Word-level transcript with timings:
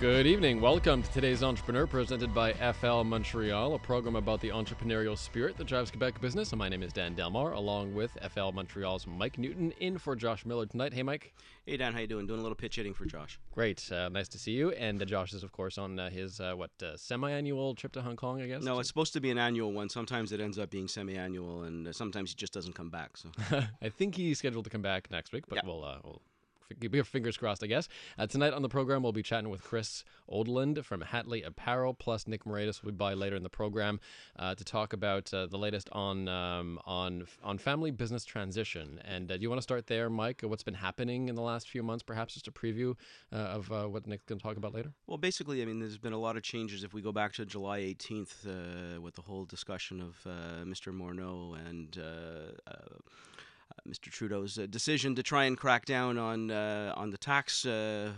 Good 0.00 0.26
evening. 0.26 0.62
Welcome 0.62 1.02
to 1.02 1.12
today's 1.12 1.42
Entrepreneur, 1.42 1.86
presented 1.86 2.32
by 2.32 2.54
FL 2.54 3.02
Montreal, 3.02 3.74
a 3.74 3.78
program 3.78 4.16
about 4.16 4.40
the 4.40 4.48
entrepreneurial 4.48 5.16
spirit 5.16 5.58
that 5.58 5.66
drives 5.66 5.90
Quebec 5.90 6.22
business. 6.22 6.52
And 6.52 6.58
my 6.58 6.70
name 6.70 6.82
is 6.82 6.94
Dan 6.94 7.14
Delmar, 7.14 7.52
along 7.52 7.92
with 7.92 8.16
FL 8.32 8.50
Montreal's 8.50 9.06
Mike 9.06 9.36
Newton, 9.36 9.72
in 9.72 9.98
for 9.98 10.16
Josh 10.16 10.46
Miller 10.46 10.64
tonight. 10.64 10.94
Hey, 10.94 11.02
Mike. 11.02 11.34
Hey, 11.66 11.76
Dan. 11.76 11.92
How 11.92 11.98
you 11.98 12.06
doing? 12.06 12.26
Doing 12.26 12.40
a 12.40 12.42
little 12.42 12.56
pitch 12.56 12.76
hitting 12.76 12.94
for 12.94 13.04
Josh. 13.04 13.38
Great. 13.52 13.92
Uh, 13.92 14.08
nice 14.08 14.28
to 14.28 14.38
see 14.38 14.52
you. 14.52 14.70
And 14.70 15.02
uh, 15.02 15.04
Josh 15.04 15.34
is, 15.34 15.42
of 15.42 15.52
course, 15.52 15.76
on 15.76 15.98
uh, 15.98 16.08
his 16.08 16.40
uh, 16.40 16.54
what 16.54 16.70
uh, 16.82 16.96
semi-annual 16.96 17.74
trip 17.74 17.92
to 17.92 18.00
Hong 18.00 18.16
Kong, 18.16 18.40
I 18.40 18.46
guess. 18.46 18.62
No, 18.62 18.78
it's 18.78 18.88
supposed 18.88 19.12
to 19.12 19.20
be 19.20 19.30
an 19.30 19.36
annual 19.36 19.70
one. 19.70 19.90
Sometimes 19.90 20.32
it 20.32 20.40
ends 20.40 20.58
up 20.58 20.70
being 20.70 20.88
semi-annual, 20.88 21.64
and 21.64 21.86
uh, 21.86 21.92
sometimes 21.92 22.30
he 22.30 22.36
just 22.36 22.54
doesn't 22.54 22.72
come 22.72 22.88
back. 22.88 23.18
So 23.18 23.28
I 23.82 23.90
think 23.90 24.14
he's 24.14 24.38
scheduled 24.38 24.64
to 24.64 24.70
come 24.70 24.80
back 24.80 25.10
next 25.10 25.30
week, 25.34 25.44
but 25.46 25.56
yeah. 25.56 25.62
we'll, 25.66 25.80
we'll 26.02 26.22
keep 26.80 26.94
your 26.94 27.04
fingers 27.04 27.36
crossed, 27.36 27.62
I 27.62 27.66
guess. 27.66 27.88
Uh, 28.18 28.26
tonight 28.26 28.52
on 28.52 28.62
the 28.62 28.68
program, 28.68 29.02
we'll 29.02 29.12
be 29.12 29.22
chatting 29.22 29.50
with 29.50 29.62
Chris 29.62 30.04
Oldland 30.28 30.84
from 30.84 31.02
Hatley 31.02 31.46
Apparel, 31.46 31.94
plus 31.94 32.26
Nick 32.26 32.44
Moraitis 32.44 32.82
will 32.82 32.92
be 32.92 32.96
by 32.96 33.14
later 33.14 33.36
in 33.36 33.42
the 33.42 33.50
program 33.50 34.00
uh, 34.38 34.54
to 34.54 34.64
talk 34.64 34.92
about 34.92 35.32
uh, 35.34 35.46
the 35.46 35.58
latest 35.58 35.88
on 35.92 36.28
um, 36.28 36.78
on 36.84 37.26
on 37.42 37.58
family 37.58 37.90
business 37.90 38.24
transition. 38.24 39.00
And 39.04 39.30
uh, 39.30 39.36
do 39.36 39.42
you 39.42 39.48
want 39.48 39.58
to 39.58 39.62
start 39.62 39.86
there, 39.86 40.10
Mike? 40.10 40.42
What's 40.42 40.62
been 40.62 40.74
happening 40.74 41.28
in 41.28 41.34
the 41.34 41.42
last 41.42 41.68
few 41.68 41.82
months? 41.82 42.02
Perhaps 42.02 42.34
just 42.34 42.48
a 42.48 42.52
preview 42.52 42.94
uh, 43.32 43.36
of 43.36 43.72
uh, 43.72 43.86
what 43.86 44.06
Nick's 44.06 44.24
going 44.24 44.38
to 44.38 44.42
talk 44.42 44.56
about 44.56 44.74
later. 44.74 44.92
Well, 45.06 45.18
basically, 45.18 45.62
I 45.62 45.64
mean, 45.64 45.80
there's 45.80 45.98
been 45.98 46.12
a 46.12 46.18
lot 46.18 46.36
of 46.36 46.42
changes. 46.42 46.84
If 46.84 46.94
we 46.94 47.02
go 47.02 47.12
back 47.12 47.32
to 47.34 47.46
July 47.46 47.80
18th 47.80 49.00
with 49.00 49.14
the 49.14 49.22
whole 49.22 49.44
discussion 49.44 50.00
of 50.00 50.16
Mr. 50.64 50.92
Morneau 50.92 51.56
and 51.68 51.98
Mr. 53.88 54.10
Trudeau's 54.10 54.58
uh, 54.58 54.66
decision 54.66 55.14
to 55.14 55.22
try 55.22 55.44
and 55.44 55.56
crack 55.56 55.84
down 55.84 56.18
on 56.18 56.50
uh, 56.50 56.92
on 56.96 57.10
the 57.10 57.18
tax, 57.18 57.64
uh, 57.66 58.12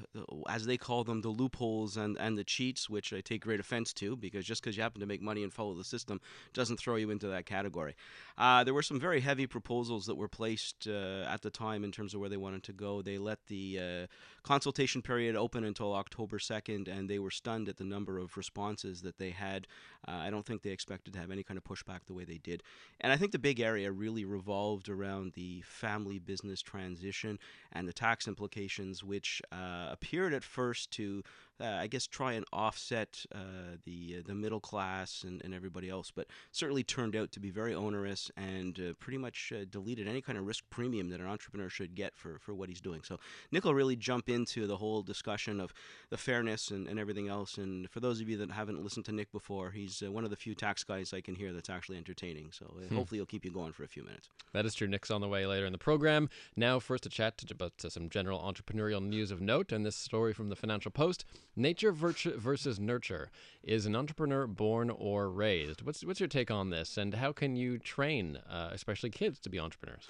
as 0.48 0.66
they 0.66 0.76
call 0.76 1.04
them, 1.04 1.20
the 1.20 1.28
loopholes 1.28 1.96
and, 1.96 2.16
and 2.18 2.36
the 2.36 2.44
cheats, 2.44 2.90
which 2.90 3.12
I 3.12 3.20
take 3.20 3.42
great 3.42 3.60
offense 3.60 3.92
to, 3.94 4.16
because 4.16 4.44
just 4.44 4.62
because 4.62 4.76
you 4.76 4.82
happen 4.82 5.00
to 5.00 5.06
make 5.06 5.22
money 5.22 5.42
and 5.42 5.52
follow 5.52 5.74
the 5.74 5.84
system 5.84 6.20
doesn't 6.52 6.78
throw 6.78 6.96
you 6.96 7.10
into 7.10 7.28
that 7.28 7.46
category. 7.46 7.94
Uh, 8.36 8.64
there 8.64 8.74
were 8.74 8.82
some 8.82 8.98
very 8.98 9.20
heavy 9.20 9.46
proposals 9.46 10.06
that 10.06 10.16
were 10.16 10.28
placed 10.28 10.88
uh, 10.88 11.24
at 11.28 11.42
the 11.42 11.50
time 11.50 11.84
in 11.84 11.92
terms 11.92 12.14
of 12.14 12.20
where 12.20 12.28
they 12.28 12.36
wanted 12.36 12.62
to 12.64 12.72
go. 12.72 13.02
They 13.02 13.18
let 13.18 13.46
the 13.46 13.78
uh, 13.78 14.06
consultation 14.42 15.02
period 15.02 15.36
open 15.36 15.64
until 15.64 15.94
October 15.94 16.38
2nd, 16.38 16.88
and 16.88 17.08
they 17.08 17.18
were 17.18 17.30
stunned 17.30 17.68
at 17.68 17.76
the 17.76 17.84
number 17.84 18.18
of 18.18 18.36
responses 18.36 19.02
that 19.02 19.18
they 19.18 19.30
had. 19.30 19.66
I 20.04 20.30
don't 20.30 20.44
think 20.44 20.62
they 20.62 20.70
expected 20.70 21.12
to 21.14 21.20
have 21.20 21.30
any 21.30 21.44
kind 21.44 21.56
of 21.56 21.64
pushback 21.64 22.00
the 22.06 22.12
way 22.12 22.24
they 22.24 22.38
did. 22.38 22.62
And 23.00 23.12
I 23.12 23.16
think 23.16 23.30
the 23.30 23.38
big 23.38 23.60
area 23.60 23.92
really 23.92 24.24
revolved 24.24 24.88
around 24.88 25.34
the 25.34 25.51
family 25.60 26.18
business 26.18 26.62
transition 26.62 27.38
and 27.72 27.86
the 27.86 27.92
tax 27.92 28.26
implications, 28.26 29.04
which 29.04 29.42
uh, 29.52 29.88
appeared 29.90 30.32
at 30.32 30.42
first 30.42 30.90
to 30.92 31.22
I 31.66 31.86
guess, 31.86 32.06
try 32.06 32.32
and 32.32 32.44
offset 32.52 33.24
uh, 33.34 33.76
the 33.84 34.16
uh, 34.18 34.22
the 34.26 34.34
middle 34.34 34.60
class 34.60 35.24
and, 35.24 35.42
and 35.44 35.54
everybody 35.54 35.88
else, 35.88 36.10
but 36.14 36.26
certainly 36.50 36.82
turned 36.82 37.16
out 37.16 37.32
to 37.32 37.40
be 37.40 37.50
very 37.50 37.74
onerous 37.74 38.30
and 38.36 38.78
uh, 38.78 38.92
pretty 38.98 39.18
much 39.18 39.52
uh, 39.54 39.64
deleted 39.70 40.08
any 40.08 40.20
kind 40.20 40.38
of 40.38 40.46
risk 40.46 40.64
premium 40.70 41.08
that 41.10 41.20
an 41.20 41.26
entrepreneur 41.26 41.68
should 41.68 41.94
get 41.94 42.16
for, 42.16 42.38
for 42.38 42.54
what 42.54 42.68
he's 42.68 42.80
doing. 42.80 43.02
So 43.02 43.18
Nick 43.50 43.64
will 43.64 43.74
really 43.74 43.96
jump 43.96 44.28
into 44.28 44.66
the 44.66 44.76
whole 44.76 45.02
discussion 45.02 45.60
of 45.60 45.72
the 46.10 46.16
fairness 46.16 46.70
and, 46.70 46.86
and 46.88 46.98
everything 46.98 47.28
else. 47.28 47.58
And 47.58 47.88
for 47.90 48.00
those 48.00 48.20
of 48.20 48.28
you 48.28 48.36
that 48.38 48.50
haven't 48.50 48.82
listened 48.82 49.04
to 49.06 49.12
Nick 49.12 49.32
before, 49.32 49.70
he's 49.70 50.02
uh, 50.04 50.10
one 50.10 50.24
of 50.24 50.30
the 50.30 50.36
few 50.36 50.54
tax 50.54 50.84
guys 50.84 51.12
I 51.12 51.20
can 51.20 51.34
hear 51.34 51.52
that's 51.52 51.70
actually 51.70 51.98
entertaining. 51.98 52.50
So 52.52 52.66
hmm. 52.66 52.96
hopefully 52.96 53.18
he'll 53.18 53.26
keep 53.26 53.44
you 53.44 53.52
going 53.52 53.72
for 53.72 53.84
a 53.84 53.88
few 53.88 54.04
minutes. 54.04 54.28
That 54.52 54.66
is 54.66 54.74
true. 54.74 54.88
Nick's 54.88 55.10
on 55.10 55.20
the 55.20 55.28
way 55.28 55.46
later 55.46 55.66
in 55.66 55.72
the 55.72 55.78
program. 55.78 56.28
Now, 56.56 56.78
first 56.78 57.06
a 57.06 57.08
chat 57.08 57.42
about 57.50 57.72
some 57.78 58.08
general 58.08 58.40
entrepreneurial 58.40 59.02
news 59.02 59.30
of 59.30 59.40
note, 59.40 59.72
and 59.72 59.84
this 59.84 59.96
story 59.96 60.32
from 60.32 60.48
the 60.48 60.56
Financial 60.56 60.90
Post. 60.90 61.24
Nature 61.54 61.92
versus 61.92 62.80
nurture. 62.80 63.30
Is 63.62 63.84
an 63.84 63.94
entrepreneur 63.94 64.46
born 64.46 64.88
or 64.88 65.30
raised? 65.30 65.82
What's 65.82 66.02
what's 66.04 66.18
your 66.18 66.28
take 66.28 66.50
on 66.50 66.70
this, 66.70 66.96
and 66.96 67.14
how 67.14 67.32
can 67.32 67.56
you 67.56 67.78
train, 67.78 68.38
uh, 68.48 68.70
especially 68.72 69.10
kids, 69.10 69.38
to 69.40 69.50
be 69.50 69.58
entrepreneurs? 69.58 70.06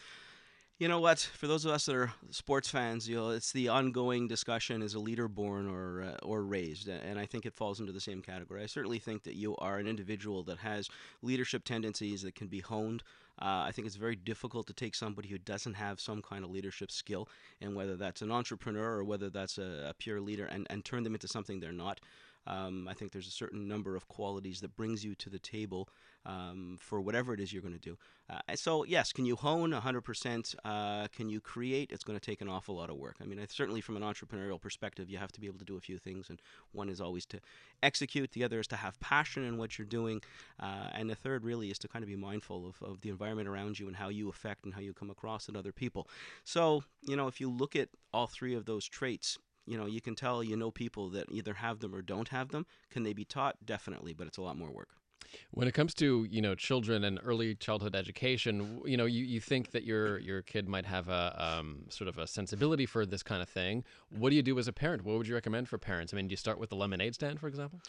You 0.83 0.89
know 0.89 0.99
what? 0.99 1.21
For 1.21 1.47
those 1.47 1.65
of 1.65 1.71
us 1.71 1.87
that 1.87 1.95
are 1.95 2.13
sports 2.31 2.69
fans, 2.69 3.09
you 3.09 3.15
know, 3.15 3.31
it's 3.31 3.53
the 3.53 3.69
ongoing 3.69 4.27
discussion: 4.27 4.83
is 4.83 4.95
a 4.95 4.99
leader 4.99 5.29
born 5.29 5.69
or 5.69 6.03
uh, 6.03 6.27
or 6.27 6.43
raised? 6.43 6.89
And 6.89 7.21
I 7.21 7.25
think 7.25 7.47
it 7.47 7.55
falls 7.55 7.79
into 7.79 7.93
the 7.93 8.01
same 8.01 8.21
category. 8.21 8.65
I 8.65 8.67
certainly 8.67 8.99
think 8.99 9.23
that 9.23 9.37
you 9.37 9.55
are 9.59 9.79
an 9.79 9.87
individual 9.87 10.43
that 10.43 10.59
has 10.59 10.89
leadership 11.23 11.63
tendencies 11.63 12.23
that 12.23 12.35
can 12.35 12.49
be 12.49 12.59
honed. 12.59 13.05
Uh, 13.41 13.63
I 13.65 13.71
think 13.71 13.87
it's 13.87 13.95
very 13.95 14.17
difficult 14.17 14.67
to 14.67 14.73
take 14.73 14.97
somebody 14.97 15.29
who 15.29 15.39
doesn't 15.39 15.75
have 15.75 16.01
some 16.01 16.21
kind 16.21 16.45
of 16.45 16.51
leadership 16.51 16.91
skill, 16.91 17.29
and 17.61 17.77
whether 17.77 17.95
that's 17.95 18.21
an 18.21 18.33
entrepreneur 18.33 18.91
or 18.99 19.05
whether 19.05 19.31
that's 19.31 19.59
a, 19.59 19.87
a 19.91 19.95
pure 19.95 20.21
leader, 20.21 20.47
and, 20.47 20.67
and 20.69 20.85
turn 20.85 21.05
them 21.05 21.15
into 21.15 21.29
something 21.29 21.61
they're 21.61 21.71
not. 21.71 22.01
Um, 22.47 22.89
I 22.89 22.95
think 22.95 23.13
there's 23.13 23.29
a 23.29 23.33
certain 23.33 23.69
number 23.69 23.97
of 23.97 24.09
qualities 24.09 24.61
that 24.61 24.77
brings 24.77 25.05
you 25.05 25.15
to 25.17 25.31
the 25.31 25.39
table 25.39 25.89
um, 26.25 26.79
for 26.81 27.01
whatever 27.01 27.35
it 27.35 27.41
is 27.41 27.53
you're 27.53 27.63
going 27.63 27.75
to 27.75 27.81
do. 27.81 27.99
Uh, 28.31 28.39
so 28.55 28.85
yes, 28.85 29.13
can 29.13 29.25
you 29.25 29.37
hone 29.37 29.73
100%? 29.73 30.55
Uh, 30.65 31.09
can 31.09 31.29
you 31.29 31.41
create? 31.41 31.91
It's 31.93 32.05
going 32.05 32.19
to 32.19 32.25
take 32.25 32.41
an 32.41 32.49
awful 32.49 32.77
lot 32.77 32.91
of 32.91 32.97
work. 32.97 33.17
I 33.21 33.25
mean, 33.25 33.39
I, 33.39 33.47
certainly 33.49 33.81
from 33.81 33.97
an 33.97 34.03
entrepreneurial 34.03 34.61
perspective, 34.61 35.11
you 35.11 35.19
have 35.19 35.33
to 35.33 35.41
be 35.41 35.47
able 35.47 35.59
to 35.59 35.65
do 35.65 35.77
a 35.77 35.81
few 35.81 35.99
things, 35.99 36.31
and 36.31 36.41
one 36.73 36.89
is 36.89 37.01
always 37.01 37.27
to 37.27 37.41
execute. 37.83 38.33
The 38.33 38.45
other 38.45 38.61
is 38.61 38.67
to 38.69 38.77
have 38.77 38.99
passion 39.01 39.45
in 39.45 39.59
what 39.59 39.79
you're 39.79 39.87
doing, 39.87 40.23
uh, 40.61 40.89
and 40.93 41.11
the 41.11 41.15
third 41.15 41.45
really 41.45 41.71
is 41.71 41.79
to 41.81 41.89
kind 41.89 42.03
of 42.03 42.09
be 42.09 42.17
mindful 42.17 42.67
of, 42.67 42.83
of 42.83 43.01
the 43.01 43.09
environment 43.09 43.49
around 43.49 43.79
you 43.79 43.89
and 43.89 43.97
how 43.97 44.09
you 44.09 44.29
affect 44.29 44.65
and 44.65 44.75
how 44.75 44.81
you 44.81 44.93
come 44.93 45.11
across 45.11 45.49
in 45.49 45.57
other 45.57 45.73
people. 45.73 46.09
So 46.45 46.85
you 47.03 47.17
know, 47.17 47.27
if 47.27 47.41
you 47.41 47.51
look 47.51 47.75
at 47.77 47.89
all 48.13 48.27
three 48.27 48.55
of 48.55 48.65
those 48.65 48.87
traits, 48.87 49.39
you 49.67 49.77
know, 49.77 49.87
you 49.87 50.01
can 50.01 50.15
tell 50.15 50.43
you 50.43 50.57
know 50.57 50.71
people 50.71 51.09
that 51.11 51.27
either 51.31 51.55
have 51.55 51.81
them 51.81 51.95
or 51.95 52.03
don't 52.03 52.29
have 52.29 52.51
them. 52.51 52.67
Can 52.91 53.03
they 53.03 53.13
be 53.13 53.25
taught? 53.25 53.57
Definitely, 53.65 54.13
but 54.13 54.27
it's 54.27 54.39
a 54.39 54.43
lot 54.43 54.57
more 54.57 54.71
work. 54.71 54.89
When 55.53 55.67
it 55.67 55.73
comes 55.73 55.95
to 55.95 56.27
you 56.31 56.43
know 56.43 56.55
children 56.55 57.05
and 57.05 57.19
early 57.25 57.55
childhood 57.55 57.95
education, 57.95 58.81
you 58.85 58.97
know 58.97 59.07
you, 59.07 59.25
you 59.25 59.41
think 59.41 59.71
that 59.71 59.85
your 59.85 60.19
your 60.19 60.43
kid 60.43 60.69
might 60.69 60.87
have 60.87 61.09
a 61.09 61.35
um, 61.39 61.85
sort 61.89 62.09
of 62.09 62.19
a 62.19 62.27
sensibility 62.27 62.87
for 62.87 63.07
this 63.07 63.23
kind 63.23 63.43
of 63.43 63.49
thing. 63.49 63.85
What 64.11 64.31
do 64.31 64.37
you 64.37 64.43
do 64.43 64.59
as 64.59 64.69
a 64.69 64.73
parent? 64.73 65.05
What 65.05 65.17
would 65.17 65.29
you 65.29 65.35
recommend 65.35 65.69
for 65.69 65.79
parents? 65.79 66.13
I 66.13 66.17
mean, 66.17 66.29
do 66.29 66.33
you 66.33 66.37
start 66.37 66.59
with 66.59 66.71
the 66.71 66.77
lemonade 66.77 67.15
stand, 67.15 67.41
for 67.41 67.49
example? 67.49 67.81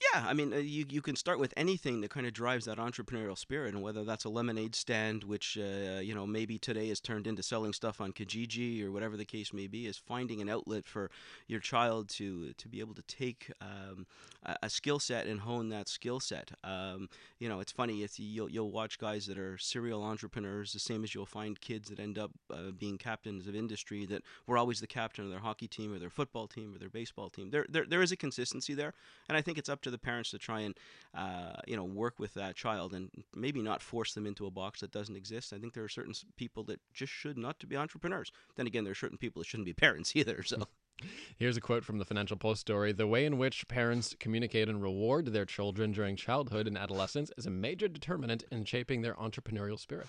Yeah, 0.00 0.26
I 0.28 0.34
mean, 0.34 0.52
uh, 0.52 0.56
you, 0.56 0.84
you 0.88 1.00
can 1.00 1.16
start 1.16 1.38
with 1.38 1.54
anything 1.56 2.00
that 2.00 2.10
kind 2.10 2.26
of 2.26 2.32
drives 2.32 2.66
that 2.66 2.78
entrepreneurial 2.78 3.38
spirit, 3.38 3.74
and 3.74 3.82
whether 3.82 4.04
that's 4.04 4.24
a 4.24 4.28
lemonade 4.28 4.74
stand, 4.74 5.24
which 5.24 5.56
uh, 5.56 6.00
you 6.00 6.14
know 6.14 6.26
maybe 6.26 6.58
today 6.58 6.88
is 6.88 7.00
turned 7.00 7.26
into 7.26 7.42
selling 7.42 7.72
stuff 7.72 8.00
on 8.00 8.12
Kijiji 8.12 8.84
or 8.84 8.90
whatever 8.90 9.16
the 9.16 9.24
case 9.24 9.52
may 9.52 9.66
be, 9.68 9.86
is 9.86 9.96
finding 9.96 10.40
an 10.40 10.48
outlet 10.48 10.86
for 10.86 11.10
your 11.46 11.60
child 11.60 12.08
to 12.10 12.52
to 12.54 12.68
be 12.68 12.80
able 12.80 12.94
to 12.94 13.02
take 13.02 13.52
um, 13.60 14.06
a, 14.44 14.56
a 14.64 14.70
skill 14.70 14.98
set 14.98 15.26
and 15.26 15.40
hone 15.40 15.68
that 15.68 15.88
skill 15.88 16.20
set. 16.20 16.50
Um, 16.64 17.08
you 17.38 17.48
know, 17.48 17.60
it's 17.60 17.72
funny 17.72 18.02
if 18.02 18.18
you'll 18.18 18.50
you'll 18.50 18.72
watch 18.72 18.98
guys 18.98 19.26
that 19.26 19.38
are 19.38 19.56
serial 19.58 20.02
entrepreneurs, 20.02 20.72
the 20.72 20.80
same 20.80 21.04
as 21.04 21.14
you'll 21.14 21.24
find 21.24 21.60
kids 21.60 21.88
that 21.88 22.00
end 22.00 22.18
up 22.18 22.32
uh, 22.52 22.72
being 22.76 22.98
captains 22.98 23.46
of 23.46 23.54
industry 23.54 24.06
that 24.06 24.22
were 24.46 24.58
always 24.58 24.80
the 24.80 24.86
captain 24.88 25.24
of 25.24 25.30
their 25.30 25.40
hockey 25.40 25.68
team 25.68 25.94
or 25.94 25.98
their 25.98 26.10
football 26.10 26.48
team 26.48 26.74
or 26.74 26.78
their 26.78 26.90
baseball 26.90 27.30
team. 27.30 27.50
There 27.50 27.66
there, 27.68 27.84
there 27.86 28.02
is 28.02 28.12
a 28.12 28.16
consistency 28.16 28.74
there, 28.74 28.92
and 29.28 29.36
I 29.38 29.40
think 29.40 29.56
it's 29.56 29.68
up 29.68 29.80
to 29.84 29.90
the 29.90 29.98
parents 29.98 30.30
to 30.30 30.38
try 30.38 30.60
and 30.60 30.74
uh, 31.14 31.54
you 31.66 31.76
know 31.76 31.84
work 31.84 32.18
with 32.18 32.34
that 32.34 32.56
child 32.56 32.92
and 32.92 33.10
maybe 33.34 33.62
not 33.62 33.82
force 33.82 34.14
them 34.14 34.26
into 34.26 34.46
a 34.46 34.50
box 34.50 34.80
that 34.80 34.92
doesn't 34.92 35.16
exist. 35.16 35.52
I 35.52 35.58
think 35.58 35.74
there 35.74 35.84
are 35.84 35.88
certain 35.88 36.14
people 36.36 36.64
that 36.64 36.80
just 36.92 37.12
should 37.12 37.38
not 37.38 37.58
to 37.60 37.66
be 37.66 37.76
entrepreneurs. 37.76 38.32
Then 38.56 38.66
again, 38.66 38.84
there 38.84 38.92
are 38.92 38.96
certain 38.96 39.18
people 39.18 39.40
that 39.40 39.46
shouldn't 39.46 39.66
be 39.66 39.72
parents 39.72 40.14
either. 40.16 40.42
So. 40.42 40.64
Here's 41.36 41.56
a 41.56 41.60
quote 41.60 41.84
from 41.84 41.98
the 41.98 42.04
Financial 42.04 42.36
Post 42.36 42.60
story 42.60 42.92
The 42.92 43.06
way 43.06 43.24
in 43.24 43.36
which 43.36 43.66
parents 43.66 44.14
communicate 44.20 44.68
and 44.68 44.80
reward 44.80 45.26
their 45.26 45.44
children 45.44 45.90
during 45.90 46.14
childhood 46.14 46.68
and 46.68 46.78
adolescence 46.78 47.32
is 47.36 47.46
a 47.46 47.50
major 47.50 47.88
determinant 47.88 48.44
in 48.52 48.64
shaping 48.64 49.02
their 49.02 49.14
entrepreneurial 49.14 49.78
spirit. 49.78 50.06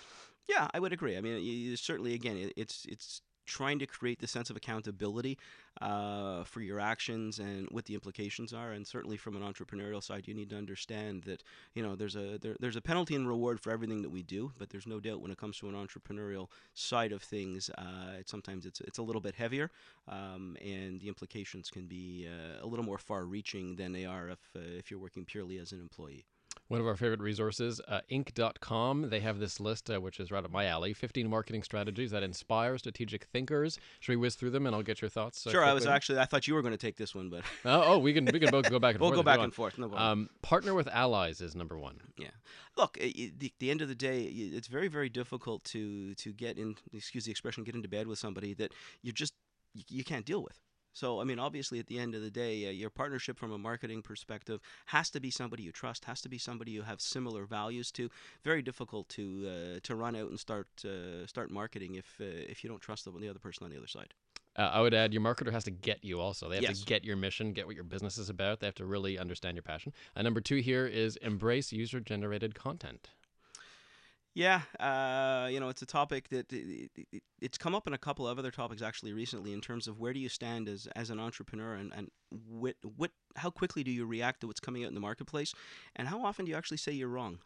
Yeah, 0.48 0.68
I 0.72 0.78
would 0.78 0.92
agree. 0.92 1.16
I 1.16 1.20
mean, 1.20 1.76
certainly, 1.76 2.14
again, 2.14 2.52
it's 2.56 2.86
it's 2.88 3.20
trying 3.46 3.78
to 3.78 3.86
create 3.86 4.20
the 4.20 4.26
sense 4.26 4.50
of 4.50 4.56
accountability 4.56 5.38
uh, 5.80 6.44
for 6.44 6.60
your 6.60 6.80
actions 6.80 7.38
and 7.38 7.68
what 7.70 7.84
the 7.84 7.94
implications 7.94 8.52
are. 8.52 8.72
And 8.72 8.86
certainly 8.86 9.16
from 9.16 9.36
an 9.36 9.42
entrepreneurial 9.42 10.02
side, 10.02 10.26
you 10.26 10.34
need 10.34 10.50
to 10.50 10.56
understand 10.56 11.22
that 11.24 11.42
you 11.74 11.82
know 11.82 11.96
there's 11.96 12.16
a 12.16 12.38
there, 12.38 12.56
there's 12.60 12.76
a 12.76 12.80
penalty 12.80 13.14
and 13.14 13.28
reward 13.28 13.60
for 13.60 13.70
everything 13.70 14.02
that 14.02 14.10
we 14.10 14.22
do. 14.22 14.52
But 14.58 14.70
there's 14.70 14.86
no 14.86 15.00
doubt 15.00 15.20
when 15.20 15.30
it 15.30 15.38
comes 15.38 15.58
to 15.58 15.68
an 15.68 15.74
entrepreneurial 15.74 16.48
side 16.74 17.12
of 17.12 17.22
things, 17.22 17.70
uh, 17.78 18.18
it, 18.20 18.28
sometimes 18.28 18.66
it's 18.66 18.80
it's 18.80 18.98
a 18.98 19.02
little 19.02 19.22
bit 19.22 19.34
heavier, 19.34 19.70
um, 20.08 20.56
and 20.64 21.00
the 21.00 21.08
implications 21.08 21.70
can 21.70 21.86
be 21.86 22.28
uh, 22.28 22.64
a 22.64 22.66
little 22.66 22.84
more 22.84 22.98
far-reaching 22.98 23.76
than 23.76 23.92
they 23.92 24.04
are 24.04 24.30
if 24.30 24.38
uh, 24.56 24.60
if 24.78 24.90
you're 24.90 25.00
working 25.00 25.24
purely 25.24 25.58
as 25.58 25.72
an 25.72 25.80
employee. 25.80 26.24
One 26.68 26.80
of 26.80 26.86
our 26.86 26.96
favorite 26.96 27.20
resources, 27.20 27.80
uh, 27.86 28.00
Inc.com. 28.10 29.08
They 29.08 29.20
have 29.20 29.38
this 29.38 29.60
list, 29.60 29.88
uh, 29.88 30.00
which 30.00 30.18
is 30.18 30.32
right 30.32 30.44
up 30.44 30.50
my 30.50 30.66
alley 30.66 30.92
15 30.92 31.28
marketing 31.30 31.62
strategies 31.62 32.10
that 32.10 32.22
inspire 32.24 32.76
strategic 32.78 33.24
thinkers. 33.24 33.78
Should 34.00 34.12
we 34.12 34.16
whiz 34.16 34.34
through 34.34 34.50
them 34.50 34.66
and 34.66 34.74
I'll 34.74 34.82
get 34.82 35.00
your 35.00 35.08
thoughts? 35.08 35.46
Uh, 35.46 35.50
sure, 35.50 35.64
I 35.64 35.72
was 35.72 35.86
actually, 35.86 36.18
I 36.18 36.24
thought 36.24 36.48
you 36.48 36.54
were 36.54 36.62
going 36.62 36.72
to 36.74 36.78
take 36.78 36.96
this 36.96 37.14
one, 37.14 37.30
but 37.30 37.42
Oh, 37.64 37.82
oh, 37.94 37.98
we 37.98 38.12
can 38.12 38.24
we 38.24 38.40
can 38.40 38.50
both 38.50 38.68
go 38.68 38.78
back 38.78 38.94
and 38.94 39.00
we'll 39.00 39.10
forth. 39.10 39.24
go 39.24 39.30
if 39.30 39.34
you 39.34 39.38
back 39.38 39.44
and 39.44 39.54
forth. 39.54 39.78
No. 39.78 39.92
Um, 39.94 40.28
partner 40.42 40.74
with 40.74 40.88
allies 40.88 41.40
is 41.40 41.54
number 41.54 41.78
one. 41.78 42.00
Yeah. 42.18 42.30
Look, 42.76 42.98
at 42.98 43.12
the, 43.14 43.52
the 43.60 43.70
end 43.70 43.80
of 43.80 43.88
the 43.88 43.94
day, 43.94 44.22
it's 44.24 44.68
very, 44.68 44.88
very 44.88 45.08
difficult 45.08 45.62
to 45.64 46.14
to 46.14 46.32
get 46.32 46.58
in. 46.58 46.76
Excuse 46.92 47.24
the 47.26 47.30
expression, 47.30 47.62
get 47.64 47.74
into 47.74 47.88
bed 47.88 48.06
with 48.06 48.18
somebody 48.18 48.54
that 48.54 48.72
you 49.02 49.12
just 49.12 49.34
you 49.88 50.04
can't 50.04 50.24
deal 50.26 50.42
with. 50.42 50.58
So, 50.96 51.20
I 51.20 51.24
mean, 51.24 51.38
obviously, 51.38 51.78
at 51.78 51.88
the 51.88 51.98
end 51.98 52.14
of 52.14 52.22
the 52.22 52.30
day, 52.30 52.66
uh, 52.66 52.70
your 52.70 52.88
partnership 52.88 53.38
from 53.38 53.52
a 53.52 53.58
marketing 53.58 54.00
perspective 54.00 54.62
has 54.86 55.10
to 55.10 55.20
be 55.20 55.30
somebody 55.30 55.62
you 55.62 55.70
trust, 55.70 56.06
has 56.06 56.22
to 56.22 56.30
be 56.30 56.38
somebody 56.38 56.70
you 56.70 56.80
have 56.80 57.02
similar 57.02 57.44
values 57.44 57.92
to. 57.92 58.08
Very 58.42 58.62
difficult 58.62 59.06
to 59.10 59.46
uh, 59.46 59.80
to 59.82 59.94
run 59.94 60.16
out 60.16 60.30
and 60.30 60.40
start 60.40 60.68
uh, 60.86 61.26
start 61.26 61.50
marketing 61.50 61.96
if 61.96 62.16
uh, 62.18 62.24
if 62.24 62.64
you 62.64 62.70
don't 62.70 62.80
trust 62.80 63.04
the, 63.04 63.10
the 63.10 63.28
other 63.28 63.38
person 63.38 63.64
on 63.64 63.70
the 63.70 63.76
other 63.76 63.86
side. 63.86 64.14
Uh, 64.56 64.70
I 64.72 64.80
would 64.80 64.94
add 64.94 65.12
your 65.12 65.20
marketer 65.20 65.52
has 65.52 65.64
to 65.64 65.70
get 65.70 66.02
you 66.02 66.18
also. 66.18 66.48
They 66.48 66.54
have 66.54 66.62
Yes. 66.62 66.80
to 66.80 66.86
get 66.86 67.04
your 67.04 67.16
mission, 67.16 67.52
get 67.52 67.66
what 67.66 67.74
your 67.74 67.84
business 67.84 68.16
is 68.16 68.30
about. 68.30 68.60
They 68.60 68.66
have 68.66 68.74
to 68.76 68.86
really 68.86 69.18
understand 69.18 69.54
your 69.54 69.64
passion. 69.64 69.92
Uh, 70.16 70.22
number 70.22 70.40
two 70.40 70.56
here 70.62 70.86
is 70.86 71.16
embrace 71.16 71.72
user 71.72 72.00
generated 72.00 72.54
content. 72.54 73.10
Yeah, 74.36 74.60
uh, 74.78 75.48
you 75.50 75.60
know, 75.60 75.70
it's 75.70 75.80
a 75.80 75.86
topic 75.86 76.28
that 76.28 76.52
i- 76.52 76.90
i- 76.98 77.06
i- 77.14 77.20
it's 77.40 77.56
come 77.56 77.74
up 77.74 77.86
in 77.86 77.94
a 77.94 77.98
couple 77.98 78.28
of 78.28 78.38
other 78.38 78.50
topics 78.50 78.82
actually 78.82 79.14
recently 79.14 79.54
in 79.54 79.62
terms 79.62 79.88
of 79.88 79.98
where 79.98 80.12
do 80.12 80.20
you 80.20 80.28
stand 80.28 80.68
as, 80.68 80.86
as 80.94 81.08
an 81.08 81.18
entrepreneur 81.18 81.72
and, 81.74 81.90
and 81.94 82.10
what, 82.46 82.76
what, 82.82 83.12
how 83.36 83.48
quickly 83.48 83.82
do 83.82 83.90
you 83.90 84.04
react 84.04 84.40
to 84.42 84.46
what's 84.46 84.60
coming 84.60 84.84
out 84.84 84.88
in 84.88 84.94
the 84.94 85.00
marketplace 85.00 85.54
and 85.96 86.06
how 86.08 86.22
often 86.22 86.44
do 86.44 86.50
you 86.50 86.56
actually 86.56 86.76
say 86.76 86.92
you're 86.92 87.08
wrong? 87.08 87.38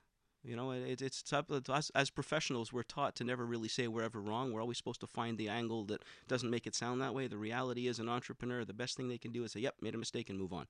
You 0.42 0.56
know, 0.56 0.72
it, 0.72 1.00
it's 1.00 1.22
tough. 1.22 1.46
Us, 1.68 1.90
as 1.94 2.10
professionals, 2.10 2.72
we're 2.72 2.82
taught 2.82 3.14
to 3.16 3.24
never 3.24 3.46
really 3.46 3.68
say 3.68 3.86
we're 3.86 4.02
ever 4.02 4.20
wrong. 4.20 4.52
We're 4.52 4.62
always 4.62 4.78
supposed 4.78 5.00
to 5.02 5.06
find 5.06 5.38
the 5.38 5.48
angle 5.50 5.84
that 5.84 6.02
doesn't 6.28 6.50
make 6.50 6.66
it 6.66 6.74
sound 6.74 7.00
that 7.02 7.14
way. 7.14 7.26
The 7.28 7.36
reality 7.36 7.86
is, 7.88 7.98
an 8.00 8.08
entrepreneur, 8.08 8.64
the 8.64 8.72
best 8.72 8.96
thing 8.96 9.08
they 9.08 9.18
can 9.18 9.32
do 9.32 9.44
is 9.44 9.52
say, 9.52 9.60
"Yep, 9.60 9.74
made 9.82 9.94
a 9.94 9.98
mistake," 9.98 10.30
and 10.30 10.38
move 10.38 10.54
on. 10.54 10.66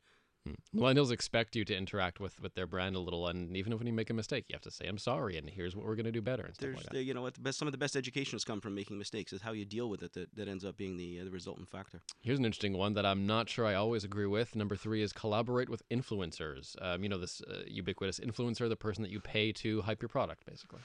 Hmm. 0.47 0.55
Millennials 0.75 1.11
expect 1.11 1.55
you 1.55 1.67
to 1.67 1.77
interact 1.77 2.19
with, 2.19 2.41
with 2.41 2.55
their 2.55 2.67
brand 2.67 2.97
a 2.97 2.99
little, 2.99 3.27
and 3.27 3.55
even 3.57 3.73
if 3.73 3.79
when 3.79 3.87
you 3.87 3.93
make 3.93 4.09
a 4.09 4.15
mistake, 4.15 4.47
you 4.49 4.55
have 4.55 4.63
to 4.63 4.71
say, 4.71 4.87
"I'm 4.87 4.97
sorry," 4.97 5.37
and 5.37 5.51
here's 5.51 5.77
what 5.77 5.85
we're 5.85 5.97
going 5.97 6.07
to 6.07 6.13
do 6.13 6.23
better 6.23 6.45
and 6.45 6.55
stuff 6.55 6.67
There's, 6.67 6.77
like 6.77 6.87
that. 6.91 7.03
you 7.03 7.13
know, 7.13 7.23
what 7.23 7.35
the 7.35 7.41
best, 7.41 7.59
some 7.59 7.69
of 7.69 7.73
the 7.73 7.79
best 7.79 7.95
education 7.95 8.37
has 8.37 8.45
come 8.45 8.61
from 8.61 8.75
making 8.75 8.97
mistakes. 8.97 9.35
Is 9.35 9.43
how 9.43 9.53
you 9.53 9.67
deal 9.67 9.91
with 9.91 10.03
it 10.03 10.15
that, 10.15 10.35
that 10.37 10.49
ends 10.49 10.65
up 10.65 10.79
being 10.79 10.97
the 10.97 11.21
uh, 11.21 11.25
the 11.25 11.31
resultant 11.31 11.69
factor. 11.69 12.01
Here's 12.23 12.39
an 12.39 12.47
interesting 12.47 12.77
one 12.77 12.95
that 12.95 13.05
I'm 13.05 13.27
not 13.27 13.51
sure 13.51 13.67
I 13.67 13.75
always 13.75 14.03
agree 14.03 14.27
with. 14.27 14.57
Number 14.57 14.77
three 14.77 15.03
is 15.03 15.13
collaborate 15.13 15.69
with 15.69 15.87
influencers. 15.91 16.75
Um, 16.81 17.03
you 17.03 17.11
know, 17.11 17.19
this 17.19 17.43
uh, 17.43 17.63
ubiquitous 17.67 18.19
influencer, 18.19 18.69
the 18.69 18.77
person 18.77 19.03
that 19.03 19.11
you 19.11 19.21
pay 19.21 19.53
to 19.53 19.83
hype 19.83 20.01
your 20.01 20.09
product, 20.09 20.47
basically. 20.47 20.81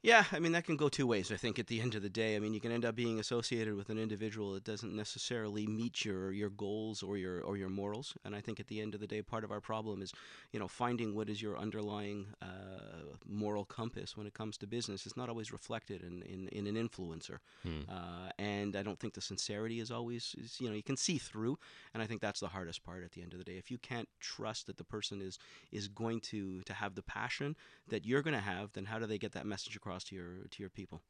Yeah, 0.00 0.24
I 0.30 0.38
mean 0.38 0.52
that 0.52 0.64
can 0.64 0.76
go 0.76 0.88
two 0.88 1.08
ways. 1.08 1.32
I 1.32 1.36
think 1.36 1.58
at 1.58 1.66
the 1.66 1.80
end 1.80 1.96
of 1.96 2.02
the 2.02 2.08
day, 2.08 2.36
I 2.36 2.38
mean 2.38 2.54
you 2.54 2.60
can 2.60 2.70
end 2.70 2.84
up 2.84 2.94
being 2.94 3.18
associated 3.18 3.74
with 3.74 3.88
an 3.90 3.98
individual 3.98 4.52
that 4.52 4.62
doesn't 4.62 4.94
necessarily 4.94 5.66
meet 5.66 6.04
your 6.04 6.30
your 6.30 6.50
goals 6.50 7.02
or 7.02 7.16
your 7.16 7.40
or 7.42 7.56
your 7.56 7.68
morals. 7.68 8.14
And 8.24 8.32
I 8.36 8.40
think 8.40 8.60
at 8.60 8.68
the 8.68 8.80
end 8.80 8.94
of 8.94 9.00
the 9.00 9.08
day, 9.08 9.22
part 9.22 9.42
of 9.42 9.50
our 9.50 9.60
problem 9.60 10.00
is, 10.00 10.12
you 10.52 10.60
know, 10.60 10.68
finding 10.68 11.16
what 11.16 11.28
is 11.28 11.42
your 11.42 11.58
underlying 11.58 12.28
uh, 12.40 13.16
moral 13.26 13.64
compass 13.64 14.16
when 14.16 14.28
it 14.28 14.34
comes 14.34 14.56
to 14.58 14.68
business. 14.68 15.04
It's 15.04 15.16
not 15.16 15.28
always 15.28 15.50
reflected 15.50 16.02
in 16.04 16.22
in, 16.22 16.46
in 16.52 16.68
an 16.68 16.76
influencer, 16.88 17.38
Hmm. 17.64 17.80
uh, 17.88 18.30
and 18.38 18.76
I 18.76 18.84
don't 18.84 19.00
think 19.00 19.14
the 19.14 19.20
sincerity 19.20 19.80
is 19.80 19.90
always 19.90 20.36
is, 20.38 20.60
you 20.60 20.68
know 20.68 20.76
you 20.76 20.82
can 20.84 20.96
see 20.96 21.18
through. 21.18 21.58
And 21.92 22.00
I 22.00 22.06
think 22.06 22.20
that's 22.20 22.38
the 22.38 22.46
hardest 22.48 22.84
part 22.84 23.02
at 23.02 23.10
the 23.12 23.22
end 23.22 23.32
of 23.32 23.38
the 23.40 23.44
day. 23.44 23.58
If 23.58 23.68
you 23.68 23.78
can't 23.78 24.08
trust 24.20 24.68
that 24.68 24.76
the 24.76 24.84
person 24.84 25.20
is 25.20 25.40
is 25.72 25.88
going 25.88 26.20
to 26.30 26.62
to 26.62 26.72
have 26.72 26.94
the 26.94 27.02
passion 27.02 27.56
that 27.88 28.06
you're 28.06 28.22
going 28.22 28.36
to 28.36 28.40
have, 28.40 28.72
then 28.74 28.84
how 28.84 29.00
do 29.00 29.06
they 29.06 29.18
get 29.18 29.32
that 29.32 29.44
message 29.44 29.74
across 29.74 29.87
to 29.96 30.14
your 30.14 30.46
to 30.50 30.62
your 30.62 30.70
people? 30.70 31.02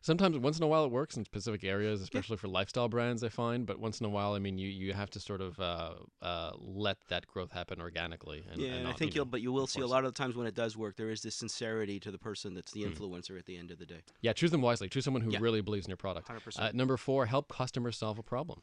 Sometimes, 0.00 0.38
once 0.38 0.58
in 0.58 0.64
a 0.64 0.66
while, 0.66 0.84
it 0.84 0.90
works 0.90 1.16
in 1.16 1.24
specific 1.24 1.64
areas, 1.64 2.00
especially 2.00 2.36
for 2.36 2.48
lifestyle 2.48 2.88
brands. 2.88 3.22
I 3.22 3.28
find, 3.28 3.66
but 3.66 3.78
once 3.78 4.00
in 4.00 4.06
a 4.06 4.08
while, 4.08 4.32
I 4.34 4.38
mean, 4.38 4.58
you, 4.58 4.68
you 4.68 4.92
have 4.92 5.10
to 5.10 5.20
sort 5.20 5.40
of 5.40 5.58
uh, 5.60 5.94
uh, 6.20 6.52
let 6.58 6.96
that 7.08 7.26
growth 7.26 7.52
happen 7.52 7.80
organically. 7.80 8.44
And, 8.50 8.60
yeah, 8.60 8.68
and 8.68 8.76
and 8.78 8.88
I 8.88 8.92
think 8.92 9.14
you 9.14 9.18
you'll 9.18 9.26
know, 9.26 9.30
but 9.30 9.40
you 9.42 9.52
will 9.52 9.66
see 9.66 9.80
a 9.80 9.86
lot 9.86 10.04
of 10.04 10.14
the 10.14 10.18
times 10.18 10.34
when 10.36 10.46
it 10.46 10.54
does 10.54 10.76
work, 10.76 10.96
there 10.96 11.10
is 11.10 11.22
this 11.22 11.34
sincerity 11.36 12.00
to 12.00 12.10
the 12.10 12.18
person 12.18 12.54
that's 12.54 12.72
the 12.72 12.82
Mm. 12.82 12.96
influencer 12.96 13.38
at 13.38 13.46
the 13.46 13.56
end 13.56 13.70
of 13.70 13.78
the 13.78 13.86
day. 13.86 14.02
Yeah, 14.20 14.32
choose 14.32 14.50
them 14.50 14.62
wisely. 14.62 14.88
Choose 14.88 15.04
someone 15.04 15.22
who 15.22 15.30
Yeah. 15.32 15.38
really 15.40 15.60
believes 15.60 15.86
in 15.86 15.90
your 15.90 15.96
product. 15.96 16.26
Hundred 16.28 16.42
Uh, 16.56 16.70
number 16.72 16.96
four, 16.96 17.26
help 17.26 17.48
customers 17.52 17.96
solve 17.96 18.18
a 18.18 18.22
problem. 18.22 18.62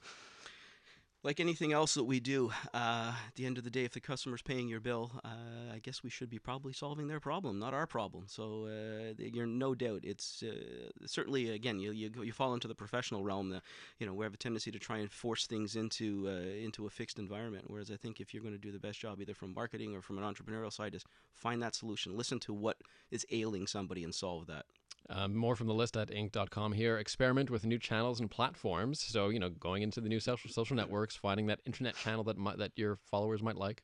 Like 1.22 1.42
anything 1.42 1.74
else 1.74 1.96
that 1.96 2.06
we 2.06 2.22
do, 2.22 2.50
uh, 2.74 3.14
at 3.28 3.36
the 3.36 3.46
end 3.46 3.58
of 3.58 3.66
the 3.66 3.70
day, 3.70 3.84
if 3.84 3.92
the 3.92 4.00
customer's 4.00 4.42
paying 4.42 4.70
your 4.70 4.80
bill, 4.80 5.12
uh, 5.26 5.74
I 5.74 5.80
guess 5.80 6.02
we 6.02 6.10
should 6.10 6.30
be 6.30 6.40
probably 6.40 6.72
solving 6.72 7.10
their 7.10 7.20
problem, 7.20 7.60
not 7.60 7.74
our 7.74 7.86
problem. 7.86 8.24
So 8.28 8.68
uh, 8.68 9.14
you're 9.18 9.46
no 9.46 9.76
doubt. 9.76 10.00
It's 10.04 10.42
uh, 10.44 10.90
certainly 11.06 11.50
again 11.50 11.78
you, 11.78 11.92
you 11.92 12.10
you 12.24 12.32
fall 12.32 12.54
into 12.54 12.70
the 12.70 12.76
professional 12.76 13.22
realm. 13.22 13.50
That 13.50 13.64
you 14.00 14.08
know 14.08 14.14
we 14.14 14.24
have 14.24 14.34
a 14.34 14.38
tendency 14.38 14.72
to 14.72 14.80
try 14.80 15.00
and 15.00 15.12
force 15.12 15.46
things 15.46 15.76
into 15.76 16.26
uh, 16.30 16.64
into 16.66 16.86
a 16.86 16.90
fixed 16.90 17.20
environment. 17.20 17.66
Whereas 17.68 17.92
I 17.92 17.98
think 17.98 18.22
if 18.22 18.34
you're 18.34 18.44
going 18.44 18.56
to 18.56 18.58
do 18.58 18.72
the 18.72 18.80
best 18.80 19.02
job, 19.02 19.20
either 19.20 19.34
from 19.34 19.54
marketing 19.54 19.94
or 19.94 20.02
from 20.02 20.20
an 20.20 20.24
entrepreneurial 20.24 20.72
side, 20.72 20.96
is 20.96 21.04
find 21.36 21.62
that 21.62 21.76
solution, 21.76 22.16
listen 22.16 22.40
to 22.40 22.54
what 22.54 22.78
is 23.12 23.26
ailing 23.30 23.68
somebody, 23.68 24.06
and 24.06 24.16
solve 24.16 24.48
that. 24.48 24.66
Um, 25.10 25.36
more 25.36 25.56
from 25.56 25.68
the 25.68 25.74
list 25.74 25.98
at 25.98 26.10
inc.com 26.10 26.74
here. 26.74 26.98
Experiment 26.98 27.50
with 27.50 27.66
new 27.66 27.80
channels 27.80 28.20
and 28.20 28.30
platforms. 28.30 29.02
So, 29.08 29.30
you 29.30 29.40
know, 29.40 29.50
going 29.50 29.82
into 29.82 30.02
the 30.02 30.10
new 30.10 30.20
social, 30.20 30.50
social 30.50 30.76
networks, 30.76 31.16
finding 31.16 31.48
that 31.48 31.62
internet 31.66 31.96
channel 31.96 32.24
that 32.26 32.38
might, 32.38 32.58
that 32.58 32.72
your 32.76 32.98
followers 33.10 33.42
might 33.42 33.58
like. 33.58 33.84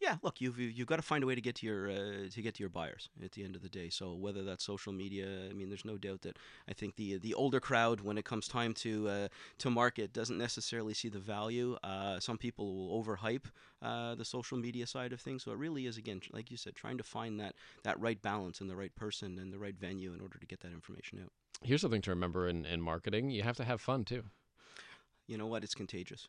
Yeah, 0.00 0.16
look, 0.22 0.40
you've 0.40 0.58
you- 0.58 0.68
you've 0.68 0.86
got 0.86 0.96
to 0.96 1.02
find 1.02 1.24
a 1.24 1.26
way 1.26 1.34
to 1.34 1.40
get 1.40 1.54
to 1.56 1.66
your 1.66 1.88
uh, 1.90 2.28
to 2.30 2.42
get 2.42 2.54
to 2.56 2.62
your 2.62 2.68
buyers 2.70 3.08
at 3.24 3.32
the 3.32 3.44
end 3.44 3.56
of 3.56 3.62
the 3.62 3.68
day. 3.68 3.88
So 3.90 4.14
whether 4.14 4.44
that's 4.44 4.64
social 4.64 4.92
media, 4.92 5.48
I 5.50 5.52
mean, 5.52 5.68
there's 5.68 5.84
no 5.84 5.96
doubt 5.96 6.22
that 6.22 6.38
I 6.68 6.72
think 6.72 6.96
the 6.96 7.18
the 7.18 7.34
older 7.34 7.60
crowd, 7.60 8.00
when 8.00 8.18
it 8.18 8.24
comes 8.24 8.46
time 8.48 8.74
to 8.74 9.08
uh, 9.08 9.28
to 9.58 9.70
market, 9.70 10.12
doesn't 10.12 10.38
necessarily 10.38 10.94
see 10.94 11.08
the 11.08 11.18
value. 11.18 11.76
Uh, 11.82 12.20
some 12.20 12.38
people 12.38 12.74
will 12.76 13.02
overhype 13.02 13.46
uh, 13.82 14.14
the 14.14 14.24
social 14.24 14.58
media 14.58 14.86
side 14.86 15.12
of 15.12 15.20
things. 15.20 15.42
So 15.44 15.50
it 15.52 15.58
really 15.58 15.86
is 15.86 15.96
again, 15.96 16.20
like 16.32 16.50
you 16.50 16.56
said, 16.56 16.74
trying 16.74 16.98
to 16.98 17.04
find 17.04 17.40
that 17.40 17.54
that 17.82 17.98
right 18.00 18.20
balance 18.20 18.60
and 18.60 18.68
the 18.70 18.76
right 18.76 18.94
person 18.94 19.38
and 19.38 19.52
the 19.52 19.58
right 19.58 19.76
venue 19.78 20.12
in 20.12 20.20
order 20.20 20.38
to 20.38 20.46
get 20.46 20.60
that 20.60 20.72
information 20.72 21.20
out. 21.22 21.32
Here's 21.62 21.80
something 21.80 22.02
to 22.02 22.10
remember 22.10 22.48
in, 22.48 22.66
in 22.66 22.80
marketing 22.82 23.30
you 23.30 23.42
have 23.42 23.56
to 23.56 23.64
have 23.64 23.80
fun 23.80 24.04
too. 24.04 24.24
you 25.26 25.36
know 25.38 25.46
what? 25.46 25.64
It's 25.64 25.74
contagious. 25.74 26.28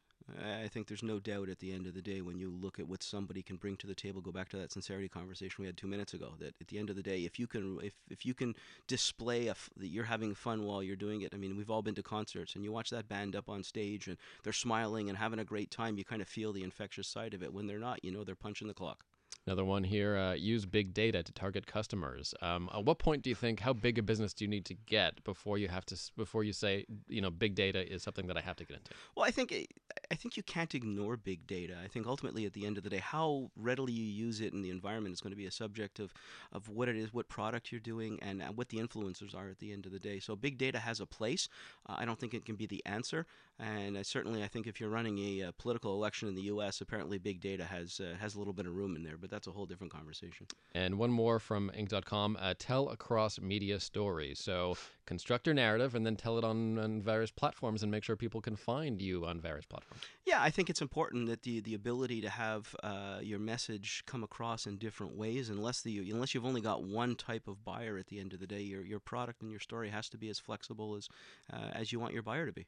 I 0.64 0.68
think 0.68 0.88
there's 0.88 1.04
no 1.04 1.20
doubt 1.20 1.50
at 1.50 1.60
the 1.60 1.72
end 1.72 1.88
of 1.88 1.94
the 1.94 2.02
day 2.02 2.22
when 2.22 2.38
you 2.38 2.50
look 2.50 2.80
at 2.80 2.88
what 2.88 3.02
somebody 3.02 3.42
can 3.42 3.56
bring 3.56 3.78
to 3.78 3.88
the 3.88 3.96
table. 3.96 4.22
Go 4.22 4.32
back 4.32 4.50
to 4.50 4.58
that 4.58 4.72
sincerity 4.72 5.08
conversation 5.08 5.56
we 5.60 5.66
had 5.68 5.78
two 5.78 5.88
minutes 5.88 6.14
ago. 6.14 6.34
That 6.40 6.56
at 6.60 6.68
the 6.68 6.78
end 6.80 6.90
of 6.90 6.96
the 6.96 7.04
day, 7.04 7.20
if 7.26 7.40
you 7.40 7.48
can, 7.48 7.80
if, 7.82 7.94
if 8.10 8.26
you 8.26 8.34
can 8.34 8.56
display 8.88 9.48
a 9.48 9.52
f- 9.52 9.70
that 9.78 9.88
you're 9.88 10.06
having 10.06 10.36
fun 10.36 10.66
while 10.66 10.84
you're 10.84 10.96
doing 10.96 11.22
it. 11.22 11.34
I 11.34 11.38
mean, 11.38 11.56
we've 11.56 11.72
all 11.72 11.82
been 11.82 11.96
to 11.96 12.04
concerts 12.04 12.56
and 12.56 12.64
you 12.64 12.72
watch 12.72 12.90
that 12.90 13.08
band 13.08 13.36
up 13.36 13.50
on 13.50 13.64
stage 13.64 14.07
and 14.07 14.18
they're 14.44 14.54
smiling 14.54 15.10
and 15.10 15.18
having 15.18 15.40
a 15.40 15.46
great 15.46 15.72
time. 15.72 15.98
You 15.98 16.04
kind 16.04 16.22
of 16.22 16.28
feel 16.28 16.52
the 16.52 16.64
infectious 16.64 17.07
side 17.07 17.34
of 17.34 17.42
it. 17.42 17.54
When 17.54 17.68
they're 17.68 17.80
not, 17.80 18.04
you 18.04 18.12
know, 18.12 18.24
they're 18.24 18.36
punching 18.36 18.68
the 18.68 18.74
clock. 18.74 19.06
Another 19.46 19.64
one 19.64 19.86
here 19.86 20.18
uh, 20.18 20.34
use 20.34 20.66
big 20.66 20.94
data 20.94 21.24
to 21.24 21.31
target 21.31 21.66
customers. 21.66 22.36
Um, 22.42 22.69
at 22.74 22.84
what 22.84 23.00
point 23.00 23.24
do 23.24 23.30
you 23.30 23.36
think, 23.36 23.62
how 23.62 23.72
big 23.72 23.98
a 23.98 24.02
business 24.04 24.34
do 24.34 24.44
you 24.44 24.50
need 24.50 24.66
to 24.66 24.74
get 24.74 25.24
before 25.24 25.57
you 25.57 25.69
have 25.69 25.86
to, 25.86 25.98
before 26.18 26.44
you 26.44 26.52
say, 26.52 26.86
you 27.07 27.22
know, 27.22 27.30
big 27.30 27.56
data 27.56 27.90
is 27.90 28.04
something 28.04 28.28
that 28.28 28.36
I 28.36 28.42
have 28.42 28.57
to 28.57 28.66
get 28.66 28.76
into? 28.76 28.92
Well, 29.16 29.26
I 29.26 29.31
think 29.31 29.54
it- 29.54 29.72
I 30.09 30.16
think 30.16 30.37
you 30.37 30.44
can't 30.44 30.73
ignore 30.73 31.18
big 31.18 31.45
data. 31.47 31.76
I 31.83 31.87
think 31.87 32.07
ultimately, 32.07 32.45
at 32.45 32.54
the 32.54 32.66
end 32.66 32.78
of 32.78 32.83
the 32.83 32.90
day, 32.90 32.99
how 32.99 33.52
readily 33.57 33.92
you 33.92 34.06
use 34.06 34.40
it 34.40 34.54
in 34.54 34.61
the 34.61 34.69
environment 34.69 35.14
is 35.14 35.21
going 35.21 35.31
to 35.31 35.37
be 35.37 35.45
a 35.45 35.52
subject 35.52 35.99
of, 35.99 36.14
of 36.54 36.69
what 36.69 36.87
it 36.87 36.95
is, 36.95 37.14
what 37.14 37.28
product 37.28 37.71
you're 37.71 37.81
doing, 37.81 38.19
and, 38.21 38.42
what 38.56 38.69
the 38.69 38.78
influencers 38.78 39.35
are 39.35 39.49
at 39.49 39.59
the 39.59 39.73
end 39.73 39.85
of 39.85 39.92
the 39.92 39.99
day. 39.99 40.19
So 40.19 40.35
big 40.35 40.57
data 40.57 40.80
has 40.80 41.02
a 41.02 41.06
place. 41.06 41.49
Uh, 41.87 41.95
I 41.97 42.06
don't 42.06 42.19
think 42.19 42.33
it 42.33 42.45
can 42.45 42.56
be 42.56 42.66
the 42.66 42.81
answer, 42.85 43.26
and 43.59 43.97
I 43.97 44.04
certainly 44.04 44.44
I 44.44 44.47
think 44.47 44.68
if 44.68 44.80
you're 44.80 44.90
running 44.90 45.18
a, 45.19 45.44
uh 45.44 45.52
political 45.57 45.94
election 45.94 46.28
in 46.30 46.35
the 46.35 46.44
U.S., 46.44 46.80
apparently 46.80 47.18
big 47.18 47.42
data 47.42 47.66
has 47.66 47.99
uh, 47.99 48.16
has 48.18 48.35
a 48.35 48.40
little 48.40 48.54
bit 48.54 48.66
of 48.66 48.76
room 48.76 48.95
in 48.95 49.04
there, 49.04 49.18
but 49.18 49.30
that's 49.30 49.47
a 49.47 49.52
whole 49.52 49.66
different 49.66 49.92
conversation. 49.92 50.47
And 50.73 50.97
one 50.97 51.11
more 51.11 51.40
from 51.40 51.71
Inc.com 51.78 52.37
uh, 52.40 52.54
tell 52.57 52.90
across 52.90 53.40
media 53.42 53.80
stories. 53.80 54.40
So 54.40 54.78
construct 55.06 55.47
your 55.47 55.56
narrative 55.56 55.95
and 55.95 56.06
then 56.06 56.16
tell 56.16 56.37
it 56.37 56.44
on, 56.44 56.78
on 56.78 57.02
various 57.02 57.31
platforms 57.31 57.81
and 57.81 57.92
make 57.92 58.04
sure 58.04 58.16
people 58.16 58.42
can 58.42 58.56
find 58.56 59.02
you 59.02 59.26
on 59.26 59.40
various 59.40 59.66
platforms. 59.66 59.96
Yeah, 60.25 60.42
I 60.42 60.49
think 60.49 60.69
it's 60.69 60.81
important 60.81 61.27
that 61.27 61.44
the 61.44 61.59
the 61.61 61.73
ability 61.73 62.21
to 62.21 62.30
have 62.30 62.75
uh, 62.83 63.19
your 63.21 63.39
message 63.39 64.04
come 64.06 64.23
across 64.23 64.66
in 64.68 64.77
different 64.77 65.16
ways. 65.16 65.49
Unless 65.49 65.81
the 65.81 66.09
unless 66.11 66.33
you've 66.33 66.45
only 66.45 66.61
got 66.61 66.83
one 66.83 67.16
type 67.16 67.47
of 67.47 67.63
buyer 67.63 67.97
at 67.97 68.07
the 68.07 68.19
end 68.19 68.33
of 68.33 68.39
the 68.39 68.47
day, 68.47 68.61
your 68.61 68.83
your 68.83 68.99
product 68.99 69.42
and 69.42 69.51
your 69.51 69.59
story 69.59 69.89
has 69.89 70.09
to 70.09 70.18
be 70.18 70.30
as 70.30 70.39
flexible 70.39 70.95
as 70.95 71.07
uh, 71.51 71.69
as 71.73 71.92
you 71.92 71.99
want 71.99 72.13
your 72.13 72.23
buyer 72.23 72.45
to 72.45 72.54
be. 72.54 72.68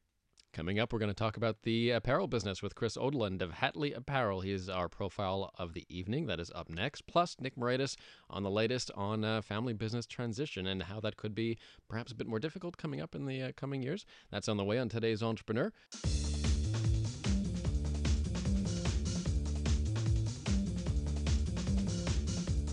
Coming 0.51 0.79
up, 0.79 0.91
we're 0.91 0.99
going 0.99 1.11
to 1.11 1.13
talk 1.13 1.37
about 1.37 1.61
the 1.61 1.91
apparel 1.91 2.27
business 2.27 2.63
with 2.63 2.73
Chris 2.73 2.97
Oldland 2.97 3.43
of 3.43 3.51
Hatley 3.51 3.95
Apparel. 3.95 4.41
He 4.41 4.51
is 4.51 4.67
our 4.67 4.89
profile 4.89 5.51
of 5.59 5.73
the 5.73 5.85
evening. 5.89 6.25
That 6.25 6.39
is 6.39 6.51
up 6.55 6.69
next. 6.69 7.05
Plus, 7.05 7.35
Nick 7.39 7.55
Moraitis 7.55 7.95
on 8.31 8.41
the 8.41 8.49
latest 8.49 8.89
on 8.95 9.23
uh, 9.23 9.43
family 9.43 9.73
business 9.73 10.07
transition 10.07 10.65
and 10.65 10.81
how 10.81 10.99
that 11.01 11.17
could 11.17 11.35
be 11.35 11.59
perhaps 11.87 12.11
a 12.11 12.15
bit 12.15 12.25
more 12.25 12.39
difficult 12.39 12.77
coming 12.77 12.99
up 12.99 13.13
in 13.13 13.27
the 13.27 13.43
uh, 13.43 13.51
coming 13.55 13.83
years. 13.83 14.05
That's 14.31 14.49
on 14.49 14.57
the 14.57 14.65
way 14.65 14.79
on 14.79 14.89
today's 14.89 15.21
Entrepreneur. 15.21 15.71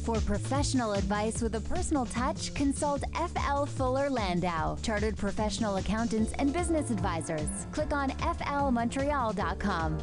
For 0.06 0.20
professional 0.20 0.92
advice 0.92 1.42
with 1.42 1.56
a 1.56 1.60
personal 1.60 2.06
touch, 2.06 2.54
consult 2.54 3.02
FL 3.12 3.64
Fuller 3.64 4.08
Landau, 4.08 4.76
Chartered 4.76 5.16
Professional 5.16 5.78
Accountants 5.78 6.32
and 6.34 6.52
Business 6.52 6.92
Advisors. 6.92 7.66
Click 7.72 7.92
on 7.92 8.10
flmontreal.com. 8.10 9.98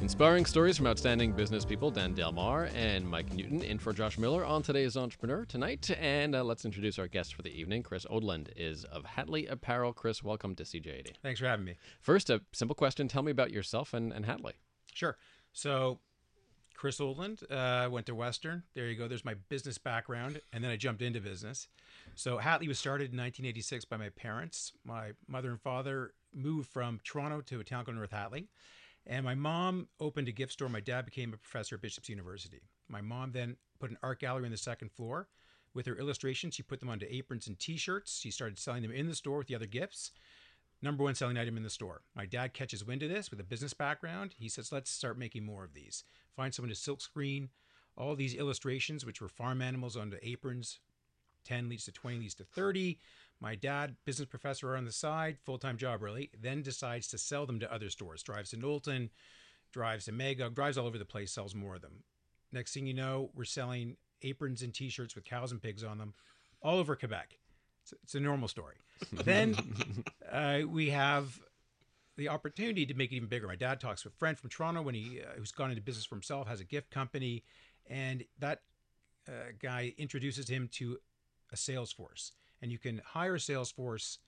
Inspiring 0.00 0.46
stories 0.46 0.76
from 0.76 0.86
outstanding 0.86 1.32
business 1.32 1.64
people, 1.64 1.90
Dan 1.90 2.14
Delmar 2.14 2.68
and 2.72 3.04
Mike 3.04 3.32
Newton, 3.34 3.60
in 3.62 3.80
for 3.80 3.92
Josh 3.92 4.18
Miller 4.18 4.44
on 4.44 4.62
today's 4.62 4.96
Entrepreneur 4.96 5.44
tonight. 5.44 5.90
And 5.98 6.36
uh, 6.36 6.44
let's 6.44 6.64
introduce 6.64 7.00
our 7.00 7.08
guest 7.08 7.34
for 7.34 7.42
the 7.42 7.50
evening. 7.50 7.82
Chris 7.82 8.06
Oldland 8.08 8.50
is 8.56 8.84
of 8.84 9.02
Hatley 9.02 9.50
Apparel. 9.50 9.92
Chris, 9.92 10.22
welcome 10.22 10.54
to 10.54 10.62
CJAD. 10.62 11.16
Thanks 11.24 11.40
for 11.40 11.46
having 11.46 11.64
me. 11.64 11.74
First, 12.00 12.30
a 12.30 12.40
simple 12.52 12.76
question. 12.76 13.08
Tell 13.08 13.24
me 13.24 13.32
about 13.32 13.50
yourself 13.50 13.94
and, 13.94 14.12
and 14.12 14.26
Hatley. 14.26 14.52
Sure. 14.92 15.16
So, 15.52 15.98
Chris 16.74 16.98
Oldland 16.98 17.44
uh, 17.50 17.88
went 17.90 18.06
to 18.06 18.14
Western. 18.14 18.64
There 18.74 18.86
you 18.86 18.96
go. 18.96 19.06
There's 19.06 19.24
my 19.24 19.34
business 19.48 19.78
background. 19.78 20.40
And 20.52 20.64
then 20.64 20.70
I 20.70 20.76
jumped 20.76 21.02
into 21.02 21.20
business. 21.20 21.68
So, 22.14 22.38
Hatley 22.38 22.68
was 22.68 22.78
started 22.78 23.12
in 23.12 23.18
1986 23.18 23.84
by 23.84 23.96
my 23.96 24.08
parents. 24.10 24.72
My 24.84 25.12
mother 25.28 25.50
and 25.50 25.60
father 25.60 26.12
moved 26.34 26.68
from 26.68 27.00
Toronto 27.04 27.40
to 27.42 27.60
a 27.60 27.64
town 27.64 27.84
called 27.84 27.96
North 27.96 28.10
Hatley. 28.10 28.46
And 29.06 29.24
my 29.24 29.34
mom 29.34 29.88
opened 30.00 30.28
a 30.28 30.32
gift 30.32 30.52
store. 30.52 30.68
My 30.68 30.80
dad 30.80 31.04
became 31.04 31.32
a 31.34 31.36
professor 31.36 31.74
at 31.74 31.82
Bishop's 31.82 32.08
University. 32.08 32.62
My 32.88 33.00
mom 33.00 33.32
then 33.32 33.56
put 33.80 33.90
an 33.90 33.98
art 34.02 34.20
gallery 34.20 34.44
on 34.44 34.50
the 34.50 34.56
second 34.56 34.92
floor. 34.92 35.28
With 35.74 35.86
her 35.86 35.96
illustrations, 35.96 36.54
she 36.54 36.62
put 36.62 36.80
them 36.80 36.90
onto 36.90 37.06
aprons 37.08 37.46
and 37.46 37.58
t 37.58 37.76
shirts. 37.76 38.18
She 38.20 38.30
started 38.30 38.58
selling 38.58 38.82
them 38.82 38.92
in 38.92 39.08
the 39.08 39.14
store 39.14 39.38
with 39.38 39.46
the 39.46 39.54
other 39.54 39.66
gifts. 39.66 40.12
Number 40.82 41.04
one 41.04 41.14
selling 41.14 41.38
item 41.38 41.56
in 41.56 41.62
the 41.62 41.70
store. 41.70 42.02
My 42.14 42.26
dad 42.26 42.54
catches 42.54 42.84
wind 42.84 43.04
of 43.04 43.08
this 43.08 43.30
with 43.30 43.38
a 43.38 43.44
business 43.44 43.72
background. 43.72 44.34
He 44.36 44.48
says, 44.48 44.72
let's 44.72 44.90
start 44.90 45.16
making 45.16 45.44
more 45.44 45.64
of 45.64 45.74
these. 45.74 46.04
Find 46.34 46.52
someone 46.52 46.70
to 46.70 46.74
silk 46.74 47.00
screen 47.00 47.50
all 47.96 48.14
these 48.14 48.34
illustrations, 48.34 49.04
which 49.04 49.20
were 49.20 49.28
farm 49.28 49.62
animals, 49.62 49.96
onto 49.96 50.16
aprons. 50.22 50.80
10 51.44 51.68
leads 51.68 51.84
to 51.84 51.92
20 51.92 52.18
leads 52.18 52.34
to 52.36 52.44
30. 52.44 52.98
My 53.40 53.54
dad, 53.54 53.96
business 54.04 54.28
professor 54.28 54.76
on 54.76 54.84
the 54.84 54.92
side, 54.92 55.38
full 55.44 55.58
time 55.58 55.76
job 55.76 56.02
really, 56.02 56.30
then 56.40 56.62
decides 56.62 57.08
to 57.08 57.18
sell 57.18 57.46
them 57.46 57.58
to 57.60 57.72
other 57.72 57.90
stores. 57.90 58.22
Drives 58.22 58.50
to 58.50 58.56
Knowlton, 58.56 59.10
drives 59.72 60.04
to 60.04 60.12
Magog, 60.12 60.54
drives 60.54 60.78
all 60.78 60.86
over 60.86 60.98
the 60.98 61.04
place, 61.04 61.32
sells 61.32 61.54
more 61.54 61.74
of 61.74 61.82
them. 61.82 62.04
Next 62.52 62.72
thing 62.74 62.86
you 62.86 62.94
know, 62.94 63.30
we're 63.34 63.44
selling 63.44 63.96
aprons 64.22 64.62
and 64.62 64.72
t 64.72 64.88
shirts 64.88 65.14
with 65.14 65.24
cows 65.24 65.50
and 65.50 65.60
pigs 65.60 65.82
on 65.82 65.98
them 65.98 66.14
all 66.62 66.78
over 66.78 66.94
Quebec. 66.94 67.38
It's, 67.82 67.94
it's 68.02 68.14
a 68.14 68.20
normal 68.20 68.48
story. 68.48 68.76
then 69.12 69.56
uh, 70.30 70.60
we 70.68 70.90
have 70.90 71.40
the 72.16 72.28
opportunity 72.28 72.86
to 72.86 72.94
make 72.94 73.12
it 73.12 73.16
even 73.16 73.28
bigger. 73.28 73.48
My 73.48 73.56
dad 73.56 73.80
talks 73.80 74.04
with 74.04 74.14
a 74.14 74.16
friend 74.16 74.38
from 74.38 74.50
Toronto 74.50 74.82
when 74.82 74.94
he 74.94 75.20
uh, 75.20 75.38
who's 75.38 75.52
gone 75.52 75.70
into 75.70 75.82
business 75.82 76.04
for 76.04 76.14
himself, 76.14 76.46
has 76.48 76.60
a 76.60 76.64
gift 76.64 76.90
company, 76.90 77.42
and 77.88 78.24
that 78.38 78.60
uh, 79.28 79.52
guy 79.60 79.94
introduces 79.98 80.48
him 80.48 80.68
to 80.72 80.98
a 81.52 81.56
sales 81.56 81.92
force 81.92 82.32
and 82.60 82.72
you 82.72 82.78
can 82.78 83.02
hire 83.04 83.34
a 83.34 83.40
sales 83.40 83.70
force 83.70 84.18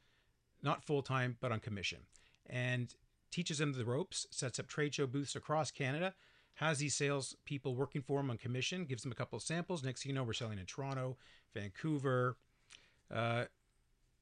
not 0.62 0.84
full 0.84 1.02
time 1.02 1.36
but 1.40 1.52
on 1.52 1.60
commission 1.60 2.00
and 2.48 2.94
teaches 3.30 3.58
them 3.58 3.72
the 3.72 3.84
ropes 3.84 4.26
sets 4.30 4.58
up 4.58 4.66
trade 4.66 4.94
show 4.94 5.06
booths 5.06 5.34
across 5.34 5.70
canada 5.70 6.14
has 6.54 6.78
these 6.78 6.94
sales 6.94 7.34
people 7.44 7.74
working 7.74 8.02
for 8.02 8.20
him 8.20 8.30
on 8.30 8.36
commission 8.36 8.84
gives 8.84 9.02
them 9.02 9.10
a 9.12 9.14
couple 9.14 9.36
of 9.36 9.42
samples 9.42 9.82
next 9.82 10.02
thing 10.02 10.10
you 10.10 10.14
know 10.14 10.22
we're 10.22 10.32
selling 10.32 10.58
in 10.58 10.66
toronto 10.66 11.16
vancouver 11.54 12.36
uh, 13.12 13.44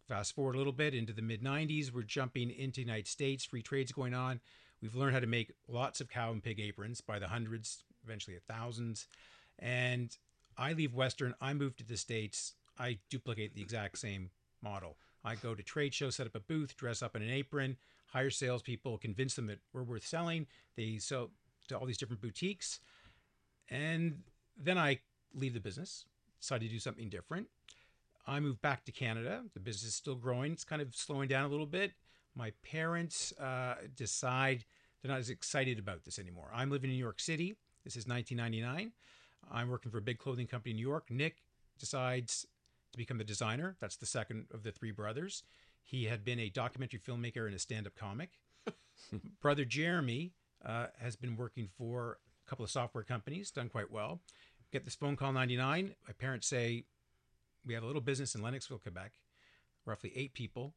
fast 0.08 0.34
forward 0.34 0.54
a 0.54 0.58
little 0.58 0.72
bit 0.72 0.94
into 0.94 1.12
the 1.12 1.22
mid 1.22 1.42
90s 1.42 1.92
we're 1.92 2.02
jumping 2.02 2.50
into 2.50 2.76
the 2.80 2.86
united 2.86 3.06
states 3.06 3.44
free 3.44 3.62
trades 3.62 3.92
going 3.92 4.14
on 4.14 4.40
we've 4.80 4.94
learned 4.94 5.14
how 5.14 5.20
to 5.20 5.26
make 5.26 5.52
lots 5.68 6.00
of 6.00 6.08
cow 6.08 6.32
and 6.32 6.42
pig 6.42 6.60
aprons 6.60 7.00
by 7.00 7.18
the 7.18 7.28
hundreds 7.28 7.84
eventually 8.04 8.36
a 8.36 8.52
thousands 8.52 9.06
and 9.58 10.18
i 10.58 10.72
leave 10.72 10.94
western 10.94 11.34
i 11.40 11.54
move 11.54 11.76
to 11.76 11.84
the 11.84 11.96
states 11.96 12.54
I 12.78 12.98
duplicate 13.10 13.54
the 13.54 13.62
exact 13.62 13.98
same 13.98 14.30
model. 14.62 14.96
I 15.24 15.36
go 15.36 15.54
to 15.54 15.62
trade 15.62 15.94
shows, 15.94 16.16
set 16.16 16.26
up 16.26 16.34
a 16.34 16.40
booth, 16.40 16.76
dress 16.76 17.02
up 17.02 17.14
in 17.14 17.22
an 17.22 17.30
apron, 17.30 17.76
hire 18.08 18.30
salespeople, 18.30 18.98
convince 18.98 19.34
them 19.34 19.46
that 19.46 19.60
we're 19.72 19.84
worth 19.84 20.06
selling. 20.06 20.46
They 20.76 20.98
sell 20.98 21.30
to 21.68 21.78
all 21.78 21.86
these 21.86 21.98
different 21.98 22.22
boutiques. 22.22 22.80
And 23.70 24.22
then 24.56 24.78
I 24.78 25.00
leave 25.34 25.54
the 25.54 25.60
business, 25.60 26.06
decide 26.40 26.60
to 26.62 26.68
do 26.68 26.78
something 26.78 27.08
different. 27.08 27.48
I 28.26 28.40
move 28.40 28.60
back 28.62 28.84
to 28.84 28.92
Canada. 28.92 29.42
The 29.54 29.60
business 29.60 29.90
is 29.90 29.94
still 29.94 30.14
growing. 30.14 30.52
It's 30.52 30.64
kind 30.64 30.80
of 30.80 30.94
slowing 30.94 31.28
down 31.28 31.44
a 31.44 31.48
little 31.48 31.66
bit. 31.66 31.92
My 32.34 32.52
parents 32.62 33.32
uh, 33.38 33.74
decide 33.94 34.64
they're 35.02 35.10
not 35.10 35.18
as 35.18 35.30
excited 35.30 35.78
about 35.78 36.04
this 36.04 36.18
anymore. 36.18 36.50
I'm 36.54 36.70
living 36.70 36.90
in 36.90 36.96
New 36.96 37.02
York 37.02 37.20
City. 37.20 37.56
This 37.84 37.96
is 37.96 38.06
1999. 38.06 38.92
I'm 39.50 39.68
working 39.68 39.90
for 39.90 39.98
a 39.98 40.02
big 40.02 40.18
clothing 40.18 40.46
company 40.46 40.70
in 40.70 40.76
New 40.76 40.88
York. 40.88 41.10
Nick 41.10 41.38
decides 41.78 42.46
to 42.92 42.98
become 42.98 43.18
the 43.18 43.24
designer. 43.24 43.76
That's 43.80 43.96
the 43.96 44.06
second 44.06 44.46
of 44.52 44.62
the 44.62 44.70
three 44.70 44.92
brothers. 44.92 45.42
He 45.82 46.04
had 46.04 46.24
been 46.24 46.38
a 46.38 46.48
documentary 46.48 47.00
filmmaker 47.00 47.46
and 47.46 47.54
a 47.54 47.58
stand 47.58 47.86
up 47.86 47.96
comic. 47.96 48.30
Brother 49.42 49.64
Jeremy 49.64 50.32
uh, 50.64 50.86
has 51.00 51.16
been 51.16 51.36
working 51.36 51.68
for 51.76 52.18
a 52.46 52.48
couple 52.48 52.64
of 52.64 52.70
software 52.70 53.04
companies, 53.04 53.50
done 53.50 53.68
quite 53.68 53.90
well. 53.90 54.20
Get 54.72 54.84
this 54.84 54.94
phone 54.94 55.16
call 55.16 55.32
99. 55.32 55.94
My 56.06 56.12
parents 56.14 56.46
say, 56.46 56.84
We 57.66 57.74
have 57.74 57.82
a 57.82 57.86
little 57.86 58.00
business 58.00 58.34
in 58.34 58.42
Lennoxville, 58.42 58.82
Quebec, 58.82 59.12
roughly 59.84 60.12
eight 60.14 60.34
people. 60.34 60.74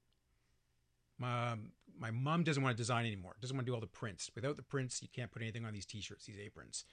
My, 1.18 1.56
my 1.98 2.12
mom 2.12 2.44
doesn't 2.44 2.62
want 2.62 2.76
to 2.76 2.78
design 2.78 3.06
anymore, 3.06 3.36
doesn't 3.42 3.56
want 3.56 3.66
to 3.66 3.72
do 3.72 3.74
all 3.74 3.82
the 3.82 3.88
prints. 3.88 4.30
Without 4.36 4.58
the 4.58 4.64
prints, 4.64 5.02
you 5.02 5.08
can't 5.14 5.32
put 5.32 5.42
anything 5.42 5.66
on 5.66 5.74
these 5.74 5.86
t 5.86 6.02
shirts, 6.02 6.26
these 6.26 6.38
aprons. 6.38 6.86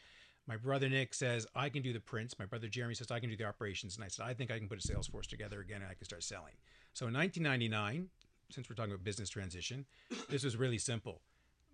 My 0.47 0.57
brother 0.57 0.89
Nick 0.89 1.15
says, 1.15 1.47
I 1.55 1.69
can 1.69 1.83
do 1.83 1.93
the 1.93 2.01
prints. 2.01 2.39
My 2.39 2.47
brother 2.47 2.67
Jeremy 2.67 2.95
says, 2.95 3.11
I 3.11 3.21
can 3.21 3.31
do 3.31 3.37
the 3.37 3.45
operations. 3.45 3.97
And 3.97 4.05
I 4.05 4.09
said, 4.09 4.27
I 4.27 4.35
think 4.35 4.51
I 4.51 4.59
can 4.59 4.69
put 4.69 4.79
a 4.79 4.83
sales 4.83 5.07
force 5.07 5.27
together 5.27 5.61
again 5.61 5.83
and 5.83 5.91
I 5.91 5.95
can 5.95 6.05
start 6.05 6.25
selling. 6.25 6.55
So 6.95 7.07
in 7.07 7.15
1999, 7.15 8.09
since 8.51 8.69
we're 8.69 8.75
talking 8.75 8.93
about 8.93 9.05
business 9.05 9.31
transition, 9.31 9.87
this 10.29 10.45
was 10.45 10.57
really 10.57 10.79
simple. 10.79 11.23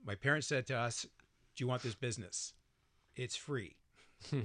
My 0.04 0.14
parents 0.14 0.46
said 0.46 0.66
to 0.66 0.76
us, 0.76 1.06
Do 1.56 1.64
you 1.64 1.68
want 1.68 1.82
this 1.82 1.94
business? 1.94 2.52
It's 3.16 3.37
free. 3.37 3.76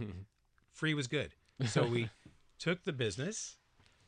free 0.72 0.94
was 0.94 1.08
good. 1.08 1.34
So 1.66 1.86
we 1.86 2.10
took 2.60 2.84
the 2.84 2.94
business 2.94 3.58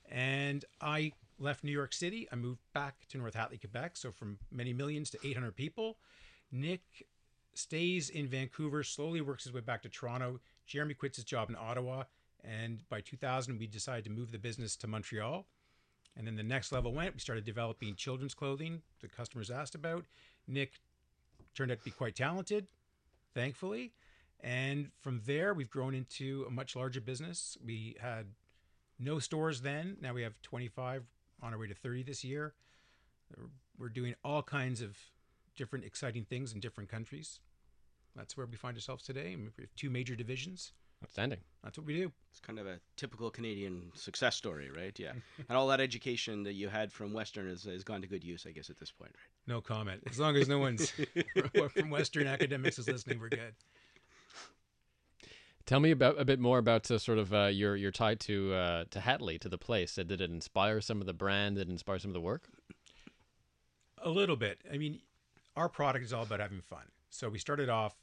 and 0.09 0.65
I 0.81 1.11
left 1.39 1.63
New 1.63 1.71
York 1.71 1.93
City. 1.93 2.27
I 2.31 2.35
moved 2.35 2.61
back 2.73 3.07
to 3.09 3.17
North 3.17 3.35
Hatley, 3.35 3.59
Quebec. 3.59 3.97
So 3.97 4.11
from 4.11 4.37
many 4.51 4.73
millions 4.73 5.09
to 5.11 5.19
800 5.23 5.55
people. 5.55 5.97
Nick 6.51 6.81
stays 7.53 8.09
in 8.09 8.27
Vancouver, 8.27 8.83
slowly 8.83 9.21
works 9.21 9.43
his 9.43 9.53
way 9.53 9.61
back 9.61 9.81
to 9.83 9.89
Toronto. 9.89 10.39
Jeremy 10.65 10.93
quits 10.93 11.17
his 11.17 11.25
job 11.25 11.49
in 11.49 11.55
Ottawa, 11.55 12.03
and 12.43 12.87
by 12.89 13.01
2000, 13.01 13.57
we 13.57 13.67
decided 13.67 14.03
to 14.05 14.11
move 14.11 14.31
the 14.31 14.37
business 14.37 14.75
to 14.77 14.87
Montreal. 14.87 15.45
And 16.17 16.25
then 16.25 16.35
the 16.35 16.43
next 16.43 16.71
level 16.71 16.93
went. 16.93 17.13
We 17.13 17.19
started 17.19 17.43
developing 17.43 17.95
children's 17.95 18.33
clothing 18.33 18.81
the 19.01 19.07
customers 19.07 19.51
asked 19.51 19.75
about. 19.75 20.05
Nick 20.47 20.79
turned 21.55 21.71
out 21.71 21.79
to 21.79 21.83
be 21.83 21.91
quite 21.91 22.15
talented, 22.15 22.67
thankfully. 23.33 23.91
And 24.41 24.91
from 25.01 25.21
there, 25.25 25.53
we've 25.53 25.69
grown 25.69 25.93
into 25.93 26.45
a 26.47 26.51
much 26.51 26.75
larger 26.75 27.01
business. 27.01 27.57
We 27.63 27.95
had 27.99 28.27
no 28.99 29.19
stores 29.19 29.61
then. 29.61 29.97
Now 30.01 30.13
we 30.13 30.23
have 30.23 30.41
25, 30.41 31.03
on 31.41 31.53
our 31.53 31.59
way 31.59 31.67
to 31.67 31.73
30 31.73 32.03
this 32.03 32.23
year. 32.23 32.53
We're 33.77 33.89
doing 33.89 34.15
all 34.23 34.43
kinds 34.43 34.81
of 34.81 34.97
different 35.55 35.85
exciting 35.85 36.25
things 36.25 36.53
in 36.53 36.59
different 36.59 36.89
countries. 36.89 37.39
That's 38.15 38.37
where 38.37 38.45
we 38.45 38.55
find 38.55 38.77
ourselves 38.77 39.03
today. 39.03 39.35
We 39.35 39.63
have 39.63 39.75
two 39.75 39.89
major 39.89 40.15
divisions. 40.15 40.71
Outstanding. 41.03 41.39
That's 41.63 41.77
what 41.77 41.85
we 41.85 41.95
do. 41.95 42.11
It's 42.31 42.39
kind 42.39 42.57
of 42.57 42.67
a 42.67 42.79
typical 42.95 43.29
Canadian 43.29 43.91
success 43.95 44.35
story, 44.35 44.71
right? 44.71 44.97
Yeah. 44.97 45.11
and 45.49 45.57
all 45.57 45.67
that 45.67 45.81
education 45.81 46.43
that 46.43 46.53
you 46.53 46.69
had 46.69 46.91
from 46.91 47.11
Western 47.11 47.49
has, 47.49 47.63
has 47.63 47.83
gone 47.83 48.01
to 48.01 48.07
good 48.07 48.23
use, 48.23 48.45
I 48.47 48.51
guess, 48.51 48.69
at 48.69 48.77
this 48.77 48.91
point, 48.91 49.11
right? 49.13 49.53
No 49.53 49.59
comment. 49.59 50.03
As 50.09 50.19
long 50.19 50.37
as 50.37 50.47
no 50.47 50.57
one's 50.57 50.93
from 51.73 51.89
Western 51.89 52.27
academics 52.27 52.79
is 52.79 52.87
listening, 52.87 53.19
we're 53.19 53.29
good. 53.29 53.55
Tell 55.65 55.79
me 55.79 55.89
about 55.89 56.19
a 56.19 56.25
bit 56.25 56.39
more 56.39 56.59
about 56.59 56.89
uh, 56.91 56.99
sort 56.99 57.17
of 57.17 57.33
uh, 57.33 57.45
your 57.45 57.75
your 57.75 57.91
tie 57.91 58.15
to 58.15 58.53
uh, 58.53 58.83
to 58.91 58.99
Hatley 58.99 59.39
to 59.39 59.49
the 59.49 59.57
place. 59.57 59.95
Did 59.95 60.11
it 60.11 60.21
inspire 60.21 60.79
some 60.79 61.01
of 61.01 61.07
the 61.07 61.13
brand? 61.13 61.55
Did 61.55 61.69
it 61.69 61.71
inspire 61.71 61.97
some 61.97 62.09
of 62.09 62.13
the 62.13 62.21
work? 62.21 62.49
A 64.03 64.09
little 64.09 64.35
bit. 64.35 64.59
I 64.71 64.77
mean, 64.77 64.99
our 65.55 65.67
product 65.67 66.05
is 66.05 66.13
all 66.13 66.23
about 66.23 66.39
having 66.39 66.61
fun. 66.61 66.83
So 67.09 67.29
we 67.29 67.39
started 67.39 67.69
off 67.69 67.95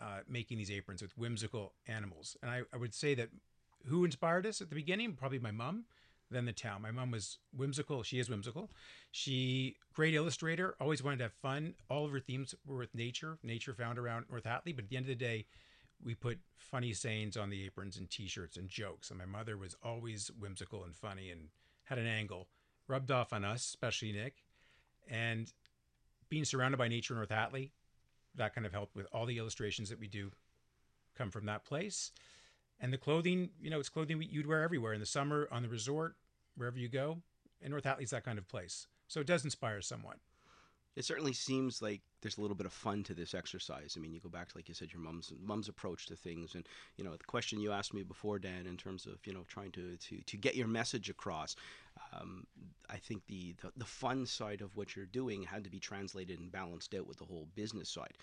uh, 0.00 0.20
making 0.26 0.56
these 0.56 0.70
aprons 0.70 1.02
with 1.02 1.16
whimsical 1.18 1.74
animals. 1.86 2.38
And 2.40 2.50
I, 2.50 2.62
I 2.72 2.78
would 2.78 2.94
say 2.94 3.14
that 3.14 3.28
who 3.86 4.04
inspired 4.04 4.46
us 4.46 4.62
at 4.62 4.70
the 4.70 4.74
beginning? 4.74 5.12
Probably 5.12 5.38
my 5.38 5.50
mom, 5.50 5.84
then 6.30 6.46
the 6.46 6.52
town. 6.52 6.80
My 6.80 6.90
mom 6.90 7.10
was 7.10 7.38
whimsical. 7.54 8.02
She 8.02 8.18
is 8.18 8.30
whimsical. 8.30 8.70
She, 9.10 9.76
great 9.92 10.14
illustrator, 10.14 10.74
always 10.80 11.02
wanted 11.02 11.18
to 11.18 11.24
have 11.24 11.32
fun. 11.34 11.74
All 11.90 12.06
of 12.06 12.12
her 12.12 12.20
themes 12.20 12.54
were 12.66 12.78
with 12.78 12.94
nature, 12.94 13.36
nature 13.42 13.74
found 13.74 13.98
around 13.98 14.24
North 14.30 14.44
Hatley. 14.44 14.74
But 14.74 14.84
at 14.84 14.88
the 14.88 14.96
end 14.96 15.04
of 15.04 15.08
the 15.08 15.14
day, 15.14 15.44
we 16.02 16.14
put 16.14 16.38
funny 16.56 16.92
sayings 16.92 17.36
on 17.36 17.50
the 17.50 17.64
aprons 17.64 17.96
and 17.96 18.10
t-shirts 18.10 18.56
and 18.56 18.68
jokes. 18.68 19.10
And 19.10 19.18
my 19.18 19.26
mother 19.26 19.56
was 19.56 19.76
always 19.82 20.30
whimsical 20.38 20.84
and 20.84 20.94
funny 20.94 21.30
and 21.30 21.48
had 21.84 21.98
an 21.98 22.06
angle, 22.06 22.48
rubbed 22.88 23.10
off 23.10 23.32
on 23.32 23.44
us, 23.44 23.66
especially 23.66 24.12
Nick. 24.12 24.44
And 25.08 25.52
being 26.28 26.44
surrounded 26.44 26.78
by 26.78 26.88
nature 26.88 27.14
in 27.14 27.18
North 27.18 27.30
Hatley, 27.30 27.70
that 28.34 28.54
kind 28.54 28.66
of 28.66 28.72
helped 28.72 28.96
with 28.96 29.06
all 29.12 29.26
the 29.26 29.38
illustrations 29.38 29.90
that 29.90 30.00
we 30.00 30.08
do 30.08 30.30
come 31.16 31.30
from 31.30 31.46
that 31.46 31.64
place. 31.64 32.10
And 32.80 32.92
the 32.92 32.98
clothing, 32.98 33.50
you 33.60 33.70
know, 33.70 33.78
it's 33.78 33.88
clothing 33.88 34.22
you'd 34.28 34.46
wear 34.46 34.62
everywhere 34.62 34.94
in 34.94 35.00
the 35.00 35.06
summer, 35.06 35.48
on 35.52 35.62
the 35.62 35.68
resort, 35.68 36.16
wherever 36.56 36.78
you 36.78 36.88
go. 36.88 37.18
And 37.62 37.70
North 37.70 37.84
Hatley's 37.84 38.10
that 38.10 38.24
kind 38.24 38.38
of 38.38 38.48
place. 38.48 38.86
So 39.06 39.20
it 39.20 39.26
does 39.26 39.44
inspire 39.44 39.80
somewhat. 39.80 40.16
It 40.96 41.04
certainly 41.04 41.32
seems 41.32 41.80
like 41.80 42.02
there's 42.24 42.38
a 42.38 42.40
little 42.40 42.56
bit 42.56 42.66
of 42.66 42.72
fun 42.72 43.02
to 43.04 43.14
this 43.14 43.34
exercise. 43.34 43.94
I 43.96 44.00
mean, 44.00 44.14
you 44.14 44.18
go 44.18 44.30
back 44.30 44.48
to 44.48 44.58
like 44.58 44.68
you 44.68 44.74
said, 44.74 44.92
your 44.92 45.02
mom's 45.02 45.32
mom's 45.42 45.68
approach 45.68 46.06
to 46.06 46.16
things, 46.16 46.54
and 46.54 46.66
you 46.96 47.04
know 47.04 47.12
the 47.12 47.24
question 47.24 47.60
you 47.60 47.70
asked 47.70 47.92
me 47.92 48.02
before, 48.02 48.38
Dan, 48.38 48.66
in 48.66 48.78
terms 48.78 49.04
of 49.04 49.24
you 49.26 49.34
know 49.34 49.44
trying 49.46 49.70
to 49.72 49.96
to, 49.96 50.20
to 50.22 50.36
get 50.38 50.56
your 50.56 50.66
message 50.66 51.10
across. 51.10 51.54
Um, 52.12 52.46
I 52.88 52.96
think 52.96 53.26
the, 53.26 53.54
the 53.62 53.72
the 53.76 53.84
fun 53.84 54.24
side 54.24 54.62
of 54.62 54.74
what 54.74 54.96
you're 54.96 55.04
doing 55.04 55.42
had 55.42 55.64
to 55.64 55.70
be 55.70 55.78
translated 55.78 56.40
and 56.40 56.50
balanced 56.50 56.94
out 56.94 57.06
with 57.06 57.18
the 57.18 57.24
whole 57.24 57.46
business 57.54 57.90
side. 57.90 58.14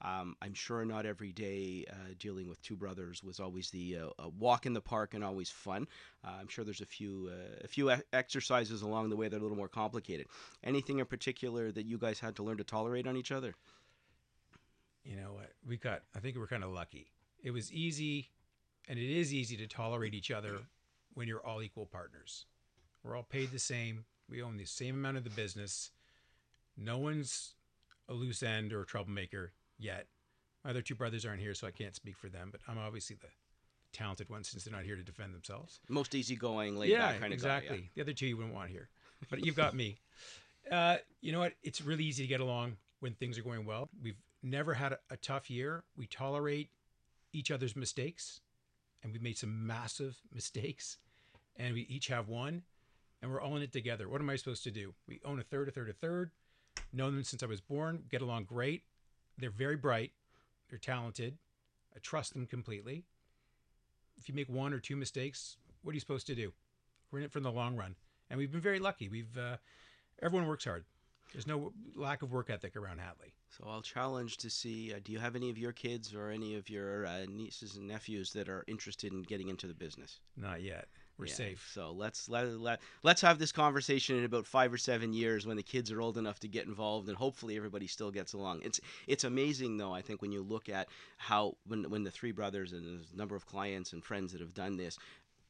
Um, 0.00 0.36
I'm 0.40 0.54
sure 0.54 0.84
not 0.84 1.06
every 1.06 1.32
day 1.32 1.84
uh, 1.90 2.14
dealing 2.18 2.48
with 2.48 2.62
two 2.62 2.76
brothers 2.76 3.24
was 3.24 3.40
always 3.40 3.70
the 3.70 3.98
uh, 4.18 4.28
walk 4.38 4.64
in 4.64 4.72
the 4.72 4.80
park 4.80 5.14
and 5.14 5.24
always 5.24 5.50
fun. 5.50 5.88
Uh, 6.24 6.32
I'm 6.40 6.48
sure 6.48 6.64
there's 6.64 6.80
a 6.80 6.86
few 6.86 7.30
uh, 7.32 7.60
a 7.64 7.68
few 7.68 7.90
exercises 8.12 8.82
along 8.82 9.10
the 9.10 9.16
way 9.16 9.28
that 9.28 9.36
are 9.36 9.40
a 9.40 9.42
little 9.42 9.56
more 9.56 9.68
complicated. 9.68 10.26
Anything 10.62 11.00
in 11.00 11.06
particular 11.06 11.72
that 11.72 11.84
you 11.84 11.98
guys 11.98 12.20
had 12.20 12.36
to 12.36 12.44
learn 12.44 12.58
to 12.58 12.64
tolerate 12.64 13.06
on 13.08 13.16
each 13.16 13.32
other? 13.32 13.54
You 15.04 15.16
know 15.16 15.32
what? 15.32 15.50
We 15.66 15.76
got. 15.76 16.02
I 16.14 16.20
think 16.20 16.36
we're 16.36 16.46
kind 16.46 16.64
of 16.64 16.70
lucky. 16.70 17.10
It 17.42 17.50
was 17.50 17.72
easy, 17.72 18.30
and 18.88 18.98
it 18.98 19.10
is 19.10 19.34
easy 19.34 19.56
to 19.56 19.66
tolerate 19.66 20.14
each 20.14 20.30
other 20.30 20.58
when 21.14 21.26
you're 21.26 21.44
all 21.44 21.62
equal 21.62 21.86
partners. 21.86 22.46
We're 23.02 23.16
all 23.16 23.24
paid 23.24 23.50
the 23.50 23.58
same. 23.58 24.04
We 24.28 24.42
own 24.42 24.58
the 24.58 24.64
same 24.64 24.94
amount 24.94 25.16
of 25.16 25.24
the 25.24 25.30
business. 25.30 25.90
No 26.76 26.98
one's 26.98 27.54
a 28.08 28.14
loose 28.14 28.42
end 28.42 28.72
or 28.72 28.82
a 28.82 28.86
troublemaker 28.86 29.52
yet. 29.78 30.06
My 30.64 30.70
other 30.70 30.82
two 30.82 30.94
brothers 30.94 31.24
aren't 31.24 31.40
here, 31.40 31.54
so 31.54 31.66
I 31.66 31.70
can't 31.70 31.94
speak 31.94 32.16
for 32.16 32.28
them. 32.28 32.48
But 32.50 32.60
I'm 32.68 32.78
obviously 32.78 33.16
the 33.20 33.28
talented 33.92 34.28
one 34.28 34.44
since 34.44 34.64
they're 34.64 34.74
not 34.74 34.84
here 34.84 34.96
to 34.96 35.02
defend 35.02 35.34
themselves. 35.34 35.80
Most 35.88 36.14
easygoing, 36.14 36.76
laid 36.76 36.90
yeah, 36.90 37.12
back 37.12 37.20
kind 37.20 37.32
exactly. 37.32 37.68
of 37.68 37.74
guy. 37.74 37.82
Yeah. 37.82 37.90
The 37.94 38.02
other 38.02 38.12
two 38.12 38.26
you 38.26 38.36
wouldn't 38.36 38.54
want 38.54 38.70
here, 38.70 38.88
but 39.30 39.44
you've 39.44 39.56
got 39.56 39.74
me. 39.74 39.98
Uh, 40.70 40.98
you 41.22 41.32
know 41.32 41.38
what? 41.38 41.54
It's 41.62 41.80
really 41.80 42.04
easy 42.04 42.24
to 42.24 42.28
get 42.28 42.40
along 42.40 42.76
when 43.00 43.14
things 43.14 43.38
are 43.38 43.42
going 43.42 43.64
well. 43.64 43.88
We've 44.02 44.20
never 44.42 44.74
had 44.74 44.92
a, 44.92 44.98
a 45.08 45.16
tough 45.16 45.48
year. 45.48 45.82
We 45.96 46.06
tolerate 46.06 46.68
each 47.32 47.50
other's 47.50 47.74
mistakes, 47.74 48.42
and 49.02 49.12
we've 49.12 49.22
made 49.22 49.38
some 49.38 49.66
massive 49.66 50.18
mistakes, 50.34 50.98
and 51.56 51.72
we 51.72 51.82
each 51.82 52.08
have 52.08 52.28
one, 52.28 52.64
and 53.22 53.30
we're 53.30 53.40
all 53.40 53.56
in 53.56 53.62
it 53.62 53.72
together. 53.72 54.10
What 54.10 54.20
am 54.20 54.28
I 54.28 54.36
supposed 54.36 54.64
to 54.64 54.70
do? 54.70 54.92
We 55.06 55.20
own 55.24 55.40
a 55.40 55.42
third, 55.42 55.68
a 55.68 55.70
third, 55.70 55.88
a 55.88 55.94
third. 55.94 56.32
Known 56.92 57.14
them 57.14 57.24
since 57.24 57.42
I 57.42 57.46
was 57.46 57.60
born. 57.60 58.04
Get 58.10 58.20
along 58.20 58.44
great. 58.44 58.82
They're 59.38 59.50
very 59.50 59.76
bright. 59.76 60.12
They're 60.68 60.78
talented. 60.78 61.38
I 61.94 61.98
trust 62.00 62.34
them 62.34 62.46
completely. 62.46 63.04
If 64.18 64.28
you 64.28 64.34
make 64.34 64.48
one 64.48 64.72
or 64.72 64.80
two 64.80 64.96
mistakes, 64.96 65.56
what 65.82 65.92
are 65.92 65.94
you 65.94 66.00
supposed 66.00 66.26
to 66.26 66.34
do? 66.34 66.52
We're 67.10 67.20
in 67.20 67.24
it 67.24 67.32
for 67.32 67.40
the 67.40 67.52
long 67.52 67.76
run, 67.76 67.94
and 68.28 68.38
we've 68.38 68.52
been 68.52 68.60
very 68.60 68.80
lucky. 68.80 69.08
We've 69.08 69.38
uh, 69.38 69.56
everyone 70.20 70.48
works 70.48 70.64
hard. 70.64 70.84
There's 71.32 71.46
no 71.46 71.72
lack 71.94 72.22
of 72.22 72.32
work 72.32 72.50
ethic 72.50 72.74
around 72.76 72.98
Hatley. 72.98 73.32
So 73.50 73.64
I'll 73.68 73.82
challenge 73.82 74.38
to 74.38 74.50
see. 74.50 74.92
Uh, 74.92 74.98
do 75.02 75.12
you 75.12 75.18
have 75.18 75.36
any 75.36 75.50
of 75.50 75.58
your 75.58 75.72
kids 75.72 76.14
or 76.14 76.30
any 76.30 76.54
of 76.54 76.68
your 76.68 77.06
uh, 77.06 77.26
nieces 77.28 77.76
and 77.76 77.86
nephews 77.86 78.32
that 78.32 78.48
are 78.48 78.64
interested 78.66 79.12
in 79.12 79.22
getting 79.22 79.48
into 79.48 79.66
the 79.66 79.74
business? 79.74 80.20
Not 80.36 80.62
yet. 80.62 80.88
We're 81.18 81.26
Yeah, 81.26 81.34
safe. 81.34 81.70
So 81.74 81.92
let's 81.92 82.28
let, 82.28 82.46
let 82.60 82.80
let's 83.02 83.20
have 83.22 83.38
this 83.38 83.50
conversation 83.50 84.16
in 84.16 84.24
about 84.24 84.46
five 84.46 84.72
or 84.72 84.78
seven 84.78 85.12
years 85.12 85.46
when 85.46 85.56
the 85.56 85.62
kids 85.64 85.90
are 85.90 86.00
old 86.00 86.16
enough 86.16 86.38
to 86.40 86.48
get 86.48 86.66
involved, 86.66 87.08
and 87.08 87.16
hopefully 87.16 87.56
everybody 87.56 87.88
still 87.88 88.12
gets 88.12 88.34
along. 88.34 88.62
It's 88.62 88.80
it's 89.08 89.24
amazing 89.24 89.76
though. 89.78 89.92
I 89.92 90.00
think 90.00 90.22
when 90.22 90.30
you 90.32 90.42
look 90.42 90.68
at 90.68 90.88
how 91.16 91.56
when 91.66 91.90
when 91.90 92.04
the 92.04 92.10
three 92.10 92.32
brothers 92.32 92.72
and 92.72 93.04
a 93.12 93.16
number 93.16 93.34
of 93.34 93.46
clients 93.46 93.92
and 93.92 94.04
friends 94.04 94.32
that 94.32 94.40
have 94.40 94.54
done 94.54 94.76
this. 94.76 94.98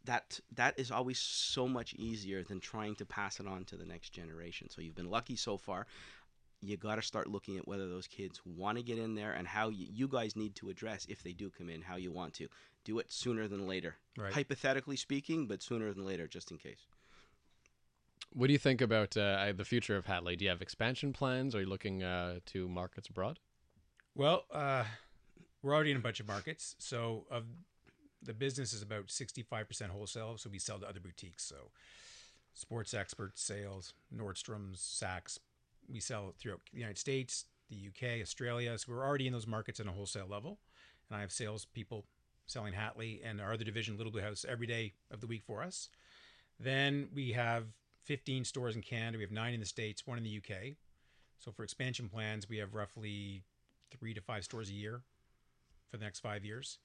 That 0.05 0.41
that 0.55 0.79
is 0.79 0.91
always 0.91 1.19
so 1.19 1.69
much 1.69 1.93
easier 1.95 2.43
than 2.43 2.61
trying 2.61 2.95
to 2.95 3.05
pass 3.05 3.41
it 3.41 3.47
on 3.47 3.65
to 3.65 3.77
the 3.77 3.85
next 3.85 4.11
generation. 4.11 4.71
So 4.71 4.81
you've 4.81 4.95
been 4.95 5.11
lucky 5.11 5.37
so 5.37 5.59
far. 5.59 5.87
You 6.63 6.78
got 6.78 6.95
to 6.95 7.02
start 7.02 7.28
looking 7.28 7.59
at 7.59 7.69
whether 7.69 7.89
those 7.89 8.07
kids 8.07 8.41
want 8.47 8.78
to 8.78 8.83
get 8.83 8.99
in 8.99 9.15
there 9.15 9.33
and 9.33 9.47
how 9.47 9.69
you, 9.69 9.87
you 9.91 10.09
guys 10.09 10.35
need 10.35 10.54
to 10.57 10.71
address 10.71 11.04
if 11.11 11.23
they 11.23 11.33
do 11.33 11.50
come 11.50 11.69
in 11.69 11.83
how 11.83 11.97
you 11.97 12.11
want 12.11 12.33
to 12.35 12.49
do 12.84 12.99
it 12.99 13.12
sooner 13.12 13.49
than 13.49 13.67
later 13.67 13.97
Right. 14.17 14.32
hypothetically 14.32 14.97
speaking, 14.97 15.47
but 15.47 15.62
sooner 15.62 15.93
than 15.93 16.04
later, 16.04 16.26
just 16.26 16.50
in 16.50 16.58
case. 16.58 16.86
What 18.32 18.49
do 18.49 18.52
you 18.52 18.58
think 18.58 18.80
about 18.80 19.17
uh, 19.17 19.52
the 19.56 19.64
future 19.64 19.97
of 19.97 20.06
Hatley? 20.06 20.36
Do 20.36 20.45
you 20.45 20.50
have 20.50 20.60
expansion 20.60 21.12
plans? 21.12 21.54
Are 21.54 21.60
you 21.60 21.67
looking 21.67 22.02
uh, 22.02 22.41
to 22.47 22.69
markets 22.69 23.08
abroad? 23.08 23.38
Well, 24.14 24.45
uh, 24.52 24.84
we're 25.62 25.75
already 25.75 25.93
in 25.93 25.97
a 25.97 26.00
bunch 26.00 26.21
of 26.21 26.28
markets. 26.28 26.76
So 26.78 27.26
of 27.30 27.45
the 28.23 28.34
business 28.34 28.73
is 28.73 28.82
about 28.82 29.06
65% 29.06 29.88
wholesale. 29.88 30.36
So 30.36 30.50
we 30.50 30.58
sell 30.58 30.78
to 30.78 30.86
other 30.86 31.00
boutiques. 31.00 31.45
So 31.45 31.71
sports 32.52 32.93
experts, 32.93 33.43
sales, 33.43 33.95
Nordstrom's, 34.14 34.80
Saks. 34.80 35.38
We 35.91 36.00
sell 36.00 36.34
throughout 36.38 36.60
the 36.73 36.78
United 36.78 36.99
States, 36.99 37.47
the 37.71 37.76
UK, 37.76 38.21
Australia. 38.21 38.76
So 38.76 38.93
we're 38.93 39.06
already 39.06 39.26
in 39.26 39.32
those 39.32 39.47
markets 39.47 39.80
on 39.80 39.88
a 39.88 39.93
wholesale 39.93 40.26
level. 40.28 40.58
And 41.08 41.17
I 41.17 41.21
have 41.23 41.32
sales 41.32 41.64
people 41.64 42.04
selling 42.49 42.73
Hatley 42.73 43.21
and 43.25 43.41
our 43.41 43.52
other 43.52 43.65
division, 43.65 43.97
Little 43.97 44.11
Blue 44.11 44.23
House, 44.23 44.45
every 44.49 44.67
day 44.67 44.95
of 45.11 45.21
the 45.21 45.26
week 45.26 45.45
for 45.47 45.63
us. 45.63 45.89
Then 46.58 47.08
we 47.15 47.32
have 47.32 47.67
15 48.04 48.45
stores 48.45 48.75
in 48.75 48.82
Canada. 48.82 49.19
We 49.19 49.25
have 49.25 49.30
nine 49.30 49.54
in 49.54 49.61
the 49.61 49.67
States, 49.67 50.06
one 50.06 50.19
in 50.19 50.25
the 50.25 50.39
UK. 50.39 50.75
So 51.39 51.52
for 51.52 51.63
expansion 51.63 52.08
plans, 52.08 52.49
we 52.49 52.56
have 52.56 52.75
roughly 52.75 53.45
three 53.91 54.15
to 54.15 54.21
five 54.21 54.45
stores 54.45 54.71
a 54.71 54.73
year 54.73 55.02
for 55.91 55.99
the 55.99 56.04
next 56.04 56.21
five 56.21 56.45
years. 56.45 56.78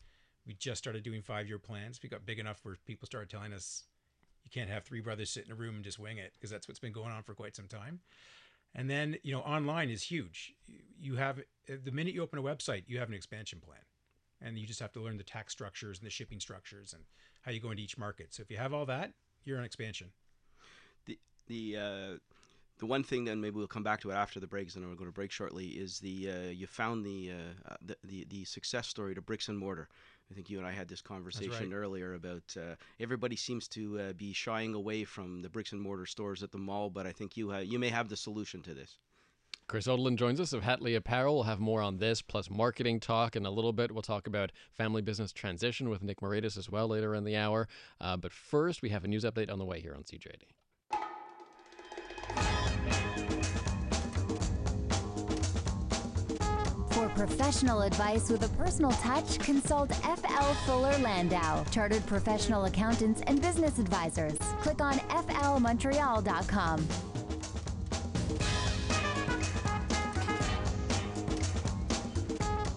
We 0.46 0.54
just 0.54 0.80
started 0.80 1.04
doing 1.04 1.22
five 1.22 1.48
year 1.48 1.58
plans. 1.58 2.00
We 2.04 2.10
got 2.10 2.26
big 2.26 2.40
enough 2.40 2.60
where 2.64 2.76
people 2.86 3.06
started 3.06 3.30
telling 3.30 3.54
us 3.54 3.86
you 4.44 4.52
can't 4.52 4.70
have 4.70 4.84
three 4.84 5.00
brothers 5.00 5.30
sit 5.30 5.46
in 5.46 5.52
a 5.52 5.56
room 5.56 5.76
and 5.76 5.84
just 5.84 5.98
wing 5.98 6.18
it 6.18 6.34
because 6.34 6.52
that's 6.52 6.68
what's 6.68 6.80
been 6.80 6.92
going 6.92 7.12
on 7.12 7.24
for 7.24 7.34
quite 7.34 7.56
some 7.56 7.68
time. 7.68 8.02
And 8.76 8.90
then, 8.90 9.16
you 9.24 9.32
know, 9.32 9.42
online 9.42 9.90
is 9.90 10.04
huge. 10.04 10.54
You 11.00 11.16
have 11.16 11.40
the 11.68 11.92
minute 11.92 12.14
you 12.14 12.22
open 12.22 12.40
a 12.40 12.44
website, 12.44 12.84
you 12.88 13.00
have 13.00 13.08
an 13.08 13.16
expansion 13.16 13.60
plan. 13.60 13.80
And 14.42 14.58
you 14.58 14.68
just 14.68 14.80
have 14.82 14.92
to 14.94 15.00
learn 15.00 15.18
the 15.18 15.24
tax 15.24 15.54
structures 15.54 16.00
and 16.00 16.06
the 16.06 16.12
shipping 16.12 16.40
structures 16.40 16.94
and 16.94 17.04
how 17.44 17.52
you 17.52 17.60
go 17.60 17.72
into 17.72 17.84
each 17.84 17.98
market. 17.98 18.34
So 18.34 18.42
if 18.42 18.52
you 18.52 18.58
have 18.58 18.74
all 18.74 18.86
that, 18.88 19.12
you're 19.46 19.58
on 19.58 19.64
expansion. 19.64 20.12
The 21.06 21.18
the 21.48 21.78
uh, 21.78 22.18
the 22.80 22.86
one 22.86 23.04
thing 23.04 23.26
then 23.26 23.40
maybe 23.40 23.56
we'll 23.58 23.68
come 23.68 23.84
back 23.84 24.02
to 24.02 24.12
it 24.12 24.16
after 24.16 24.40
the 24.40 24.48
breaks, 24.48 24.76
and 24.76 24.86
we'll 24.86 24.96
go 24.96 25.06
to 25.06 25.12
break 25.12 25.32
shortly. 25.32 25.68
Is 25.68 26.00
the 26.00 26.30
uh, 26.30 26.50
you 26.50 26.68
found 26.68 27.06
the, 27.06 27.32
uh, 27.32 27.72
uh, 27.72 27.76
the 27.86 27.98
the 28.04 28.26
the 28.30 28.46
success 28.46 28.88
story 28.88 29.16
to 29.16 29.22
bricks 29.22 29.48
and 29.48 29.58
mortar. 29.58 29.88
I 30.32 30.34
think 30.34 30.50
you 30.50 30.58
and 30.58 30.68
I 30.68 30.72
had 30.72 30.88
this 30.88 31.02
conversation 31.02 31.70
right. 31.70 31.76
earlier 31.76 32.16
about 32.16 32.56
uh, 32.58 32.76
everybody 33.00 33.36
seems 33.36 33.68
to 33.70 34.00
uh, 34.00 34.14
be 34.14 34.34
shying 34.34 34.74
away 34.74 35.04
from 35.04 35.42
the 35.42 35.50
bricks 35.50 35.74
and 35.74 35.82
mortar 35.82 36.06
stores 36.06 36.42
at 36.42 36.52
the 36.52 36.58
mall, 36.58 36.90
but 36.90 37.06
I 37.06 37.12
think 37.12 37.38
you 37.38 37.52
ha- 37.52 37.60
you 37.60 37.78
may 37.78 37.90
have 37.90 38.10
the 38.10 38.18
solution 38.18 38.62
to 38.64 38.74
this. 38.74 38.98
Chris 39.68 39.88
Oldland 39.88 40.18
joins 40.18 40.40
us 40.40 40.54
of 40.54 40.62
Hatley 40.62 40.96
Apparel. 40.96 41.36
We'll 41.36 41.44
have 41.44 41.60
more 41.60 41.82
on 41.82 41.98
this, 41.98 42.22
plus 42.22 42.50
marketing 42.50 43.00
talk 43.00 43.36
in 43.36 43.46
a 43.46 43.52
little 43.52 43.74
bit. 43.74 43.92
We'll 43.92 44.02
talk 44.02 44.28
about 44.28 44.52
family 44.72 45.02
business 45.02 45.32
transition 45.32 45.90
with 45.90 46.04
Nick 46.04 46.22
Moraitis 46.22 46.58
as 46.58 46.70
well 46.70 46.88
later 46.88 47.16
in 47.16 47.24
the 47.24 47.36
hour. 47.36 47.68
Uh, 48.00 48.18
but 48.18 48.34
first, 48.34 48.82
we 48.82 48.90
have 48.90 49.04
a 49.04 49.08
news 49.08 49.24
update 49.24 49.52
on 49.52 49.60
the 49.60 49.66
way 49.66 49.80
here 49.80 49.96
on 49.96 50.04
CJAD. 50.04 50.44
For 56.92 57.10
professional 57.10 57.82
advice 57.82 58.30
with 58.30 58.44
a 58.44 58.50
personal 58.50 58.92
touch, 58.92 59.40
consult 59.40 59.94
FL 59.94 60.54
Fuller 60.66 60.98
Landau, 61.00 61.64
Chartered 61.66 62.06
Professional 62.06 62.66
Accountants 62.66 63.22
and 63.28 63.42
Business 63.42 63.80
Advisors. 63.80 64.38
Click 64.62 64.82
on 64.82 65.00
flmontreal.com. 65.00 67.13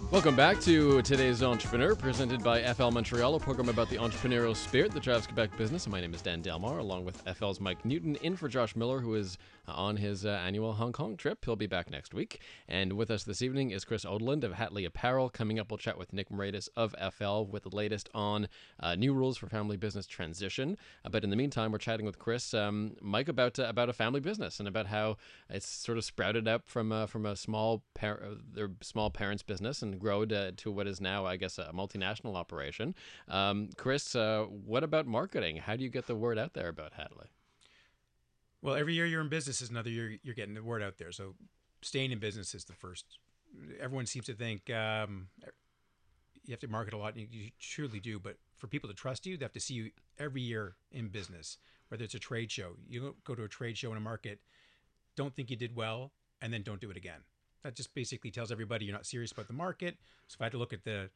Welcome 0.09 0.37
back 0.37 0.61
to 0.61 1.01
today's 1.01 1.43
Entrepreneur, 1.43 1.93
presented 1.93 2.41
by 2.41 2.63
FL 2.63 2.91
Montreal, 2.91 3.35
a 3.35 3.39
program 3.41 3.67
about 3.67 3.89
the 3.89 3.97
entrepreneurial 3.97 4.55
spirit 4.55 4.93
that 4.93 5.03
drives 5.03 5.27
Quebec 5.27 5.57
business. 5.57 5.83
And 5.83 5.91
my 5.91 5.99
name 5.99 6.13
is 6.13 6.21
Dan 6.21 6.41
Delmar, 6.41 6.77
along 6.77 7.03
with 7.03 7.21
FL's 7.35 7.59
Mike 7.59 7.83
Newton, 7.83 8.15
in 8.21 8.37
for 8.37 8.47
Josh 8.47 8.73
Miller, 8.77 9.01
who 9.01 9.15
is 9.15 9.37
uh, 9.67 9.73
on 9.73 9.97
his 9.97 10.25
uh, 10.25 10.29
annual 10.29 10.71
Hong 10.71 10.93
Kong 10.93 11.17
trip. 11.17 11.43
He'll 11.43 11.57
be 11.57 11.67
back 11.67 11.91
next 11.91 12.13
week. 12.13 12.39
And 12.69 12.93
with 12.93 13.11
us 13.11 13.25
this 13.25 13.41
evening 13.41 13.71
is 13.71 13.83
Chris 13.83 14.05
Oldland 14.05 14.45
of 14.45 14.53
Hatley 14.53 14.85
Apparel. 14.85 15.29
Coming 15.29 15.59
up, 15.59 15.69
we'll 15.69 15.77
chat 15.77 15.97
with 15.97 16.13
Nick 16.13 16.29
Moraitis 16.29 16.69
of 16.77 16.95
FL 17.13 17.41
with 17.41 17.63
the 17.63 17.75
latest 17.75 18.09
on 18.13 18.47
uh, 18.79 18.95
new 18.95 19.13
rules 19.13 19.37
for 19.37 19.47
family 19.47 19.75
business 19.75 20.07
transition. 20.07 20.77
Uh, 21.03 21.09
but 21.09 21.25
in 21.25 21.31
the 21.31 21.35
meantime, 21.35 21.73
we're 21.73 21.79
chatting 21.79 22.05
with 22.05 22.17
Chris, 22.17 22.53
um, 22.53 22.95
Mike, 23.01 23.27
about 23.27 23.59
uh, 23.59 23.65
about 23.65 23.89
a 23.89 23.93
family 23.93 24.21
business 24.21 24.59
and 24.59 24.69
about 24.69 24.85
how 24.85 25.17
it's 25.49 25.67
sort 25.67 25.97
of 25.97 26.05
sprouted 26.05 26.47
up 26.47 26.65
from 26.65 26.93
uh, 26.93 27.07
from 27.07 27.25
a 27.25 27.35
small 27.35 27.83
par- 27.93 28.23
their 28.53 28.71
small 28.81 29.09
parents' 29.09 29.43
business 29.43 29.81
and 29.81 29.96
grown 29.97 30.31
uh, 30.31 30.51
to 30.57 30.71
what 30.71 30.87
is 30.87 31.01
now, 31.01 31.25
I 31.25 31.37
guess, 31.37 31.57
a 31.57 31.71
multinational 31.73 32.35
operation. 32.35 32.95
Um, 33.27 33.69
Chris, 33.77 34.15
uh, 34.15 34.45
what 34.45 34.83
about 34.83 35.07
marketing? 35.07 35.57
How 35.57 35.75
do 35.75 35.83
you 35.83 35.89
get 35.89 36.07
the 36.07 36.15
word 36.15 36.37
out 36.37 36.53
there 36.53 36.69
about 36.69 36.93
Hatley? 36.93 37.27
Well, 38.61 38.75
every 38.75 38.93
year 38.93 39.05
you're 39.05 39.21
in 39.21 39.29
business 39.29 39.61
is 39.61 39.69
another 39.69 39.89
year 39.89 40.17
you're 40.23 40.35
getting 40.35 40.55
the 40.55 40.63
word 40.63 40.81
out 40.81 40.97
there. 40.97 41.11
So 41.11 41.35
staying 41.81 42.11
in 42.11 42.19
business 42.19 42.55
is 42.55 42.65
the 42.65 42.73
first 42.73 43.19
everyone 43.79 44.05
seems 44.05 44.25
to 44.25 44.33
think 44.33 44.69
um, 44.69 45.27
you 46.45 46.51
have 46.51 46.59
to 46.59 46.67
market 46.67 46.93
a 46.93 46.97
lot, 46.97 47.15
and 47.15 47.27
you 47.31 47.51
truly 47.59 47.99
do. 47.99 48.19
But 48.19 48.37
for 48.55 48.67
people 48.67 48.89
to 48.89 48.95
trust 48.95 49.25
you, 49.25 49.37
they 49.37 49.45
have 49.45 49.53
to 49.53 49.59
see 49.59 49.73
you 49.73 49.91
every 50.17 50.41
year 50.41 50.75
in 50.91 51.09
business, 51.09 51.57
whether 51.89 52.03
it's 52.03 52.15
a 52.15 52.19
trade 52.19 52.51
show. 52.51 52.73
You 52.87 53.15
go 53.23 53.35
to 53.35 53.43
a 53.43 53.47
trade 53.47 53.77
show 53.77 53.91
in 53.91 53.97
a 53.97 54.01
market, 54.01 54.39
don't 55.15 55.35
think 55.35 55.49
you 55.49 55.55
did 55.55 55.75
well, 55.75 56.11
and 56.41 56.53
then 56.53 56.63
don't 56.63 56.81
do 56.81 56.89
it 56.89 56.97
again. 56.97 57.21
That 57.63 57.75
just 57.75 57.93
basically 57.93 58.31
tells 58.31 58.51
everybody 58.51 58.85
you're 58.85 58.95
not 58.95 59.05
serious 59.05 59.31
about 59.31 59.47
the 59.47 59.53
market. 59.53 59.97
So 60.27 60.35
if 60.35 60.41
I 60.41 60.45
had 60.45 60.51
to 60.53 60.57
look 60.57 60.73
at 60.73 60.83
the 60.83 61.09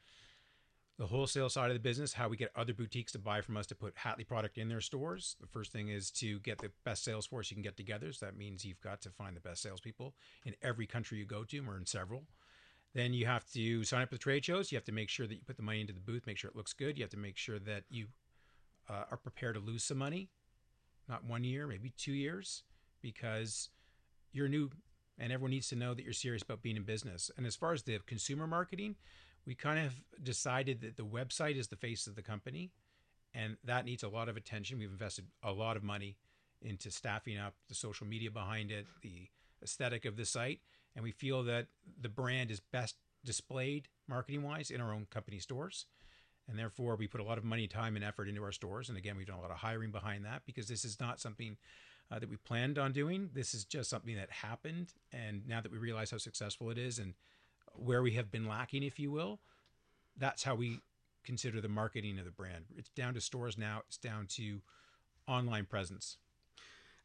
the 0.97 1.07
wholesale 1.07 1.49
side 1.49 1.71
of 1.71 1.73
the 1.73 1.79
business, 1.79 2.13
how 2.13 2.27
we 2.27 2.37
get 2.37 2.51
other 2.55 2.75
boutiques 2.75 3.11
to 3.13 3.17
buy 3.17 3.41
from 3.41 3.57
us 3.57 3.65
to 3.65 3.73
put 3.73 3.95
Hatley 3.95 4.27
product 4.27 4.59
in 4.59 4.69
their 4.69 4.81
stores. 4.81 5.35
The 5.41 5.47
first 5.47 5.71
thing 5.71 5.87
is 5.87 6.11
to 6.11 6.39
get 6.41 6.59
the 6.59 6.69
best 6.83 7.03
sales 7.03 7.25
force 7.25 7.49
you 7.49 7.55
can 7.55 7.63
get 7.63 7.75
together. 7.75 8.13
So 8.13 8.27
that 8.27 8.37
means 8.37 8.63
you've 8.63 8.81
got 8.81 9.01
to 9.01 9.09
find 9.09 9.35
the 9.35 9.39
best 9.39 9.63
salespeople 9.63 10.13
in 10.45 10.53
every 10.61 10.85
country 10.85 11.17
you 11.17 11.25
go 11.25 11.43
to, 11.45 11.57
or 11.67 11.75
in 11.77 11.87
several. 11.87 12.25
Then 12.93 13.13
you 13.13 13.25
have 13.25 13.49
to 13.53 13.83
sign 13.83 14.03
up 14.03 14.09
for 14.09 14.17
trade 14.17 14.45
shows. 14.45 14.71
You 14.71 14.75
have 14.75 14.85
to 14.85 14.91
make 14.91 15.09
sure 15.09 15.25
that 15.25 15.33
you 15.33 15.41
put 15.43 15.57
the 15.57 15.63
money 15.63 15.81
into 15.81 15.93
the 15.93 16.01
booth, 16.01 16.27
make 16.27 16.37
sure 16.37 16.51
it 16.51 16.57
looks 16.57 16.73
good. 16.73 16.97
You 16.99 17.03
have 17.03 17.11
to 17.11 17.17
make 17.17 17.37
sure 17.37 17.57
that 17.57 17.83
you 17.89 18.07
uh, 18.87 19.05
are 19.09 19.17
prepared 19.17 19.55
to 19.55 19.61
lose 19.61 19.83
some 19.83 19.97
money, 19.97 20.29
not 21.09 21.23
one 21.23 21.43
year, 21.43 21.65
maybe 21.65 21.93
two 21.97 22.13
years, 22.13 22.63
because 23.01 23.69
you're 24.33 24.49
new 24.49 24.69
and 25.21 25.31
everyone 25.31 25.51
needs 25.51 25.69
to 25.69 25.75
know 25.75 25.93
that 25.93 26.03
you're 26.03 26.13
serious 26.13 26.41
about 26.41 26.63
being 26.63 26.75
in 26.75 26.83
business. 26.83 27.29
And 27.37 27.45
as 27.45 27.55
far 27.55 27.73
as 27.73 27.83
the 27.83 27.99
consumer 28.07 28.47
marketing, 28.47 28.95
we 29.45 29.53
kind 29.53 29.85
of 29.85 29.93
decided 30.21 30.81
that 30.81 30.97
the 30.97 31.05
website 31.05 31.57
is 31.57 31.67
the 31.67 31.75
face 31.75 32.07
of 32.07 32.15
the 32.15 32.23
company 32.23 32.71
and 33.33 33.55
that 33.63 33.85
needs 33.85 34.01
a 34.01 34.09
lot 34.09 34.29
of 34.29 34.35
attention. 34.35 34.79
We've 34.79 34.91
invested 34.91 35.25
a 35.43 35.51
lot 35.51 35.77
of 35.77 35.83
money 35.83 36.17
into 36.63 36.89
staffing 36.89 37.37
up 37.37 37.53
the 37.69 37.75
social 37.75 38.07
media 38.07 38.31
behind 38.31 38.71
it, 38.71 38.87
the 39.03 39.29
aesthetic 39.63 40.05
of 40.05 40.17
the 40.17 40.25
site, 40.25 40.59
and 40.95 41.03
we 41.03 41.11
feel 41.11 41.43
that 41.43 41.67
the 42.01 42.09
brand 42.09 42.51
is 42.51 42.59
best 42.59 42.95
displayed 43.23 43.87
marketing 44.07 44.41
wise 44.41 44.71
in 44.71 44.81
our 44.81 44.91
own 44.91 45.05
company 45.09 45.37
stores. 45.39 45.85
And 46.49 46.57
therefore, 46.57 46.95
we 46.95 47.07
put 47.07 47.21
a 47.21 47.23
lot 47.23 47.37
of 47.37 47.43
money, 47.43 47.67
time, 47.67 47.95
and 47.95 48.03
effort 48.03 48.27
into 48.27 48.43
our 48.43 48.51
stores. 48.51 48.89
And 48.89 48.97
again, 48.97 49.15
we've 49.15 49.27
done 49.27 49.37
a 49.37 49.41
lot 49.41 49.51
of 49.51 49.57
hiring 49.57 49.91
behind 49.91 50.25
that 50.25 50.41
because 50.45 50.67
this 50.67 50.83
is 50.83 50.99
not 50.99 51.19
something 51.19 51.55
uh, 52.11 52.19
that 52.19 52.29
we 52.29 52.35
planned 52.35 52.77
on 52.77 52.91
doing. 52.91 53.29
This 53.33 53.53
is 53.53 53.63
just 53.63 53.89
something 53.89 54.15
that 54.15 54.29
happened. 54.29 54.93
And 55.13 55.47
now 55.47 55.61
that 55.61 55.71
we 55.71 55.77
realize 55.77 56.11
how 56.11 56.17
successful 56.17 56.69
it 56.69 56.77
is 56.77 56.99
and 56.99 57.13
where 57.73 58.01
we 58.01 58.11
have 58.13 58.31
been 58.31 58.47
lacking, 58.47 58.83
if 58.83 58.99
you 58.99 59.11
will, 59.11 59.39
that's 60.17 60.43
how 60.43 60.55
we 60.55 60.79
consider 61.23 61.61
the 61.61 61.69
marketing 61.69 62.19
of 62.19 62.25
the 62.25 62.31
brand. 62.31 62.65
It's 62.75 62.89
down 62.89 63.13
to 63.13 63.21
stores 63.21 63.57
now. 63.57 63.83
It's 63.87 63.97
down 63.97 64.27
to 64.31 64.61
online 65.27 65.65
presence. 65.65 66.17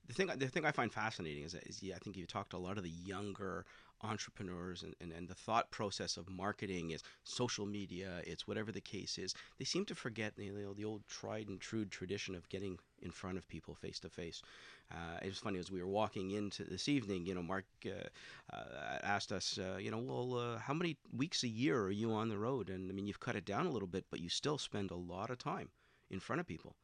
The 0.06 0.14
thing, 0.14 0.28
the 0.36 0.46
thing 0.48 0.64
I 0.64 0.70
find 0.70 0.92
fascinating 0.92 1.44
is, 1.44 1.52
that, 1.52 1.66
is 1.66 1.82
yeah, 1.82 1.96
I 1.96 1.98
think 1.98 2.16
you 2.16 2.26
talked 2.26 2.50
to 2.50 2.56
a 2.56 2.58
lot 2.58 2.76
of 2.76 2.84
the 2.84 2.90
younger 2.90 3.64
entrepreneurs 4.02 4.82
and, 4.82 4.94
and, 5.00 5.10
and 5.10 5.26
the 5.26 5.34
thought 5.34 5.70
process 5.70 6.16
of 6.16 6.28
marketing 6.28 6.90
is 6.90 7.02
social 7.24 7.66
media, 7.66 8.20
it's 8.24 8.46
whatever 8.46 8.70
the 8.70 8.80
case 8.80 9.18
is. 9.18 9.34
They 9.58 9.64
seem 9.64 9.84
to 9.86 9.94
forget 9.94 10.34
you 10.36 10.52
know, 10.52 10.74
the 10.74 10.84
old 10.84 11.06
tried 11.08 11.48
and 11.48 11.60
true 11.60 11.84
tradition 11.86 12.34
of 12.34 12.48
getting 12.48 12.78
in 13.02 13.10
front 13.10 13.38
of 13.38 13.48
people 13.48 13.74
face 13.74 13.98
to 14.00 14.08
face. 14.08 14.42
It 15.22 15.28
was 15.28 15.38
funny 15.38 15.58
as 15.58 15.72
we 15.72 15.80
were 15.80 15.88
walking 15.88 16.30
into 16.30 16.62
this 16.64 16.88
evening, 16.88 17.26
you 17.26 17.34
know, 17.34 17.42
Mark 17.42 17.64
uh, 17.86 18.54
uh, 18.54 18.98
asked 19.02 19.32
us, 19.32 19.58
uh, 19.58 19.78
you 19.78 19.90
know, 19.90 19.98
well, 19.98 20.38
uh, 20.38 20.58
how 20.58 20.74
many 20.74 20.98
weeks 21.16 21.42
a 21.42 21.48
year 21.48 21.82
are 21.82 21.90
you 21.90 22.12
on 22.12 22.28
the 22.28 22.38
road? 22.38 22.70
And 22.70 22.90
I 22.90 22.94
mean, 22.94 23.06
you've 23.06 23.18
cut 23.18 23.34
it 23.34 23.44
down 23.44 23.66
a 23.66 23.70
little 23.70 23.88
bit, 23.88 24.04
but 24.10 24.20
you 24.20 24.28
still 24.28 24.58
spend 24.58 24.90
a 24.90 24.96
lot 24.96 25.30
of 25.30 25.38
time 25.38 25.70
in 26.10 26.20
front 26.20 26.40
of 26.40 26.46
people. 26.46 26.76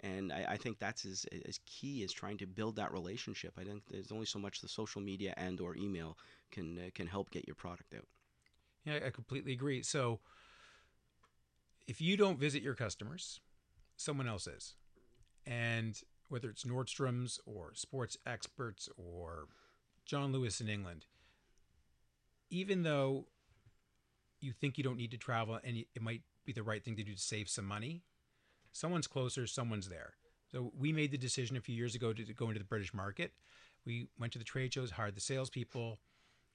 And 0.00 0.32
I, 0.32 0.46
I, 0.50 0.56
think 0.56 0.78
that's 0.78 1.04
as, 1.04 1.26
as 1.46 1.58
key 1.66 2.04
as 2.04 2.12
trying 2.12 2.38
to 2.38 2.46
build 2.46 2.76
that 2.76 2.92
relationship. 2.92 3.54
I 3.58 3.64
think 3.64 3.82
there's 3.90 4.12
only 4.12 4.26
so 4.26 4.38
much 4.38 4.60
the 4.60 4.68
social 4.68 5.00
media 5.00 5.34
and 5.36 5.60
or 5.60 5.76
email 5.76 6.16
can 6.52 6.78
uh, 6.78 6.90
can 6.94 7.08
help 7.08 7.30
get 7.30 7.48
your 7.48 7.56
product 7.56 7.94
out. 7.94 8.06
Yeah, 8.84 9.00
I 9.04 9.10
completely 9.10 9.52
agree. 9.52 9.82
So 9.82 10.20
if 11.88 12.00
you 12.00 12.16
don't 12.16 12.38
visit 12.38 12.62
your 12.62 12.74
customers, 12.74 13.40
someone 13.96 14.28
else 14.28 14.46
is. 14.46 14.74
And 15.46 16.00
whether 16.28 16.50
it's 16.50 16.64
Nordstrom's 16.64 17.40
or 17.46 17.72
Sports 17.74 18.16
Experts 18.26 18.88
or 18.96 19.48
John 20.04 20.32
Lewis 20.32 20.60
in 20.60 20.68
England, 20.68 21.06
even 22.50 22.82
though 22.82 23.26
you 24.40 24.52
think 24.52 24.78
you 24.78 24.84
don't 24.84 24.96
need 24.96 25.10
to 25.10 25.16
travel 25.16 25.58
and 25.64 25.76
it 25.76 26.02
might 26.02 26.22
be 26.44 26.52
the 26.52 26.62
right 26.62 26.84
thing 26.84 26.96
to 26.96 27.02
do 27.02 27.14
to 27.14 27.20
save 27.20 27.48
some 27.48 27.64
money, 27.64 28.02
someone's 28.72 29.06
closer, 29.06 29.46
someone's 29.46 29.88
there. 29.88 30.14
So 30.50 30.72
we 30.78 30.92
made 30.92 31.10
the 31.10 31.18
decision 31.18 31.56
a 31.56 31.60
few 31.60 31.74
years 31.74 31.94
ago 31.94 32.12
to, 32.12 32.24
to 32.24 32.32
go 32.32 32.48
into 32.48 32.58
the 32.58 32.64
British 32.64 32.94
market. 32.94 33.32
We 33.84 34.08
went 34.18 34.32
to 34.32 34.38
the 34.38 34.44
trade 34.44 34.72
shows, 34.72 34.90
hired 34.90 35.14
the 35.14 35.20
salespeople, 35.20 35.98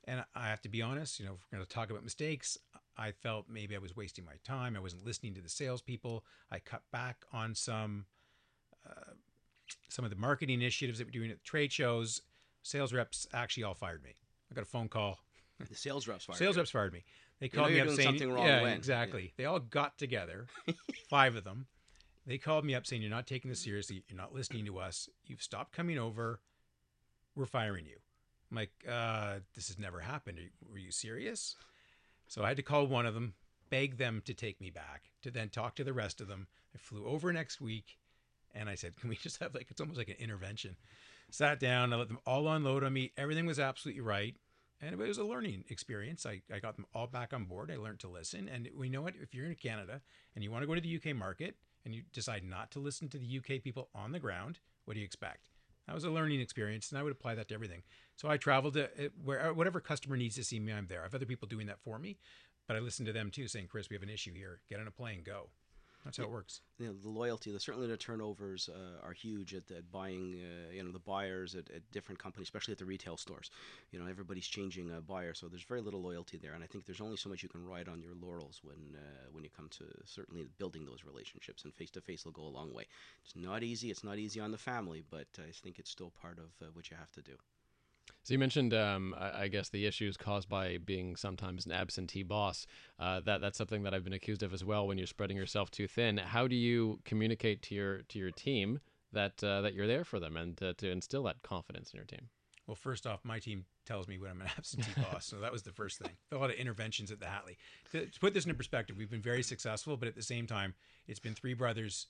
and 0.06 0.23
I 0.36 0.47
have 0.47 0.62
to 0.63 0.69
be 0.69 0.82
honest, 0.82 1.19
you 1.19 1.26
know, 1.26 1.34
if 1.34 1.39
we're 1.52 1.58
going 1.58 1.67
to 1.67 1.73
talk 1.73 1.89
about 1.89 2.04
mistakes, 2.04 2.58
I 2.97 3.12
felt 3.12 3.45
maybe 3.49 3.76
I 3.76 3.80
was 3.80 3.95
wasting 3.95 4.26
my 4.26 4.34
time. 4.43 4.76
I 4.76 4.80
wasn't 4.80 5.06
listening 5.06 5.34
to 5.36 5.41
the 5.41 5.49
salespeople. 5.49 6.26
I 6.52 6.60
cut 6.60 6.82
back 6.91 7.17
on 7.32 7.56
some 7.56 8.06
uh, 8.88 9.13
some 9.89 10.04
of 10.04 10.12
the 10.12 10.17
marketing 10.17 10.60
initiatives 10.60 10.99
that 10.99 11.08
we're 11.08 11.12
doing 11.12 11.32
at 11.32 11.38
the 11.38 11.43
trade 11.43 11.71
shows. 11.71 12.21
Sales 12.63 12.93
reps 12.93 13.28
actually 13.34 13.63
all 13.63 13.73
fired 13.73 14.04
me. 14.04 14.15
I 14.52 14.56
got 14.56 14.62
a 14.62 14.65
phone 14.65 14.89
call. 14.89 15.19
The 15.69 15.76
sales 15.76 16.08
reps 16.08 16.26
fired. 16.26 16.39
sales 16.39 16.56
you. 16.56 16.62
reps 16.62 16.71
fired 16.71 16.91
me. 16.91 17.06
They 17.39 17.47
called 17.47 17.69
you 17.69 17.78
know 17.78 17.86
me 17.86 17.91
up 17.91 17.95
saying, 17.95 18.08
saying, 18.08 18.19
something 18.19 18.34
wrong 18.34 18.45
"Yeah, 18.45 18.63
when. 18.63 18.73
exactly." 18.73 19.21
Yeah. 19.21 19.30
They 19.38 19.45
all 19.45 19.60
got 19.60 19.97
together, 19.97 20.47
five 21.10 21.36
of 21.36 21.43
them. 21.45 21.67
They 22.26 22.38
called 22.38 22.66
me 22.66 22.76
up 22.76 22.86
saying, 22.86 23.02
"You're 23.02 23.12
not 23.12 23.28
taking 23.28 23.50
this 23.50 23.62
seriously. 23.62 24.04
You're 24.08 24.18
not 24.18 24.34
listening 24.34 24.66
to 24.66 24.80
us. 24.80 25.10
You've 25.26 25.44
stopped 25.44 25.74
coming 25.74 25.98
over. 25.98 26.40
We're 27.36 27.46
firing 27.46 27.86
you." 27.86 27.98
I'm 28.50 28.58
like, 28.58 28.72
uh, 28.88 29.40
"This 29.54 29.68
has 29.68 29.78
never 29.78 30.00
happened. 30.00 30.40
Are 30.40 30.72
were 30.72 30.78
you 30.78 30.92
serious?" 30.92 31.56
So 32.28 32.44
I 32.44 32.50
had 32.50 32.58
to 32.58 32.64
call 32.64 32.88
one 32.88 33.06
of 33.06 33.14
them, 33.14 33.36
beg 33.70 33.98
them 33.98 34.22
to 34.26 34.34
take 34.34 34.62
me 34.62 34.70
back, 34.70 35.12
to 35.22 35.32
then 35.32 35.50
talk 35.50 35.76
to 35.76 35.84
the 35.84 35.94
rest 35.94 36.22
of 36.22 36.28
them. 36.28 36.48
I 36.74 36.78
flew 36.78 37.06
over 37.06 37.34
next 37.34 37.60
week, 37.60 37.98
and 38.54 38.70
I 38.70 38.76
said, 38.76 38.96
"Can 38.98 39.10
we 39.10 39.16
just 39.22 39.40
have 39.40 39.54
like 39.54 39.68
it's 39.70 39.82
almost 39.82 39.98
like 39.98 40.10
an 40.10 40.16
intervention?" 40.18 40.78
Sat 41.30 41.60
down, 41.60 41.92
I 41.92 41.98
let 41.98 42.10
them 42.10 42.20
all 42.26 42.48
unload 42.48 42.84
on 42.84 42.94
me. 42.94 43.12
Everything 43.18 43.46
was 43.46 43.60
absolutely 43.60 44.02
right 44.02 44.36
and 44.84 44.94
it 44.94 44.98
was 44.98 45.18
a 45.18 45.24
learning 45.24 45.64
experience. 45.70 46.26
I, 46.26 46.42
I 46.54 46.60
got 46.60 46.76
them 46.76 46.86
all 46.94 47.08
back 47.08 47.32
on 47.34 47.46
board. 47.46 47.72
I 47.72 47.78
learned 47.78 48.00
to 48.02 48.10
listen. 48.10 48.50
And 48.50 48.70
we 48.76 48.90
know 48.90 49.02
what, 49.02 49.14
if 49.22 49.34
you're 49.34 49.46
in 49.46 49.56
Canada 49.56 50.02
and 50.36 50.44
you 50.44 50.52
want 50.52 50.64
to 50.64 50.68
go 50.68 50.76
to 50.76 50.82
the 50.82 50.96
UK 50.98 51.16
market 51.16 51.56
and 51.86 51.93
you 51.93 52.04
decide 52.12 52.43
not 52.43 52.72
to 52.72 52.80
listen 52.80 53.10
to 53.10 53.17
the 53.17 53.38
UK 53.38 53.62
people 53.62 53.89
on 53.93 54.12
the 54.12 54.19
ground, 54.19 54.60
what 54.86 54.93
do 54.93 55.00
you 55.00 55.06
expect? 55.06 55.50
That 55.88 55.96
was 55.96 56.06
a 56.06 56.10
learning 56.10 56.39
experience, 56.39 56.89
and 56.89 56.98
I 56.98 57.04
would 57.04 57.12
apply 57.12 57.36
that 57.36 57.50
to 57.50 57.56
everything. 57.56 57.84
So 58.15 58.30
I 58.30 58.38
traveled 58.38 58.76
to 58.76 58.86
uh, 58.86 59.10
where 59.24 59.54
whatever 59.54 59.82
customer 59.82 60.15
needs 60.15 60.36
to 60.36 60.43
see 60.43 60.60
me, 60.60 60.72
I'm 60.72 60.88
there. 60.88 61.02
I 61.02 61.04
have 61.04 61.15
other 61.15 61.26
people 61.26 61.48
doing 61.48 61.67
that 61.67 61.82
for 61.82 62.00
me, 62.00 62.17
but 62.67 62.78
I 62.78 62.80
listen 62.80 63.06
to 63.06 63.13
them 63.13 63.32
too, 63.32 63.48
saying, 63.48 63.67
"Chris, 63.67 63.89
we 63.89 63.96
have 63.96 64.04
an 64.04 64.10
issue 64.10 64.34
here. 64.34 64.62
Get 64.69 64.80
on 64.80 64.88
a 64.88 64.91
plane, 64.91 65.24
go." 65.26 65.50
That's 66.04 66.18
how 66.18 66.24
it 66.24 66.32
works. 66.32 66.62
You 66.80 66.88
know, 66.88 66.94
the 66.94 67.10
loyalty, 67.10 67.52
the, 67.52 67.60
certainly 67.60 67.88
the 67.88 67.96
turnovers 67.96 68.70
uh, 68.70 69.06
are 69.06 69.13
huge 69.13 69.54
at, 69.54 69.72
at 69.72 69.89
buying, 69.92 70.36
uh, 70.42 70.74
you 70.74 70.84
know, 70.84 70.92
the 70.92 71.00
buyers 71.00 71.56
at, 71.56 71.70
at, 71.72 71.89
different 71.92 72.20
companies, 72.20 72.48
especially 72.48 72.74
at 72.74 72.78
the 72.78 72.86
retail 72.86 73.16
stores. 73.16 73.52
You 73.92 74.00
know, 74.00 74.08
everybody's 74.08 74.48
changing 74.48 74.92
a 74.92 75.00
buyer, 75.00 75.34
so 75.34 75.48
there's 75.48 75.63
very 75.63 75.82
little 75.82 76.02
loyalty 76.02 76.38
there. 76.38 76.54
And 76.54 76.63
I 76.63 76.68
think 76.68 76.86
there's 76.86 77.02
only 77.02 77.18
so 77.18 77.30
much 77.30 77.42
you 77.42 77.50
can 77.50 77.66
ride 77.66 77.88
on 77.88 78.02
your 78.02 78.16
laurels 78.16 78.60
when 78.63 78.96
uh, 78.96 79.28
when 79.32 79.44
you 79.44 79.50
come 79.56 79.70
to 79.70 79.86
certainly 80.06 80.46
building 80.58 80.86
those 80.86 81.04
relationships. 81.06 81.63
And 81.63 81.74
face 81.74 81.92
to 81.92 82.02
face 82.02 82.26
will 82.26 82.32
go 82.34 82.44
a 82.44 82.56
long 82.58 82.74
way. 82.74 82.86
It's 83.24 83.36
not 83.36 83.63
easy. 83.63 83.89
It's 83.89 84.04
not 84.04 84.18
easy 84.18 84.39
on 84.39 84.52
the 84.52 84.58
family, 84.58 85.04
but 85.10 85.28
I 85.39 85.52
think 85.52 85.80
it's 85.80 85.92
still 85.92 86.12
part 86.22 86.38
of 86.38 86.52
uh, 86.62 86.70
what 86.74 86.89
you 86.92 86.98
have 86.98 87.12
to 87.13 87.22
do. 87.22 87.38
So 88.24 88.34
you 88.34 88.40
mentioned, 88.40 88.74
um, 88.74 89.14
I, 89.20 89.44
I, 89.44 89.48
guess, 89.50 89.68
the 89.68 89.86
issues 89.86 90.16
caused 90.16 90.48
by 90.48 90.78
being 90.78 91.18
sometimes 91.18 91.66
an 91.66 91.74
absentee 91.74 92.24
boss. 92.24 92.66
Uh, 92.98 93.20
that 93.26 93.42
that's 93.42 93.58
something 93.58 93.84
that 93.84 93.94
I've 93.94 94.06
been 94.06 94.14
accused 94.14 94.44
of 94.44 94.54
as 94.54 94.64
well. 94.64 94.88
When 94.88 94.98
you're 94.98 95.08
spreading 95.08 95.36
yourself 95.36 95.70
too 95.70 95.88
thin, 95.88 96.18
how 96.18 96.48
do 96.48 96.56
you 96.56 97.00
communicate 97.04 97.62
to 97.64 97.76
your 97.76 98.04
to 98.04 98.20
your 98.20 98.32
team 98.32 98.80
that 99.12 99.44
uh, 99.44 99.62
that 99.62 99.74
you're 99.74 99.88
there 99.88 100.06
for 100.06 100.22
them 100.22 100.38
and 100.38 100.56
to, 100.58 100.74
to 100.76 100.90
instill 100.90 101.24
that 101.24 101.42
confidence 101.44 101.92
in 101.92 101.98
your 101.98 102.06
team? 102.06 102.30
Well, 102.66 102.76
first 102.76 103.06
off, 103.06 103.26
my 103.26 103.40
team 103.40 103.66
tells 103.86 104.08
me 104.08 104.18
when 104.18 104.32
I'm 104.32 104.42
an 104.42 104.48
absentee 104.58 105.02
boss, 105.02 105.26
so 105.26 105.42
that 105.42 105.52
was 105.52 105.64
the 105.64 105.74
first 105.74 106.00
thing. 106.00 106.12
A 106.32 106.38
lot 106.38 106.50
of 106.50 106.56
interventions 106.56 107.12
at 107.12 107.20
the 107.20 107.26
Hatley. 107.26 107.58
To, 107.92 108.06
to 108.06 108.20
put 108.22 108.34
this 108.34 108.46
into 108.46 108.56
perspective, 108.56 108.96
we've 108.98 109.12
been 109.12 109.22
very 109.22 109.44
successful, 109.44 109.98
but 109.98 110.08
at 110.08 110.16
the 110.16 110.24
same 110.24 110.48
time, 110.48 110.76
it's 111.08 111.20
been 111.20 111.36
three 111.36 111.54
brothers 111.54 112.08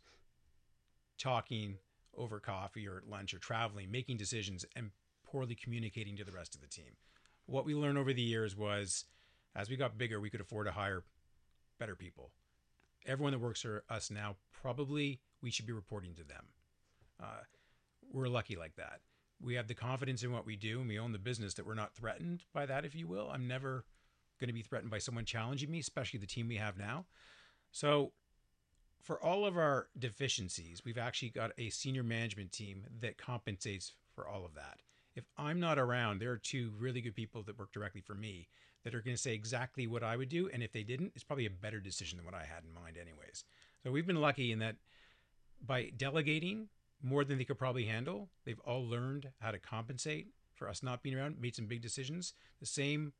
talking 1.17 1.78
over 2.15 2.39
coffee 2.39 2.88
or 2.88 3.02
lunch 3.10 3.34
or 3.34 3.39
traveling, 3.39 3.89
making 3.89 4.17
decisions, 4.17 4.63
and 4.76 4.91
poorly 5.33 5.55
communicating 5.55 6.15
to 6.15 6.23
the 6.23 6.31
rest 6.31 6.53
of 6.53 6.61
the 6.61 6.67
team. 6.67 6.95
What 7.47 7.65
we 7.65 7.73
learned 7.73 7.97
over 7.97 8.13
the 8.13 8.21
years 8.21 8.55
was 8.55 9.05
as 9.55 9.67
we 9.67 9.75
got 9.75 9.97
bigger, 9.97 10.21
we 10.21 10.29
could 10.29 10.41
afford 10.41 10.67
to 10.67 10.71
hire 10.71 11.03
better 11.79 11.95
people. 11.95 12.29
Everyone 13.05 13.33
that 13.33 13.39
works 13.39 13.61
for 13.61 13.83
us 13.89 14.11
now, 14.11 14.35
probably 14.61 15.19
we 15.41 15.49
should 15.49 15.65
be 15.65 15.73
reporting 15.73 16.13
to 16.13 16.23
them. 16.23 16.45
Uh, 17.21 17.41
we're 18.11 18.27
lucky 18.27 18.55
like 18.55 18.75
that. 18.75 18.99
We 19.41 19.55
have 19.55 19.67
the 19.67 19.73
confidence 19.73 20.23
in 20.23 20.31
what 20.31 20.45
we 20.45 20.55
do 20.55 20.79
and 20.79 20.87
we 20.87 20.99
own 20.99 21.11
the 21.11 21.19
business 21.19 21.55
that 21.55 21.65
we're 21.65 21.73
not 21.73 21.95
threatened 21.95 22.43
by 22.53 22.67
that, 22.67 22.85
if 22.85 22.95
you 22.95 23.07
will. 23.07 23.29
I'm 23.33 23.47
never 23.47 23.85
going 24.39 24.49
to 24.49 24.53
be 24.53 24.61
threatened 24.61 24.91
by 24.91 24.99
someone 24.99 25.25
challenging 25.25 25.71
me, 25.71 25.79
especially 25.79 26.19
the 26.19 26.27
team 26.27 26.47
we 26.47 26.57
have 26.57 26.77
now. 26.77 27.05
So, 27.71 28.11
for 29.01 29.21
all 29.21 29.45
of 29.45 29.57
our 29.57 29.87
deficiencies, 29.97 30.85
we've 30.85 30.97
actually 30.97 31.29
got 31.29 31.51
a 31.57 31.69
senior 31.71 32.03
management 32.03 32.51
team 32.53 32.83
that 33.01 33.17
compensates 33.17 33.93
for 34.15 34.27
all 34.27 34.45
of 34.45 34.53
that 34.53 34.77
if 35.15 35.26
I'm 35.38 35.60
not 35.60 35.78
around, 35.78 36.19
there 36.19 36.32
are 36.32 36.38
two 36.38 36.71
really 36.78 37.02
good 37.02 37.15
people 37.15 37.43
that 37.43 37.58
work 37.58 37.71
directly 37.71 38.02
for 38.02 38.15
me 38.15 38.47
that 38.84 38.95
are 38.95 39.02
going 39.02 39.15
to 39.15 39.21
say 39.21 39.34
exactly 39.34 39.88
what 39.88 40.04
I 40.04 40.17
would 40.17 40.30
do. 40.30 40.49
And 40.52 40.62
if 40.62 40.71
they 40.71 40.84
didn't, 40.84 41.13
it's 41.15 41.23
probably 41.23 41.45
a 41.45 41.52
better 41.52 41.80
decision 41.80 42.17
than 42.17 42.26
what 42.26 42.34
I 42.36 42.45
had 42.45 42.63
in 42.67 42.73
mind, 42.73 42.97
anyways. 42.97 43.43
So 43.84 43.91
we've 43.91 44.08
been 44.08 44.21
lucky 44.21 44.52
in 44.52 44.60
that 44.60 44.76
by 45.65 45.91
delegating 45.95 46.67
more 47.02 47.23
than 47.23 47.38
they 47.38 47.43
could 47.43 47.60
probably 47.60 47.86
handle, 47.86 48.30
they've 48.45 48.60
all 48.65 48.86
learned 48.86 49.30
how 49.39 49.52
to 49.52 49.60
compensate 49.60 50.28
for 50.56 50.69
us 50.69 50.84
not 50.84 51.04
being 51.04 51.15
around, 51.15 51.39
made 51.39 51.56
some 51.56 51.65
big 51.65 51.82
decisions. 51.82 52.34
The 52.60 52.65
same 52.65 53.13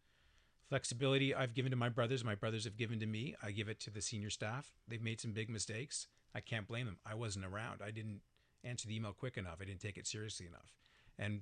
flexibility 0.70 1.36
I've 1.36 1.54
given 1.54 1.72
to 1.72 1.78
my 1.78 1.90
brothers, 1.90 2.24
my 2.24 2.36
brothers 2.36 2.64
have 2.64 2.78
given 2.78 3.00
to 3.00 3.06
me. 3.06 3.36
I 3.44 3.52
give 3.52 3.68
it 3.68 3.80
to 3.82 3.92
the 3.92 4.02
senior 4.02 4.30
staff. 4.30 4.74
They've 4.88 5.02
made 5.02 5.20
some 5.20 5.32
big 5.32 5.50
mistakes. 5.50 6.08
I 6.34 6.40
can't 6.40 6.68
blame 6.68 6.86
them. 6.86 6.98
I 7.06 7.16
wasn't 7.16 7.46
around. 7.46 7.82
I 7.86 7.92
didn't 7.92 8.22
answer 8.64 8.88
the 8.88 8.96
email 8.96 9.14
quick 9.14 9.38
enough. 9.38 9.58
I 9.62 9.66
didn't 9.66 9.82
take 9.82 9.98
it 9.98 10.08
seriously 10.08 10.48
enough. 10.48 10.74
And 11.20 11.42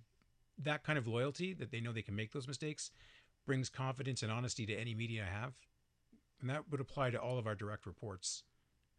that 0.64 0.84
kind 0.84 0.98
of 0.98 1.08
loyalty 1.08 1.54
that 1.54 1.72
they 1.72 1.80
know 1.80 1.92
they 1.92 2.02
can 2.02 2.16
make 2.16 2.32
those 2.32 2.48
mistakes 2.48 2.92
brings 3.46 3.70
confidence 3.70 4.24
and 4.24 4.32
honesty 4.32 4.66
to 4.66 4.76
any 4.76 4.94
media 4.94 5.26
I 5.28 5.42
have. 5.42 5.54
And 6.40 6.50
that 6.50 6.70
would 6.72 6.82
apply 6.82 7.12
to 7.12 7.20
all 7.20 7.38
of 7.38 7.48
our 7.48 7.56
direct 7.56 7.86
reports 7.86 8.44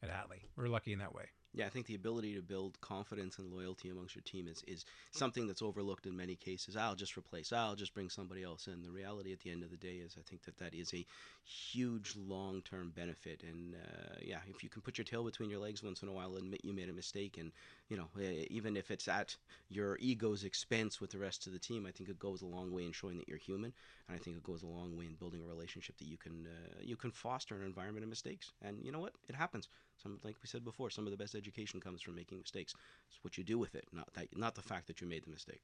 at 0.03 0.11
Hatley. 0.11 0.43
We're 0.57 0.69
lucky 0.69 0.93
in 0.93 0.99
that 0.99 1.15
way. 1.15 1.27
Yeah, 1.55 1.67
I 1.67 1.69
think 1.69 1.85
the 1.87 1.95
ability 1.95 2.35
to 2.35 2.41
build 2.41 2.81
confidence 2.81 3.39
and 3.39 3.53
loyalty 3.53 3.91
amongst 3.91 4.15
your 4.15 4.23
team 4.23 4.49
is, 4.49 4.63
is 4.67 4.87
something 5.11 5.47
that's 5.47 5.61
overlooked 5.61 6.07
in 6.07 6.17
many 6.17 6.35
cases. 6.35 6.79
I'll 6.79 6.95
just 6.95 7.15
replace, 7.19 7.53
I'll 7.53 7.75
just 7.75 7.93
bring 7.93 8.09
somebody 8.09 8.43
else 8.43 8.69
in. 8.69 8.81
The 8.83 8.91
reality 8.91 9.35
at 9.35 9.41
the 9.41 9.51
end 9.51 9.63
of 9.63 9.71
the 9.71 9.77
day 9.77 9.97
is 9.97 10.17
I 10.19 10.23
think 10.23 10.45
that 10.45 10.57
that 10.57 10.73
is 10.75 10.95
a 10.95 11.05
huge 11.45 12.15
long 12.17 12.63
term 12.63 12.91
benefit. 12.97 13.43
And 13.43 13.75
uh, 13.75 14.15
yeah, 14.23 14.39
if 14.49 14.63
you 14.63 14.71
can 14.71 14.81
put 14.81 14.97
your 14.97 15.05
tail 15.05 15.25
between 15.25 15.51
your 15.51 15.61
legs 15.61 15.83
once 15.83 16.03
in 16.03 16.09
a 16.09 16.13
while, 16.13 16.37
and 16.37 16.45
admit 16.45 16.65
you 16.65 16.73
made 16.73 16.89
a 16.89 16.95
mistake, 16.95 17.37
and 17.39 17.53
you 17.91 17.99
know, 17.99 18.09
even 18.51 18.75
if 18.75 18.91
it's 18.91 19.07
at 19.07 19.37
your 19.69 19.99
ego's 19.99 20.45
expense 20.45 21.03
with 21.03 21.11
the 21.11 21.19
rest 21.19 21.47
of 21.47 21.53
the 21.53 21.59
team, 21.59 21.85
I 21.87 21.91
think 21.91 22.09
it 22.09 22.19
goes 22.19 22.41
a 22.41 22.47
long 22.47 22.73
way 22.73 22.85
in 22.87 22.93
showing 22.93 23.19
that 23.19 23.29
you're 23.29 23.37
human. 23.37 23.75
And 24.09 24.17
I 24.17 24.19
think 24.19 24.39
it 24.39 24.43
goes 24.43 24.63
a 24.63 24.67
long 24.67 24.97
way 24.97 25.05
in 25.05 25.17
building 25.17 25.43
a 25.43 25.47
relationship 25.47 25.99
that 25.99 26.09
you 26.09 26.17
can 26.17 26.47
uh, 26.47 26.79
you 26.81 26.97
can 26.97 27.11
foster 27.11 27.57
an 27.57 27.67
environment 27.67 28.05
of 28.05 28.09
mistakes. 28.09 28.53
And 28.63 28.79
you 28.83 28.91
know 28.91 29.01
what? 29.01 29.13
It 29.29 29.35
happens. 29.35 29.69
Some, 30.03 30.19
like 30.25 30.37
we 30.43 30.49
said 30.49 30.65
before, 30.65 30.91
some 30.91 31.07
of 31.07 31.11
the 31.11 31.17
best 31.17 31.35
education 31.35 31.81
comes 31.81 32.03
from 32.03 32.15
making 32.15 32.39
mistakes. 32.39 32.75
It's 33.09 33.23
what 33.23 33.39
you 33.39 33.45
do 33.45 33.59
with 33.59 33.75
it, 33.75 33.87
not 33.93 34.13
that, 34.15 34.37
not 34.37 34.55
the 34.55 34.63
fact 34.63 34.87
that 34.89 35.01
you 35.01 35.07
made 35.07 35.25
the 35.25 35.31
mistake. 35.31 35.63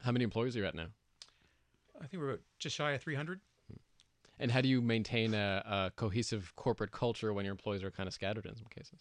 How 0.00 0.12
many 0.12 0.24
employees 0.24 0.56
are 0.56 0.60
you 0.60 0.66
at 0.66 0.74
now? 0.74 0.86
I 2.00 2.06
think 2.06 2.22
we're 2.22 2.30
about 2.30 2.40
just 2.58 2.76
shy 2.76 2.92
of 2.92 3.02
300. 3.02 3.40
And 4.38 4.50
how 4.50 4.60
do 4.60 4.68
you 4.68 4.80
maintain 4.80 5.34
a, 5.34 5.62
a 5.64 5.92
cohesive 5.94 6.52
corporate 6.56 6.90
culture 6.90 7.32
when 7.32 7.44
your 7.44 7.52
employees 7.52 7.82
are 7.82 7.90
kind 7.90 8.06
of 8.06 8.14
scattered 8.14 8.46
in 8.46 8.56
some 8.56 8.66
cases? 8.70 9.00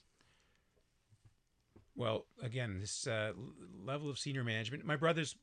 Well, 1.96 2.26
again, 2.41 2.80
this 2.80 3.08
uh, 3.08 3.34
level 3.84 4.10
of 4.10 4.17
senior 4.20 4.44
management, 4.44 4.86
my 4.86 4.96
brother's 4.96 5.36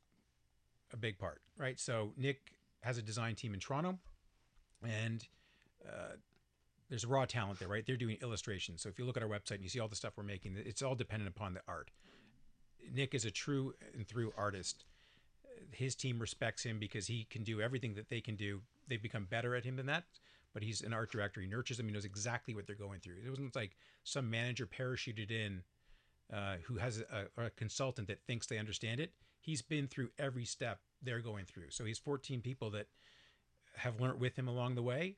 a 0.91 0.97
big 0.97 1.17
part, 1.17 1.41
right? 1.57 1.79
So 1.79 2.13
Nick 2.17 2.53
has 2.81 2.97
a 2.97 3.01
design 3.01 3.35
team 3.35 3.53
in 3.53 3.59
Toronto, 3.59 3.99
and 4.83 5.27
uh, 5.87 6.15
there's 6.89 7.05
raw 7.05 7.25
talent 7.25 7.59
there, 7.59 7.67
right? 7.67 7.85
They're 7.85 7.97
doing 7.97 8.17
illustrations. 8.21 8.81
So 8.81 8.89
if 8.89 8.97
you 8.97 9.05
look 9.05 9.17
at 9.17 9.23
our 9.23 9.29
website 9.29 9.55
and 9.55 9.63
you 9.63 9.69
see 9.69 9.79
all 9.79 9.87
the 9.87 9.95
stuff 9.95 10.13
we're 10.17 10.23
making, 10.23 10.55
it's 10.57 10.81
all 10.81 10.95
dependent 10.95 11.29
upon 11.29 11.53
the 11.53 11.61
art. 11.67 11.91
Nick 12.91 13.13
is 13.13 13.25
a 13.25 13.31
true 13.31 13.73
and 13.93 14.07
through 14.07 14.33
artist. 14.37 14.85
His 15.71 15.95
team 15.95 16.19
respects 16.19 16.63
him 16.63 16.79
because 16.79 17.07
he 17.07 17.27
can 17.29 17.43
do 17.43 17.61
everything 17.61 17.93
that 17.95 18.09
they 18.09 18.21
can 18.21 18.35
do. 18.35 18.61
They've 18.87 19.01
become 19.01 19.25
better 19.25 19.55
at 19.55 19.65
him 19.65 19.75
than 19.75 19.85
that, 19.85 20.05
but 20.53 20.63
he's 20.63 20.81
an 20.81 20.93
art 20.93 21.11
director. 21.11 21.41
He 21.41 21.47
nurtures 21.47 21.77
them. 21.77 21.87
He 21.87 21.93
knows 21.93 22.05
exactly 22.05 22.55
what 22.55 22.65
they're 22.65 22.75
going 22.75 23.01
through. 23.01 23.17
It 23.23 23.29
wasn't 23.29 23.55
like 23.55 23.75
some 24.03 24.29
manager 24.29 24.65
parachuted 24.65 25.29
in 25.29 25.61
uh, 26.33 26.55
who 26.65 26.77
has 26.77 27.03
a, 27.11 27.43
a 27.43 27.49
consultant 27.51 28.07
that 28.07 28.23
thinks 28.25 28.47
they 28.47 28.57
understand 28.57 28.99
it. 28.99 29.13
He's 29.41 29.61
been 29.61 29.87
through 29.87 30.09
every 30.17 30.45
step 30.45 30.79
they're 31.01 31.21
going 31.21 31.45
through. 31.45 31.69
So 31.69 31.85
he's 31.85 31.99
14 31.99 32.41
people 32.41 32.71
that 32.71 32.87
have 33.75 33.99
learned 33.99 34.19
with 34.19 34.37
him 34.37 34.47
along 34.47 34.75
the 34.75 34.81
way 34.81 35.17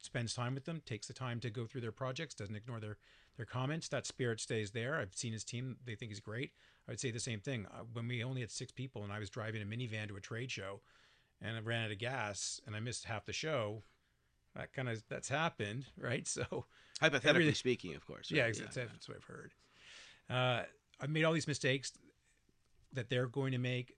spends 0.00 0.34
time 0.34 0.54
with 0.54 0.64
them, 0.64 0.82
takes 0.84 1.06
the 1.06 1.12
time 1.12 1.40
to 1.40 1.50
go 1.50 1.66
through 1.66 1.80
their 1.80 1.92
projects, 1.92 2.34
doesn't 2.34 2.56
ignore 2.56 2.80
their 2.80 2.96
their 3.36 3.46
comments. 3.46 3.88
That 3.88 4.06
spirit 4.06 4.40
stays 4.40 4.70
there. 4.70 4.98
I've 4.98 5.14
seen 5.14 5.32
his 5.32 5.44
team; 5.44 5.76
they 5.84 5.94
think 5.94 6.10
he's 6.10 6.20
great. 6.20 6.52
I 6.88 6.92
would 6.92 7.00
say 7.00 7.10
the 7.10 7.20
same 7.20 7.40
thing. 7.40 7.66
Uh, 7.66 7.82
when 7.92 8.08
we 8.08 8.22
only 8.22 8.40
had 8.40 8.50
six 8.50 8.72
people, 8.72 9.04
and 9.04 9.12
I 9.12 9.18
was 9.18 9.30
driving 9.30 9.62
a 9.62 9.66
minivan 9.66 10.08
to 10.08 10.16
a 10.16 10.20
trade 10.20 10.50
show, 10.50 10.80
and 11.42 11.56
I 11.56 11.60
ran 11.60 11.84
out 11.84 11.90
of 11.90 11.98
gas, 11.98 12.60
and 12.66 12.74
I 12.74 12.80
missed 12.80 13.04
half 13.04 13.26
the 13.26 13.32
show. 13.32 13.82
That 14.54 14.72
kind 14.72 14.88
of 14.88 15.02
that's 15.08 15.28
happened, 15.28 15.86
right? 15.98 16.26
So 16.26 16.66
hypothetically 17.00 17.54
speaking, 17.54 17.94
of 17.94 18.06
course. 18.06 18.30
Right? 18.30 18.38
Yeah, 18.38 18.46
yeah, 18.46 18.52
that's, 18.60 18.76
that's 18.76 19.08
what 19.08 19.16
I've 19.16 19.24
heard. 19.24 19.52
Uh, 20.28 20.62
I've 21.00 21.10
made 21.10 21.24
all 21.24 21.32
these 21.32 21.48
mistakes 21.48 21.92
that 22.92 23.10
they're 23.10 23.26
going 23.26 23.52
to 23.52 23.58
make. 23.58 23.96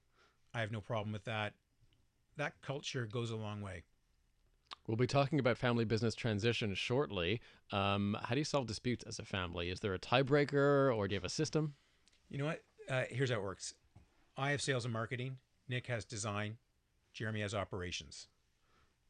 I 0.54 0.60
have 0.60 0.72
no 0.72 0.80
problem 0.80 1.12
with 1.12 1.24
that. 1.24 1.54
That 2.36 2.60
culture 2.62 3.06
goes 3.06 3.30
a 3.30 3.36
long 3.36 3.60
way. 3.60 3.84
We'll 4.88 4.96
be 4.96 5.06
talking 5.06 5.38
about 5.38 5.58
family 5.58 5.84
business 5.84 6.14
transition 6.14 6.74
shortly. 6.74 7.42
Um, 7.72 8.16
how 8.22 8.34
do 8.34 8.40
you 8.40 8.44
solve 8.44 8.66
disputes 8.66 9.04
as 9.06 9.18
a 9.18 9.24
family? 9.24 9.68
Is 9.68 9.80
there 9.80 9.92
a 9.92 9.98
tiebreaker 9.98 10.94
or 10.96 11.06
do 11.06 11.14
you 11.14 11.18
have 11.18 11.24
a 11.24 11.28
system? 11.28 11.74
You 12.30 12.38
know 12.38 12.46
what? 12.46 12.62
Uh, 12.88 13.02
here's 13.10 13.30
how 13.30 13.36
it 13.36 13.42
works 13.42 13.74
I 14.36 14.50
have 14.50 14.62
sales 14.62 14.86
and 14.86 14.92
marketing, 14.92 15.36
Nick 15.68 15.86
has 15.88 16.06
design, 16.06 16.56
Jeremy 17.12 17.42
has 17.42 17.54
operations. 17.54 18.28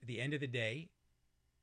At 0.03 0.09
the 0.09 0.21
end 0.21 0.35
of 0.35 0.41
the 0.41 0.49
day, 0.49 0.89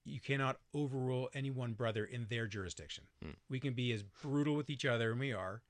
you 0.05 0.21
cannot 0.21 0.59
overrule 0.73 1.29
any 1.33 1.51
one 1.51 1.73
brother 1.73 2.05
in 2.05 2.25
their 2.29 2.47
jurisdiction. 2.47 3.03
Hmm. 3.21 3.31
We 3.49 3.59
can 3.59 3.73
be 3.73 3.91
as 3.91 4.03
brutal 4.03 4.55
with 4.55 4.69
each 4.69 4.85
other, 4.85 5.11
and 5.11 5.19
we 5.19 5.33
are, 5.33 5.61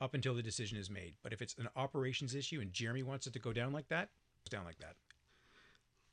up 0.00 0.14
until 0.14 0.34
the 0.34 0.42
decision 0.42 0.78
is 0.78 0.88
made. 0.88 1.14
But 1.24 1.32
if 1.32 1.42
it's 1.42 1.54
an 1.58 1.68
operations 1.74 2.34
issue 2.34 2.60
and 2.60 2.72
Jeremy 2.72 3.02
wants 3.02 3.26
it 3.26 3.32
to 3.32 3.38
go 3.40 3.52
down 3.52 3.72
like 3.72 3.88
that, 3.88 4.10
it's 4.42 4.50
down 4.50 4.64
like 4.64 4.78
that 4.78 4.94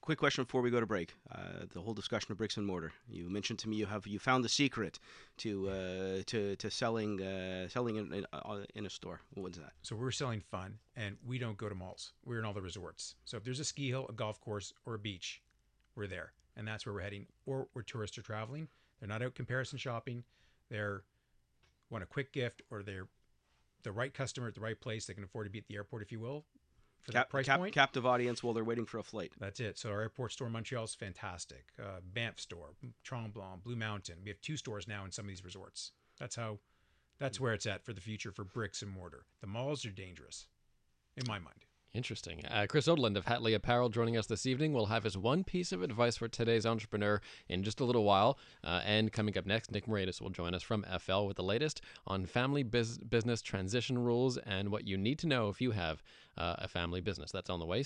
quick 0.06 0.20
question 0.20 0.44
before 0.44 0.62
we 0.62 0.70
go 0.70 0.80
to 0.80 0.86
break. 0.86 1.14
Uh, 1.32 1.66
the 1.74 1.82
whole 1.82 1.94
discussion 1.94 2.32
of 2.32 2.38
bricks 2.38 2.58
and 2.58 2.66
mortar. 2.66 2.94
You 3.10 3.28
mentioned 3.28 3.58
to 3.60 3.70
me 3.70 3.76
you 3.76 3.88
have 3.88 4.06
you 4.06 4.20
found 4.20 4.44
the 4.44 4.50
secret 4.50 5.00
to 5.38 5.68
uh, 5.68 6.24
to 6.28 6.56
to 6.56 6.70
selling 6.70 7.22
uh, 7.22 7.68
selling 7.68 7.96
in, 7.98 8.14
in, 8.14 8.26
uh, 8.32 8.60
in, 8.76 8.86
a 8.86 8.90
store. 8.90 9.22
What's 9.34 9.58
that? 9.58 9.74
So 9.82 9.96
we're 9.96 10.12
selling 10.12 10.42
fun, 10.42 10.78
and 10.96 11.18
we 11.26 11.40
don't 11.40 11.58
go 11.58 11.68
to 11.68 11.76
malls. 11.76 12.14
We're 12.24 12.40
in 12.40 12.46
all 12.46 12.54
the 12.54 12.62
resorts. 12.62 13.16
So 13.26 13.36
if 13.38 13.44
there's 13.44 13.60
a 13.60 13.66
ski 13.66 13.90
hill, 13.90 14.06
a 14.08 14.14
golf 14.14 14.40
course, 14.40 14.74
or 14.86 14.94
a 14.94 15.00
beach, 15.00 15.42
we're 15.96 16.08
there, 16.08 16.34
and 16.56 16.68
that's 16.68 16.86
where 16.86 16.94
we're 16.94 17.02
heading. 17.02 17.26
Or 17.48 17.68
where 17.74 17.84
tourists 17.84 18.18
are 18.20 18.24
traveling. 18.24 18.68
They're 19.00 19.10
not 19.10 19.24
out 19.24 19.34
comparison 19.34 19.80
shopping. 19.80 20.24
They're 20.70 21.04
want 21.90 22.04
a 22.04 22.08
quick 22.08 22.32
gift, 22.32 22.62
or 22.70 22.84
they're 22.84 23.08
the 23.82 23.92
right 23.92 24.14
customer 24.14 24.48
at 24.48 24.56
the 24.56 24.62
right 24.62 24.80
place. 24.80 25.06
They 25.06 25.16
can 25.16 25.24
afford 25.24 25.48
to 25.48 25.52
be 25.52 25.60
at 25.60 25.68
the 25.68 25.76
airport, 25.76 26.04
if 26.04 26.12
you 26.12 26.20
will 26.20 26.46
Cap, 27.12 27.30
price 27.30 27.46
cap, 27.46 27.60
point. 27.60 27.74
Captive 27.74 28.06
audience 28.06 28.44
while 28.44 28.54
they're 28.54 28.64
waiting 28.64 28.86
for 28.86 28.98
a 28.98 29.04
flight. 29.04 29.32
That's 29.40 29.60
it. 29.60 29.78
So 29.78 29.92
our 29.92 30.02
airport 30.02 30.32
store 30.32 30.48
in 30.48 30.54
Montreal 30.54 30.86
is 30.86 30.96
fantastic. 30.96 31.66
Uh, 31.80 32.00
Banff 32.14 32.40
store, 32.40 32.74
Tremblant, 33.04 33.64
Blue 33.64 33.76
Mountain. 33.76 34.16
We 34.24 34.30
have 34.30 34.42
two 34.42 34.58
stores 34.58 34.88
now 34.88 35.06
in 35.06 35.12
some 35.12 35.26
of 35.26 35.30
these 35.30 35.44
resorts. 35.44 35.92
That's 36.20 36.36
how. 36.36 36.60
That's 37.18 37.40
where 37.40 37.54
it's 37.54 37.66
at 37.66 37.86
for 37.86 37.94
the 37.94 38.02
future 38.02 38.32
for 38.32 38.44
bricks 38.44 38.82
and 38.82 38.92
mortar. 38.92 39.26
The 39.40 39.48
malls 39.48 39.86
are 39.86 39.92
dangerous, 39.92 40.48
in 41.16 41.24
my 41.28 41.40
mind. 41.40 41.66
Interesting. 41.96 42.46
Uh, 42.46 42.66
Chris 42.68 42.88
Oldland 42.90 43.16
of 43.16 43.26
Hatley 43.26 43.56
Apparel 43.56 43.88
joining 43.88 44.18
us 44.18 44.28
this 44.28 44.46
evening. 44.46 44.74
We'll 44.74 44.88
have 44.88 45.06
his 45.06 45.18
one 45.18 45.46
piece 45.46 45.72
of 45.72 45.82
advice 45.82 46.18
for 46.18 46.28
today's 46.28 46.66
entrepreneur 46.66 47.22
in 47.48 47.64
just 47.64 47.80
a 47.80 47.86
little 47.86 48.04
while. 48.04 48.38
Uh, 48.66 48.82
and 48.86 49.14
coming 49.14 49.38
up 49.38 49.46
next, 49.46 49.72
Nick 49.72 49.86
Moraitis 49.86 50.20
will 50.20 50.30
join 50.30 50.54
us 50.54 50.62
from 50.62 50.86
FL 51.00 51.26
with 51.26 51.38
the 51.38 51.44
latest 51.44 51.80
on 52.06 52.26
family 52.26 52.64
biz- 52.64 52.98
business 52.98 53.42
transition 53.42 53.98
rules 53.98 54.38
and 54.38 54.70
what 54.70 54.86
you 54.86 54.98
need 54.98 55.18
to 55.20 55.28
know 55.28 55.48
if 55.48 55.62
you 55.62 55.72
have 55.72 56.04
uh, 56.38 56.56
a 56.58 56.68
family 56.68 57.00
business. 57.00 57.32
That's 57.32 57.50
on 57.50 57.60
the 57.60 57.66
way. 57.66 57.86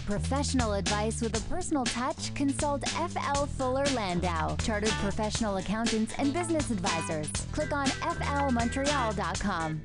For 0.00 0.18
professional 0.18 0.74
advice 0.74 1.20
with 1.20 1.36
a 1.36 1.40
personal 1.48 1.84
touch, 1.84 2.34
consult 2.34 2.88
FL 2.88 3.44
Fuller 3.44 3.84
Landau, 3.94 4.56
Chartered 4.56 4.90
Professional 4.90 5.56
Accountants 5.56 6.14
and 6.18 6.32
Business 6.32 6.70
Advisors. 6.70 7.28
Click 7.52 7.72
on 7.72 7.86
flmontreal.com. 7.86 9.82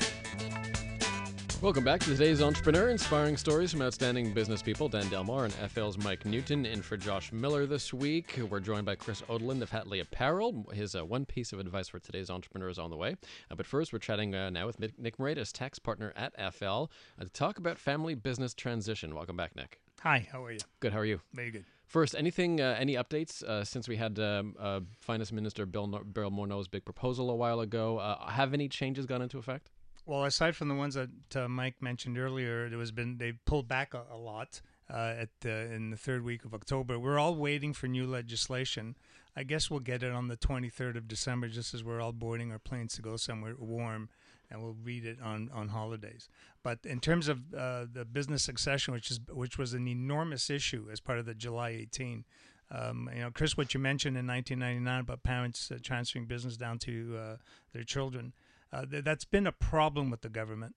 Welcome 1.61 1.83
back 1.83 1.99
to 2.01 2.09
today's 2.11 2.41
Entrepreneur, 2.41 2.89
inspiring 2.89 3.37
stories 3.37 3.71
from 3.71 3.81
outstanding 3.81 4.33
business 4.33 4.61
people. 4.61 4.87
Dan 4.87 5.07
Delmar 5.09 5.45
and 5.45 5.53
FL's 5.71 5.97
Mike 5.97 6.25
Newton 6.25 6.65
in 6.65 6.81
for 6.81 6.97
Josh 6.97 7.31
Miller 7.31 7.65
this 7.65 7.93
week. 7.93 8.39
We're 8.49 8.59
joined 8.59 8.85
by 8.85 8.95
Chris 8.95 9.21
Oldland 9.23 9.61
of 9.61 9.71
Hatley 9.71 10.01
Apparel. 10.01 10.65
His 10.73 10.95
uh, 10.95 11.05
one 11.05 11.25
piece 11.25 11.51
of 11.53 11.59
advice 11.59 11.87
for 11.89 11.99
today's 11.99 12.29
entrepreneur 12.29 12.69
is 12.69 12.79
on 12.79 12.89
the 12.89 12.97
way. 12.97 13.15
Uh, 13.49 13.55
but 13.55 13.65
first, 13.65 13.91
we're 13.91 13.99
chatting 13.99 14.35
uh, 14.35 14.49
now 14.49 14.67
with 14.67 14.79
Nick 14.79 15.17
Moraitis, 15.17 15.51
tax 15.51 15.79
partner 15.79 16.13
at 16.15 16.33
FL, 16.53 16.65
uh, 16.67 16.87
to 17.21 17.29
talk 17.29 17.57
about 17.57 17.77
family 17.77 18.15
business 18.15 18.53
transition. 18.53 19.15
Welcome 19.15 19.37
back, 19.37 19.55
Nick. 19.55 19.79
Hi, 20.05 20.27
how 20.31 20.45
are 20.45 20.51
you? 20.51 20.59
Good. 20.81 20.93
How 20.93 20.99
are 20.99 21.05
you? 21.05 21.19
Very 21.33 21.49
good. 21.49 21.65
First, 21.87 22.13
anything, 22.13 22.61
uh, 22.61 22.75
any 22.79 22.93
updates 22.93 23.41
uh, 23.41 23.63
since 23.63 23.87
we 23.87 23.95
had 23.95 24.19
um, 24.19 24.53
uh, 24.59 24.81
Finance 24.99 25.31
Minister 25.31 25.65
Bill 25.65 25.87
no- 25.87 26.03
Bill 26.03 26.29
Morneau's 26.29 26.67
big 26.67 26.85
proposal 26.85 27.31
a 27.31 27.35
while 27.35 27.59
ago? 27.59 27.97
Uh, 27.97 28.29
have 28.29 28.53
any 28.53 28.69
changes 28.69 29.07
gone 29.07 29.23
into 29.23 29.39
effect? 29.39 29.71
Well, 30.05 30.25
aside 30.25 30.55
from 30.55 30.67
the 30.67 30.75
ones 30.75 30.93
that 30.93 31.09
uh, 31.35 31.47
Mike 31.47 31.81
mentioned 31.81 32.19
earlier, 32.19 32.69
there 32.69 32.77
was 32.77 32.91
been 32.91 33.17
they 33.17 33.31
pulled 33.47 33.67
back 33.67 33.95
a, 33.95 34.03
a 34.11 34.15
lot 34.15 34.61
uh, 34.93 35.15
at 35.17 35.29
the, 35.41 35.73
in 35.73 35.89
the 35.89 35.97
third 35.97 36.23
week 36.23 36.45
of 36.45 36.53
October. 36.53 36.99
We're 36.99 37.17
all 37.17 37.33
waiting 37.33 37.73
for 37.73 37.87
new 37.87 38.05
legislation. 38.05 38.95
I 39.35 39.41
guess 39.41 39.71
we'll 39.71 39.79
get 39.79 40.03
it 40.03 40.11
on 40.11 40.27
the 40.27 40.37
23rd 40.37 40.97
of 40.97 41.07
December, 41.07 41.47
just 41.47 41.73
as 41.73 41.83
we're 41.83 41.99
all 41.99 42.13
boarding 42.13 42.51
our 42.51 42.59
planes 42.59 42.93
to 42.97 43.01
go 43.01 43.17
somewhere 43.17 43.55
warm. 43.57 44.09
And 44.49 44.61
we'll 44.61 44.77
read 44.83 45.05
it 45.05 45.17
on, 45.21 45.49
on 45.53 45.69
holidays. 45.69 46.29
But 46.63 46.79
in 46.83 46.99
terms 46.99 47.27
of 47.27 47.53
uh, 47.53 47.85
the 47.91 48.05
business 48.05 48.43
succession, 48.43 48.93
which 48.93 49.11
is 49.11 49.19
which 49.29 49.57
was 49.57 49.73
an 49.73 49.87
enormous 49.87 50.49
issue 50.49 50.87
as 50.91 50.99
part 50.99 51.19
of 51.19 51.25
the 51.25 51.33
July 51.33 51.69
18, 51.69 52.25
um, 52.71 53.09
you 53.13 53.21
know, 53.21 53.31
Chris, 53.31 53.55
what 53.55 53.73
you 53.73 53.79
mentioned 53.79 54.17
in 54.17 54.25
1999 54.27 55.01
about 55.01 55.23
parents 55.23 55.71
uh, 55.71 55.77
transferring 55.81 56.25
business 56.25 56.57
down 56.57 56.79
to 56.79 57.17
uh, 57.17 57.35
their 57.73 57.83
children, 57.83 58.33
uh, 58.73 58.85
th- 58.85 59.03
that's 59.03 59.25
been 59.25 59.47
a 59.47 59.51
problem 59.51 60.09
with 60.09 60.21
the 60.21 60.29
government. 60.29 60.75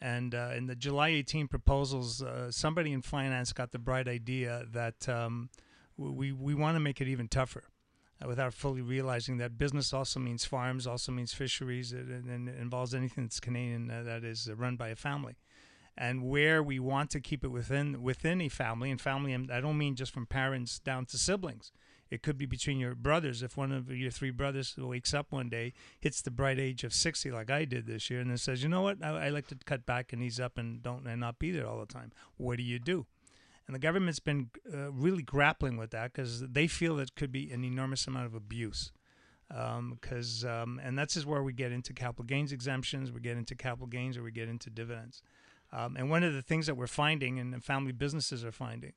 And 0.00 0.34
uh, 0.34 0.50
in 0.56 0.66
the 0.66 0.74
July 0.74 1.08
18 1.08 1.48
proposals, 1.48 2.22
uh, 2.22 2.50
somebody 2.50 2.92
in 2.92 3.02
finance 3.02 3.52
got 3.52 3.72
the 3.72 3.78
bright 3.78 4.06
idea 4.06 4.64
that 4.72 5.08
um, 5.08 5.48
we, 5.96 6.30
we 6.30 6.54
want 6.54 6.76
to 6.76 6.80
make 6.80 7.00
it 7.00 7.08
even 7.08 7.26
tougher 7.26 7.64
Uh, 8.22 8.28
without 8.28 8.54
fully 8.54 8.80
realizing 8.80 9.38
that 9.38 9.58
business 9.58 9.92
also 9.92 10.20
means 10.20 10.44
farms, 10.44 10.86
also 10.86 11.10
means 11.10 11.34
fisheries, 11.34 11.92
uh, 11.92 11.96
and, 11.96 12.28
and 12.28 12.48
involves 12.48 12.94
anything 12.94 13.24
that's 13.24 13.40
Canadian 13.40 13.90
uh, 13.90 14.02
that 14.04 14.22
is 14.24 14.48
uh, 14.48 14.54
run 14.54 14.76
by 14.76 14.88
a 14.88 14.96
family. 14.96 15.34
And 15.96 16.24
where 16.24 16.62
we 16.62 16.78
want 16.78 17.10
to 17.10 17.20
keep 17.20 17.44
it 17.44 17.48
within 17.48 18.02
within 18.02 18.40
a 18.40 18.48
family, 18.48 18.90
and 18.90 19.00
family, 19.00 19.34
I 19.34 19.60
don't 19.60 19.78
mean 19.78 19.94
just 19.94 20.12
from 20.12 20.26
parents 20.26 20.78
down 20.78 21.06
to 21.06 21.18
siblings. 21.18 21.72
It 22.10 22.22
could 22.22 22.36
be 22.36 22.46
between 22.46 22.78
your 22.78 22.94
brothers. 22.94 23.42
If 23.42 23.56
one 23.56 23.72
of 23.72 23.90
your 23.90 24.10
three 24.10 24.30
brothers 24.30 24.74
wakes 24.76 25.14
up 25.14 25.32
one 25.32 25.48
day, 25.48 25.72
hits 26.00 26.20
the 26.20 26.30
bright 26.30 26.58
age 26.58 26.84
of 26.84 26.92
60, 26.92 27.30
like 27.30 27.50
I 27.50 27.64
did 27.64 27.86
this 27.86 28.10
year, 28.10 28.20
and 28.20 28.30
then 28.30 28.38
says, 28.38 28.62
"You 28.62 28.68
know 28.68 28.82
what? 28.82 29.02
I, 29.02 29.26
I 29.26 29.28
like 29.30 29.48
to 29.48 29.56
cut 29.64 29.86
back 29.86 30.12
and 30.12 30.22
ease 30.22 30.38
up 30.38 30.58
and 30.58 30.82
don't 30.82 31.06
and 31.06 31.20
not 31.20 31.38
be 31.38 31.50
there 31.50 31.66
all 31.66 31.80
the 31.80 31.86
time." 31.86 32.12
What 32.36 32.58
do 32.58 32.62
you 32.62 32.78
do? 32.78 33.06
And 33.66 33.74
the 33.74 33.80
government's 33.80 34.20
been 34.20 34.50
uh, 34.72 34.92
really 34.92 35.22
grappling 35.22 35.76
with 35.76 35.90
that 35.90 36.12
because 36.12 36.40
they 36.40 36.66
feel 36.66 36.98
it 36.98 37.14
could 37.16 37.32
be 37.32 37.50
an 37.50 37.64
enormous 37.64 38.06
amount 38.06 38.26
of 38.26 38.34
abuse. 38.34 38.92
Because 39.48 40.44
um, 40.44 40.50
um, 40.50 40.80
and 40.82 40.98
that's 40.98 41.16
is 41.16 41.24
where 41.24 41.42
we 41.42 41.52
get 41.52 41.72
into 41.72 41.92
capital 41.92 42.24
gains 42.24 42.52
exemptions, 42.52 43.12
we 43.12 43.20
get 43.20 43.36
into 43.36 43.54
capital 43.54 43.86
gains, 43.86 44.16
or 44.16 44.22
we 44.22 44.32
get 44.32 44.48
into 44.48 44.68
dividends. 44.68 45.22
Um, 45.72 45.96
and 45.96 46.10
one 46.10 46.22
of 46.22 46.32
the 46.32 46.42
things 46.42 46.66
that 46.66 46.76
we're 46.76 46.86
finding, 46.86 47.38
and 47.38 47.62
family 47.62 47.92
businesses 47.92 48.44
are 48.44 48.52
finding, 48.52 48.92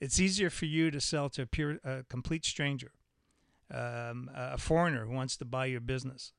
it's 0.00 0.20
easier 0.20 0.50
for 0.50 0.66
you 0.66 0.90
to 0.90 1.00
sell 1.00 1.28
to 1.30 1.42
a 1.42 1.46
pure, 1.46 1.78
a 1.84 2.04
complete 2.08 2.44
stranger, 2.44 2.92
um, 3.72 4.30
a 4.34 4.58
foreigner 4.58 5.06
who 5.06 5.12
wants 5.12 5.36
to 5.38 5.44
buy 5.44 5.66
your 5.66 5.80
business. 5.80 6.32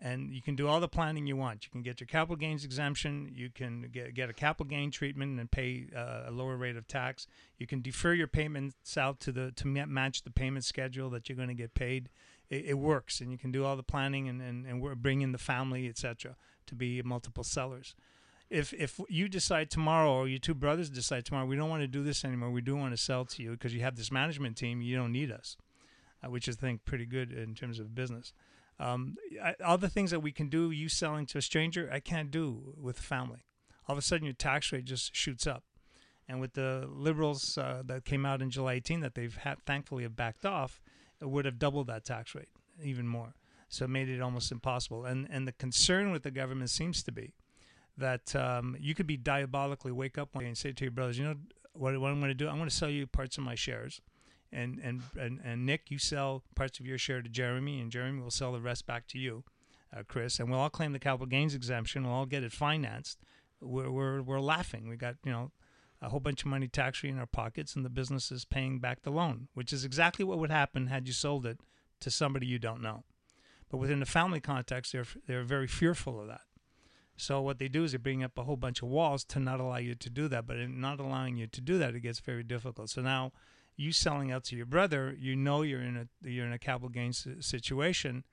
And 0.00 0.32
you 0.32 0.40
can 0.40 0.54
do 0.54 0.68
all 0.68 0.78
the 0.78 0.88
planning 0.88 1.26
you 1.26 1.36
want. 1.36 1.64
You 1.64 1.70
can 1.70 1.82
get 1.82 1.98
your 1.98 2.06
capital 2.06 2.36
gains 2.36 2.64
exemption. 2.64 3.32
You 3.34 3.50
can 3.50 3.88
get, 3.92 4.14
get 4.14 4.30
a 4.30 4.32
capital 4.32 4.66
gain 4.66 4.92
treatment 4.92 5.40
and 5.40 5.50
pay 5.50 5.88
uh, 5.94 6.24
a 6.26 6.30
lower 6.30 6.56
rate 6.56 6.76
of 6.76 6.86
tax. 6.86 7.26
You 7.58 7.66
can 7.66 7.80
defer 7.80 8.12
your 8.12 8.28
payments 8.28 8.96
out 8.96 9.18
to 9.20 9.32
the 9.32 9.50
to 9.52 9.66
match 9.66 10.22
the 10.22 10.30
payment 10.30 10.64
schedule 10.64 11.10
that 11.10 11.28
you're 11.28 11.36
going 11.36 11.48
to 11.48 11.54
get 11.54 11.74
paid. 11.74 12.10
It, 12.48 12.66
it, 12.66 12.78
works, 12.78 13.20
and 13.20 13.32
you 13.32 13.38
can 13.38 13.50
do 13.50 13.64
all 13.64 13.76
the 13.76 13.82
planning 13.82 14.28
and 14.28 14.40
and, 14.40 14.64
and 14.66 15.02
bring 15.02 15.20
in 15.20 15.32
the 15.32 15.38
family, 15.38 15.88
etc., 15.88 16.36
to 16.66 16.74
be 16.76 17.02
multiple 17.02 17.42
sellers 17.42 17.96
if 18.50 18.72
if 18.72 19.00
you 19.08 19.28
decide 19.28 19.70
tomorrow 19.70 20.10
or 20.12 20.28
your 20.28 20.38
two 20.38 20.54
brothers 20.54 20.88
decide 20.88 21.24
tomorrow 21.24 21.46
we 21.46 21.56
don't 21.56 21.68
want 21.68 21.82
to 21.82 21.88
do 21.88 22.02
this 22.02 22.24
anymore 22.24 22.50
we 22.50 22.60
do 22.60 22.76
want 22.76 22.92
to 22.92 22.96
sell 22.96 23.24
to 23.24 23.42
you 23.42 23.50
because 23.52 23.74
you 23.74 23.80
have 23.80 23.96
this 23.96 24.10
management 24.10 24.56
team 24.56 24.80
you 24.80 24.96
don't 24.96 25.12
need 25.12 25.30
us 25.30 25.56
uh, 26.24 26.30
which 26.30 26.48
is 26.48 26.56
i 26.56 26.60
think 26.60 26.84
pretty 26.84 27.06
good 27.06 27.32
in 27.32 27.54
terms 27.54 27.78
of 27.78 27.94
business 27.94 28.32
um, 28.80 29.16
I, 29.42 29.54
all 29.64 29.78
the 29.78 29.88
things 29.88 30.10
that 30.10 30.20
we 30.20 30.32
can 30.32 30.48
do 30.48 30.70
you 30.70 30.88
selling 30.88 31.26
to 31.26 31.38
a 31.38 31.42
stranger 31.42 31.88
i 31.92 32.00
can't 32.00 32.30
do 32.30 32.74
with 32.80 32.98
family. 32.98 33.44
All 33.86 33.94
of 33.94 33.98
a 33.98 34.02
sudden 34.02 34.24
your 34.24 34.34
tax 34.34 34.70
rate 34.70 34.84
just 34.84 35.16
shoots 35.16 35.46
up. 35.46 35.64
And 36.28 36.42
with 36.42 36.52
the 36.52 36.86
liberals 36.86 37.56
uh, 37.56 37.82
that 37.86 38.04
came 38.04 38.26
out 38.26 38.42
in 38.42 38.50
july 38.50 38.74
18 38.74 39.00
that 39.00 39.14
they've 39.14 39.36
ha- 39.36 39.56
thankfully 39.64 40.02
have 40.02 40.16
backed 40.16 40.44
off 40.44 40.80
it 41.20 41.28
would 41.28 41.44
have 41.44 41.58
doubled 41.58 41.86
that 41.88 42.04
tax 42.04 42.34
rate 42.34 42.48
even 42.82 43.06
more. 43.06 43.34
So 43.68 43.84
it 43.84 43.88
made 43.88 44.08
it 44.08 44.20
almost 44.20 44.52
impossible. 44.52 45.04
And 45.04 45.26
and 45.30 45.46
the 45.46 45.52
concern 45.52 46.10
with 46.10 46.22
the 46.22 46.30
government 46.30 46.70
seems 46.70 47.02
to 47.02 47.12
be 47.12 47.34
that 47.96 48.34
um, 48.36 48.76
you 48.78 48.94
could 48.94 49.06
be 49.06 49.16
diabolically 49.16 49.92
wake 49.92 50.16
up 50.16 50.34
one 50.34 50.44
day 50.44 50.48
and 50.48 50.56
say 50.56 50.72
to 50.72 50.84
your 50.84 50.92
brothers, 50.92 51.18
you 51.18 51.24
know 51.24 51.34
what, 51.74 51.98
what 52.00 52.10
I'm 52.10 52.20
going 52.20 52.30
to 52.30 52.34
do? 52.34 52.48
I'm 52.48 52.56
going 52.56 52.68
to 52.68 52.74
sell 52.74 52.88
you 52.88 53.06
parts 53.06 53.36
of 53.38 53.44
my 53.44 53.54
shares, 53.54 54.00
and, 54.52 54.78
and 54.82 55.02
and 55.18 55.40
and 55.44 55.66
Nick, 55.66 55.90
you 55.90 55.98
sell 55.98 56.42
parts 56.54 56.80
of 56.80 56.86
your 56.86 56.98
share 56.98 57.22
to 57.22 57.28
Jeremy, 57.28 57.80
and 57.80 57.90
Jeremy 57.90 58.22
will 58.22 58.30
sell 58.30 58.52
the 58.52 58.60
rest 58.60 58.86
back 58.86 59.06
to 59.08 59.18
you, 59.18 59.44
uh, 59.94 60.02
Chris, 60.06 60.38
and 60.38 60.50
we'll 60.50 60.60
all 60.60 60.70
claim 60.70 60.92
the 60.92 60.98
capital 60.98 61.26
gains 61.26 61.54
exemption. 61.54 62.04
We'll 62.04 62.14
all 62.14 62.26
get 62.26 62.44
it 62.44 62.52
financed. 62.52 63.18
We're 63.60 63.90
we're, 63.90 64.22
we're 64.22 64.40
laughing. 64.40 64.88
We 64.88 64.96
got 64.96 65.16
you 65.24 65.32
know 65.32 65.50
a 66.00 66.08
whole 66.08 66.20
bunch 66.20 66.42
of 66.42 66.46
money 66.46 66.68
tax 66.68 66.98
free 66.98 67.10
in 67.10 67.18
our 67.18 67.26
pockets, 67.26 67.76
and 67.76 67.84
the 67.84 67.90
business 67.90 68.30
is 68.30 68.44
paying 68.44 68.78
back 68.78 69.02
the 69.02 69.10
loan, 69.10 69.48
which 69.54 69.72
is 69.72 69.84
exactly 69.84 70.24
what 70.24 70.38
would 70.38 70.50
happen 70.50 70.86
had 70.86 71.06
you 71.06 71.12
sold 71.12 71.44
it 71.44 71.58
to 72.00 72.10
somebody 72.10 72.46
you 72.46 72.58
don't 72.58 72.82
know. 72.82 73.04
But 73.70 73.78
within 73.78 74.00
the 74.00 74.06
family 74.06 74.40
context, 74.40 74.92
they're 74.92 75.06
they're 75.26 75.42
very 75.42 75.66
fearful 75.66 76.20
of 76.20 76.28
that. 76.28 76.42
So 77.16 77.42
what 77.42 77.58
they 77.58 77.66
do 77.66 77.82
is 77.82 77.92
they 77.92 77.98
bring 77.98 78.22
up 78.22 78.38
a 78.38 78.44
whole 78.44 78.56
bunch 78.56 78.80
of 78.80 78.88
walls 78.88 79.24
to 79.24 79.40
not 79.40 79.58
allow 79.58 79.78
you 79.78 79.96
to 79.96 80.08
do 80.08 80.28
that. 80.28 80.46
But 80.46 80.58
in 80.58 80.80
not 80.80 81.00
allowing 81.00 81.36
you 81.36 81.48
to 81.48 81.60
do 81.60 81.76
that, 81.78 81.94
it 81.94 82.00
gets 82.00 82.20
very 82.20 82.44
difficult. 82.44 82.90
So 82.90 83.02
now 83.02 83.32
you 83.78 83.92
selling 83.92 84.32
out 84.32 84.44
to 84.44 84.56
your 84.56 84.66
brother, 84.66 85.14
you 85.18 85.36
know 85.36 85.62
you're 85.62 85.80
in 85.80 85.96
a 85.96 86.28
you're 86.28 86.44
in 86.44 86.52
a 86.52 86.58
capital 86.58 86.88
gains 86.88 87.26
situation 87.40 88.24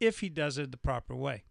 if 0.00 0.20
he 0.20 0.28
does 0.28 0.58
it 0.58 0.72
the 0.72 0.76
proper 0.76 1.14
way. 1.14 1.44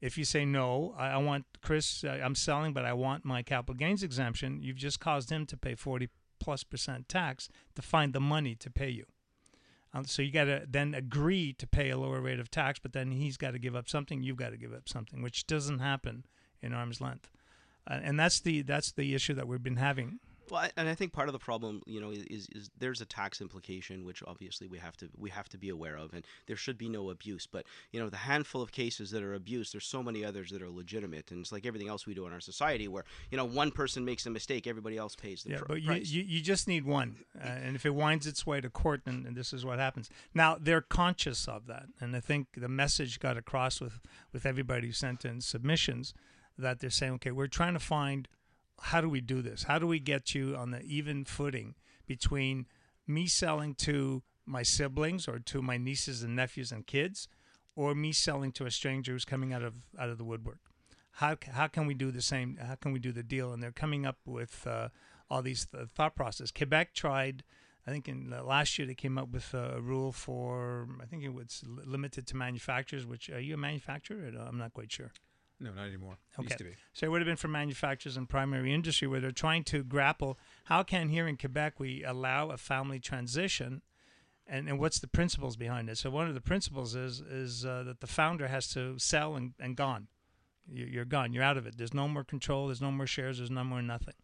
If 0.00 0.16
you 0.16 0.24
say 0.24 0.44
no, 0.44 0.94
I, 0.96 1.08
I 1.08 1.16
want 1.16 1.46
Chris, 1.62 2.04
uh, 2.04 2.20
I'm 2.22 2.34
selling, 2.34 2.72
but 2.72 2.84
I 2.84 2.92
want 2.92 3.24
my 3.24 3.42
capital 3.42 3.74
gains 3.74 4.02
exemption. 4.02 4.60
You've 4.62 4.76
just 4.76 5.00
caused 5.00 5.30
him 5.30 5.46
to 5.46 5.56
pay 5.56 5.74
40 5.74 6.10
plus 6.38 6.62
percent 6.62 7.08
tax 7.08 7.48
to 7.74 7.82
find 7.82 8.12
the 8.12 8.20
money 8.20 8.54
to 8.56 8.70
pay 8.70 8.90
you. 8.90 9.06
Um, 9.92 10.04
so 10.04 10.22
you 10.22 10.30
got 10.30 10.44
to 10.44 10.64
then 10.68 10.94
agree 10.94 11.52
to 11.54 11.66
pay 11.66 11.90
a 11.90 11.98
lower 11.98 12.20
rate 12.20 12.38
of 12.38 12.50
tax, 12.50 12.78
but 12.78 12.92
then 12.92 13.10
he's 13.10 13.36
got 13.36 13.52
to 13.52 13.58
give 13.58 13.74
up 13.74 13.88
something. 13.88 14.22
You've 14.22 14.36
got 14.36 14.50
to 14.50 14.56
give 14.56 14.72
up 14.72 14.88
something, 14.88 15.22
which 15.22 15.46
doesn't 15.46 15.80
happen 15.80 16.24
in 16.62 16.72
arm's 16.72 17.00
length, 17.00 17.30
uh, 17.90 17.98
and 18.02 18.20
that's 18.20 18.40
the 18.40 18.62
that's 18.62 18.92
the 18.92 19.14
issue 19.14 19.34
that 19.34 19.48
we've 19.48 19.62
been 19.62 19.76
having. 19.76 20.20
Well, 20.50 20.68
and 20.76 20.88
I 20.88 20.94
think 20.94 21.12
part 21.12 21.28
of 21.28 21.32
the 21.32 21.38
problem, 21.38 21.82
you 21.86 22.00
know, 22.00 22.10
is, 22.10 22.48
is 22.50 22.70
there's 22.78 23.00
a 23.00 23.06
tax 23.06 23.40
implication, 23.40 24.04
which 24.04 24.22
obviously 24.26 24.66
we 24.66 24.78
have 24.78 24.96
to 24.98 25.08
we 25.16 25.30
have 25.30 25.48
to 25.50 25.58
be 25.58 25.68
aware 25.68 25.96
of, 25.96 26.12
and 26.12 26.24
there 26.46 26.56
should 26.56 26.78
be 26.78 26.88
no 26.88 27.10
abuse. 27.10 27.46
But 27.46 27.64
you 27.92 28.00
know, 28.00 28.08
the 28.08 28.16
handful 28.16 28.62
of 28.62 28.72
cases 28.72 29.10
that 29.10 29.22
are 29.22 29.34
abused, 29.34 29.74
there's 29.74 29.86
so 29.86 30.02
many 30.02 30.24
others 30.24 30.50
that 30.50 30.62
are 30.62 30.70
legitimate, 30.70 31.30
and 31.30 31.40
it's 31.40 31.52
like 31.52 31.66
everything 31.66 31.88
else 31.88 32.06
we 32.06 32.14
do 32.14 32.26
in 32.26 32.32
our 32.32 32.40
society, 32.40 32.88
where 32.88 33.04
you 33.30 33.36
know 33.36 33.44
one 33.44 33.70
person 33.70 34.04
makes 34.04 34.26
a 34.26 34.30
mistake, 34.30 34.66
everybody 34.66 34.96
else 34.96 35.16
pays 35.16 35.42
the 35.42 35.50
yeah, 35.50 35.58
pr- 35.58 35.66
but. 35.66 35.80
You, 35.80 35.94
you, 36.20 36.22
you 36.22 36.40
just 36.40 36.68
need 36.68 36.84
one, 36.84 37.16
uh, 37.38 37.46
and 37.46 37.76
if 37.76 37.86
it 37.86 37.94
winds 37.94 38.26
its 38.26 38.46
way 38.46 38.60
to 38.60 38.70
court, 38.70 39.02
then 39.04 39.26
this 39.34 39.52
is 39.52 39.64
what 39.64 39.78
happens. 39.78 40.10
Now 40.34 40.56
they're 40.60 40.80
conscious 40.80 41.48
of 41.48 41.66
that, 41.66 41.86
and 42.00 42.14
I 42.16 42.20
think 42.20 42.48
the 42.56 42.68
message 42.68 43.20
got 43.20 43.36
across 43.36 43.80
with 43.80 44.00
with 44.32 44.46
everybody 44.46 44.88
who 44.88 44.92
sent 44.92 45.24
in 45.24 45.40
submissions 45.40 46.14
that 46.58 46.80
they're 46.80 46.90
saying, 46.90 47.14
okay, 47.14 47.30
we're 47.30 47.46
trying 47.46 47.74
to 47.74 47.80
find 47.80 48.28
how 48.80 49.00
do 49.00 49.08
we 49.08 49.20
do 49.20 49.42
this? 49.42 49.64
How 49.64 49.78
do 49.78 49.86
we 49.86 49.98
get 49.98 50.34
you 50.34 50.56
on 50.56 50.70
the 50.70 50.80
even 50.82 51.24
footing 51.24 51.74
between 52.06 52.66
me 53.06 53.26
selling 53.26 53.74
to 53.74 54.22
my 54.46 54.62
siblings 54.62 55.28
or 55.28 55.38
to 55.38 55.62
my 55.62 55.76
nieces 55.76 56.22
and 56.22 56.34
nephews 56.34 56.72
and 56.72 56.86
kids, 56.86 57.28
or 57.76 57.94
me 57.94 58.12
selling 58.12 58.52
to 58.52 58.66
a 58.66 58.70
stranger 58.70 59.12
who's 59.12 59.24
coming 59.24 59.52
out 59.52 59.62
of 59.62 59.74
out 59.98 60.08
of 60.08 60.18
the 60.18 60.24
woodwork? 60.24 60.58
How 61.12 61.36
how 61.52 61.66
can 61.66 61.86
we 61.86 61.94
do 61.94 62.10
the 62.10 62.22
same? 62.22 62.56
How 62.60 62.74
can 62.74 62.92
we 62.92 62.98
do 62.98 63.12
the 63.12 63.22
deal? 63.22 63.52
And 63.52 63.62
they're 63.62 63.72
coming 63.72 64.06
up 64.06 64.18
with 64.24 64.66
uh, 64.66 64.88
all 65.28 65.42
these 65.42 65.66
th- 65.66 65.88
thought 65.94 66.16
process. 66.16 66.50
Quebec 66.50 66.94
tried. 66.94 67.44
I 67.86 67.90
think 67.90 68.08
in 68.08 68.32
uh, 68.32 68.42
last 68.42 68.78
year 68.78 68.86
they 68.86 68.94
came 68.94 69.16
up 69.18 69.30
with 69.30 69.54
a 69.54 69.80
rule 69.80 70.12
for 70.12 70.88
I 71.02 71.06
think 71.06 71.22
it 71.22 71.34
was 71.34 71.64
limited 71.66 72.26
to 72.28 72.36
manufacturers. 72.36 73.06
Which 73.06 73.30
are 73.30 73.40
you 73.40 73.54
a 73.54 73.58
manufacturer? 73.58 74.32
I'm 74.38 74.58
not 74.58 74.72
quite 74.72 74.92
sure. 74.92 75.12
No, 75.60 75.72
not 75.72 75.86
anymore. 75.86 76.16
Okay. 76.38 76.44
Used 76.44 76.58
to 76.58 76.64
be. 76.64 76.70
So 76.94 77.06
it 77.06 77.10
would 77.10 77.20
have 77.20 77.26
been 77.26 77.36
for 77.36 77.48
manufacturers 77.48 78.16
and 78.16 78.28
primary 78.28 78.72
industry 78.72 79.06
where 79.06 79.20
they're 79.20 79.30
trying 79.30 79.62
to 79.64 79.84
grapple 79.84 80.38
how 80.64 80.82
can 80.82 81.10
here 81.10 81.28
in 81.28 81.36
Quebec 81.36 81.78
we 81.78 82.02
allow 82.02 82.48
a 82.48 82.56
family 82.56 82.98
transition 82.98 83.82
and, 84.50 84.68
and 84.68 84.78
what's 84.80 84.98
the 84.98 85.06
principles 85.06 85.56
behind 85.56 85.88
it? 85.88 85.96
So 85.96 86.10
one 86.10 86.26
of 86.26 86.34
the 86.34 86.40
principles 86.40 86.94
is 86.94 87.20
is 87.20 87.64
uh, 87.64 87.84
that 87.84 88.00
the 88.00 88.06
founder 88.06 88.48
has 88.48 88.68
to 88.72 88.98
sell 88.98 89.36
and, 89.36 89.52
and 89.60 89.76
gone. 89.76 90.08
You're 90.72 91.04
gone. 91.04 91.32
You're 91.32 91.42
out 91.42 91.56
of 91.56 91.66
it. 91.66 91.78
There's 91.78 91.94
no 91.94 92.06
more 92.06 92.24
control. 92.24 92.66
There's 92.66 92.80
no 92.80 92.90
more 92.90 93.06
shares. 93.06 93.38
There's 93.38 93.50
no 93.50 93.64
more 93.64 93.82
nothing. 93.82 94.14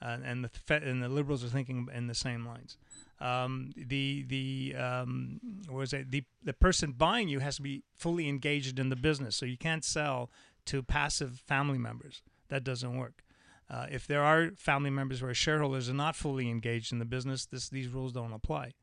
Uh, 0.00 0.18
and 0.24 0.44
the 0.44 0.74
and 0.74 1.02
the 1.02 1.08
liberals 1.08 1.42
are 1.44 1.48
thinking 1.48 1.88
in 1.92 2.06
the 2.06 2.14
same 2.14 2.46
lines. 2.46 2.76
Um, 3.20 3.72
the 3.76 4.24
the 4.28 4.74
um, 4.76 5.40
was 5.70 5.92
it? 5.92 6.10
The 6.10 6.24
the 6.42 6.52
person 6.52 6.92
buying 6.92 7.28
you 7.28 7.40
has 7.40 7.56
to 7.56 7.62
be 7.62 7.82
fully 7.94 8.28
engaged 8.28 8.78
in 8.78 8.88
the 8.88 8.96
business. 8.96 9.36
So 9.36 9.46
you 9.46 9.56
can't 9.56 9.84
sell 9.84 10.30
to 10.66 10.82
passive 10.82 11.40
family 11.46 11.78
members. 11.78 12.22
That 12.48 12.64
doesn't 12.64 12.96
work. 12.96 13.22
Uh, 13.68 13.86
if 13.90 14.06
there 14.06 14.22
are 14.22 14.52
family 14.56 14.90
members 14.90 15.20
who 15.20 15.26
are 15.26 15.34
shareholders 15.34 15.88
and 15.88 15.96
not 15.96 16.14
fully 16.14 16.48
engaged 16.48 16.92
in 16.92 16.98
the 16.98 17.04
business, 17.04 17.46
this, 17.46 17.68
these 17.68 17.88
rules 17.88 18.12
don't 18.12 18.32
apply. 18.32 18.74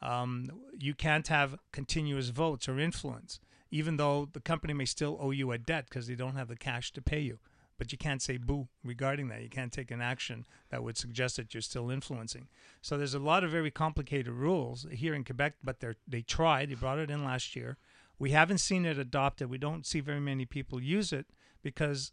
Um, 0.00 0.48
you 0.78 0.94
can't 0.94 1.26
have 1.28 1.58
continuous 1.72 2.28
votes 2.28 2.68
or 2.68 2.78
influence, 2.78 3.40
even 3.70 3.96
though 3.96 4.28
the 4.32 4.40
company 4.40 4.72
may 4.72 4.84
still 4.84 5.18
owe 5.20 5.32
you 5.32 5.50
a 5.50 5.58
debt 5.58 5.86
because 5.88 6.06
they 6.06 6.14
don't 6.14 6.36
have 6.36 6.48
the 6.48 6.56
cash 6.56 6.92
to 6.92 7.02
pay 7.02 7.20
you. 7.20 7.38
But 7.76 7.92
you 7.92 7.98
can't 7.98 8.22
say 8.22 8.36
boo 8.36 8.68
regarding 8.84 9.28
that. 9.28 9.42
You 9.42 9.48
can't 9.48 9.72
take 9.72 9.90
an 9.90 10.02
action 10.02 10.46
that 10.70 10.84
would 10.84 10.98
suggest 10.98 11.36
that 11.36 11.54
you're 11.54 11.62
still 11.62 11.90
influencing. 11.90 12.48
So 12.82 12.98
there's 12.98 13.14
a 13.14 13.18
lot 13.18 13.42
of 13.42 13.50
very 13.50 13.70
complicated 13.70 14.32
rules 14.32 14.86
here 14.92 15.14
in 15.14 15.24
Quebec, 15.24 15.54
but 15.64 15.80
they 15.80 15.94
they 16.06 16.20
tried. 16.20 16.68
They 16.70 16.74
brought 16.74 16.98
it 16.98 17.10
in 17.10 17.24
last 17.24 17.56
year 17.56 17.78
We 18.20 18.30
haven't 18.30 18.58
seen 18.58 18.84
it 18.84 18.98
adopted. 18.98 19.50
We 19.50 19.58
don't 19.58 19.84
see 19.86 19.98
very 20.00 20.20
many 20.20 20.44
people 20.44 20.80
use 20.80 21.12
it 21.12 21.26
because 21.62 22.12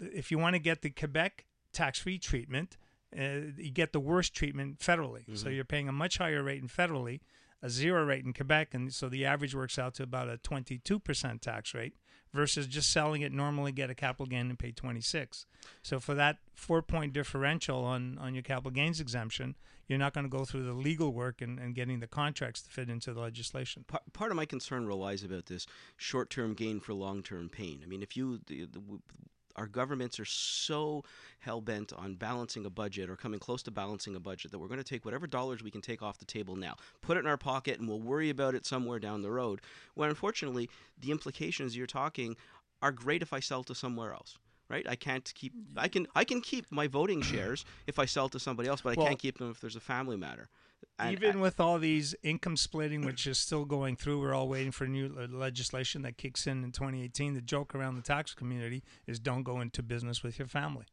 if 0.00 0.30
you 0.30 0.38
want 0.38 0.54
to 0.54 0.58
get 0.58 0.82
the 0.82 0.90
Quebec 0.90 1.44
tax-free 1.72 2.18
treatment, 2.18 2.78
uh, 3.16 3.52
you 3.56 3.70
get 3.70 3.92
the 3.92 4.00
worst 4.00 4.34
treatment 4.34 4.78
federally. 4.80 5.24
So 5.36 5.50
you're 5.50 5.64
paying 5.64 5.88
a 5.88 5.92
much 5.92 6.18
higher 6.18 6.42
rate 6.42 6.62
in 6.62 6.68
federally, 6.68 7.20
a 7.62 7.68
zero 7.68 8.04
rate 8.04 8.24
in 8.24 8.32
Quebec, 8.32 8.72
and 8.72 8.92
so 8.92 9.08
the 9.08 9.26
average 9.26 9.54
works 9.54 9.78
out 9.78 9.94
to 9.94 10.02
about 10.02 10.28
a 10.30 10.38
22% 10.38 11.40
tax 11.40 11.74
rate 11.74 11.94
versus 12.32 12.66
just 12.66 12.90
selling 12.90 13.20
it 13.22 13.32
normally, 13.32 13.72
get 13.72 13.90
a 13.90 13.94
capital 13.94 14.26
gain 14.26 14.48
and 14.48 14.58
pay 14.58 14.72
26. 14.72 15.44
So 15.82 16.00
for 16.00 16.14
that 16.14 16.38
four-point 16.54 17.12
differential 17.12 17.84
on 17.84 18.16
on 18.18 18.34
your 18.34 18.42
capital 18.42 18.70
gains 18.70 18.98
exemption, 19.00 19.56
you're 19.88 19.98
not 19.98 20.14
going 20.14 20.24
to 20.24 20.30
go 20.30 20.44
through 20.44 20.64
the 20.64 20.74
legal 20.74 21.12
work 21.12 21.40
and, 21.42 21.58
and 21.58 21.74
getting 21.74 22.00
the 22.00 22.06
contracts 22.06 22.62
to 22.62 22.70
fit 22.70 22.88
into 22.88 23.12
the 23.12 23.20
legislation. 23.20 23.84
Pa- 23.88 24.00
part 24.12 24.30
of 24.30 24.36
my 24.36 24.44
concern 24.44 24.86
relies 24.86 25.24
about 25.24 25.46
this 25.46 25.66
short-term 25.96 26.54
gain 26.54 26.78
for 26.78 26.94
long-term 26.94 27.48
pain. 27.48 27.80
I 27.82 27.86
mean, 27.86 28.02
if 28.02 28.16
you 28.16 28.40
the, 28.46 28.66
the, 28.66 28.80
our 29.56 29.66
governments 29.66 30.20
are 30.20 30.24
so 30.24 31.02
hell 31.40 31.60
bent 31.60 31.92
on 31.92 32.14
balancing 32.14 32.64
a 32.64 32.70
budget 32.70 33.10
or 33.10 33.16
coming 33.16 33.40
close 33.40 33.62
to 33.64 33.72
balancing 33.72 34.14
a 34.14 34.20
budget 34.20 34.52
that 34.52 34.58
we're 34.58 34.68
going 34.68 34.78
to 34.78 34.84
take 34.84 35.04
whatever 35.04 35.26
dollars 35.26 35.64
we 35.64 35.70
can 35.70 35.80
take 35.80 36.00
off 36.00 36.18
the 36.18 36.24
table 36.24 36.54
now, 36.54 36.76
put 37.02 37.16
it 37.16 37.20
in 37.20 37.26
our 37.26 37.36
pocket, 37.36 37.80
and 37.80 37.88
we'll 37.88 38.00
worry 38.00 38.30
about 38.30 38.54
it 38.54 38.64
somewhere 38.64 39.00
down 39.00 39.22
the 39.22 39.32
road. 39.32 39.60
When 39.94 40.10
unfortunately, 40.10 40.70
the 41.00 41.10
implications 41.10 41.76
you're 41.76 41.88
talking 41.88 42.36
are 42.80 42.92
great 42.92 43.22
if 43.22 43.32
I 43.32 43.40
sell 43.40 43.64
to 43.64 43.74
somewhere 43.74 44.12
else. 44.12 44.38
Right, 44.68 44.86
I 44.86 44.96
can't 44.96 45.32
keep. 45.34 45.54
I 45.76 45.88
can. 45.88 46.06
I 46.14 46.24
can 46.24 46.42
keep 46.42 46.66
my 46.70 46.88
voting 46.88 47.22
shares 47.22 47.64
if 47.86 47.98
I 47.98 48.04
sell 48.04 48.28
to 48.28 48.38
somebody 48.38 48.68
else, 48.68 48.82
but 48.82 48.90
I 48.90 48.96
can't 48.96 49.18
keep 49.18 49.38
them 49.38 49.50
if 49.50 49.60
there's 49.60 49.76
a 49.76 49.80
family 49.80 50.16
matter. 50.16 50.50
And 50.98 51.12
Even 51.12 51.36
I- 51.38 51.40
with 51.40 51.58
all 51.58 51.78
these 51.78 52.14
income 52.22 52.56
splitting, 52.56 53.04
which 53.04 53.26
is 53.26 53.38
still 53.38 53.64
going 53.64 53.96
through, 53.96 54.20
we're 54.20 54.34
all 54.34 54.48
waiting 54.48 54.70
for 54.70 54.86
new 54.86 55.08
legislation 55.30 56.02
that 56.02 56.18
kicks 56.18 56.46
in 56.46 56.62
in 56.64 56.72
2018. 56.72 57.34
The 57.34 57.40
joke 57.40 57.74
around 57.74 57.96
the 57.96 58.02
tax 58.02 58.34
community 58.34 58.82
is 59.06 59.18
don't 59.18 59.42
go 59.42 59.60
into 59.60 59.82
business 59.82 60.22
with 60.22 60.38
your 60.38 60.48
family. 60.48 60.84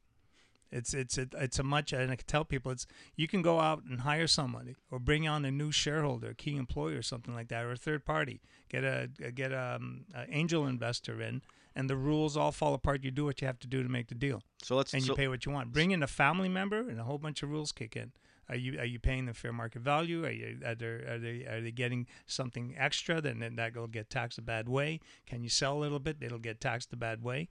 It's 0.71 0.93
it's 0.93 1.17
it, 1.17 1.33
it's 1.37 1.59
a 1.59 1.63
much, 1.63 1.93
and 1.93 2.11
I 2.11 2.15
can 2.15 2.25
tell 2.27 2.43
people 2.45 2.71
it's 2.71 2.87
you 3.15 3.27
can 3.27 3.41
go 3.41 3.59
out 3.59 3.83
and 3.89 4.01
hire 4.01 4.27
somebody 4.27 4.75
or 4.89 4.99
bring 4.99 5.27
on 5.27 5.45
a 5.45 5.51
new 5.51 5.71
shareholder, 5.71 6.29
a 6.29 6.35
key 6.35 6.55
employee 6.55 6.95
or 6.95 7.01
something 7.01 7.33
like 7.33 7.49
that, 7.49 7.65
or 7.65 7.71
a 7.71 7.77
third 7.77 8.05
party. 8.05 8.41
Get 8.69 8.83
a 8.83 9.09
get 9.33 9.51
a, 9.51 9.75
um, 9.75 10.05
a 10.13 10.25
angel 10.29 10.65
investor 10.65 11.21
in, 11.21 11.41
and 11.75 11.89
the 11.89 11.95
rules 11.95 12.37
all 12.37 12.51
fall 12.51 12.73
apart. 12.73 13.03
You 13.03 13.11
do 13.11 13.25
what 13.25 13.41
you 13.41 13.47
have 13.47 13.59
to 13.59 13.67
do 13.67 13.83
to 13.83 13.89
make 13.89 14.07
the 14.07 14.15
deal 14.15 14.41
so 14.61 14.75
let's 14.75 14.93
and 14.93 15.05
you 15.05 15.13
pay 15.15 15.27
what 15.27 15.45
you 15.45 15.51
want. 15.51 15.71
Bring 15.71 15.91
in 15.91 16.01
a 16.03 16.07
family 16.07 16.49
member, 16.49 16.79
and 16.79 16.99
a 16.99 17.03
whole 17.03 17.17
bunch 17.17 17.43
of 17.43 17.49
rules 17.49 17.71
kick 17.71 17.95
in. 17.95 18.11
Are 18.47 18.55
you 18.55 18.79
are 18.79 18.85
you 18.85 18.99
paying 18.99 19.25
the 19.25 19.33
fair 19.33 19.51
market 19.51 19.81
value? 19.81 20.23
Are 20.25 20.31
you 20.31 20.59
are 20.65 20.75
they 20.75 20.85
are 20.85 21.19
they 21.19 21.45
are 21.45 21.61
they 21.61 21.71
getting 21.71 22.07
something 22.27 22.75
extra? 22.77 23.19
Then 23.19 23.39
then 23.39 23.55
that 23.55 23.75
will 23.75 23.87
get 23.87 24.09
taxed 24.09 24.37
a 24.37 24.41
bad 24.41 24.69
way. 24.69 24.99
Can 25.25 25.41
you 25.41 25.49
sell 25.49 25.77
a 25.77 25.79
little 25.79 25.99
bit? 25.99 26.17
It'll 26.21 26.37
get 26.39 26.61
taxed 26.61 26.93
a 26.93 26.95
bad 26.95 27.23
way. 27.23 27.49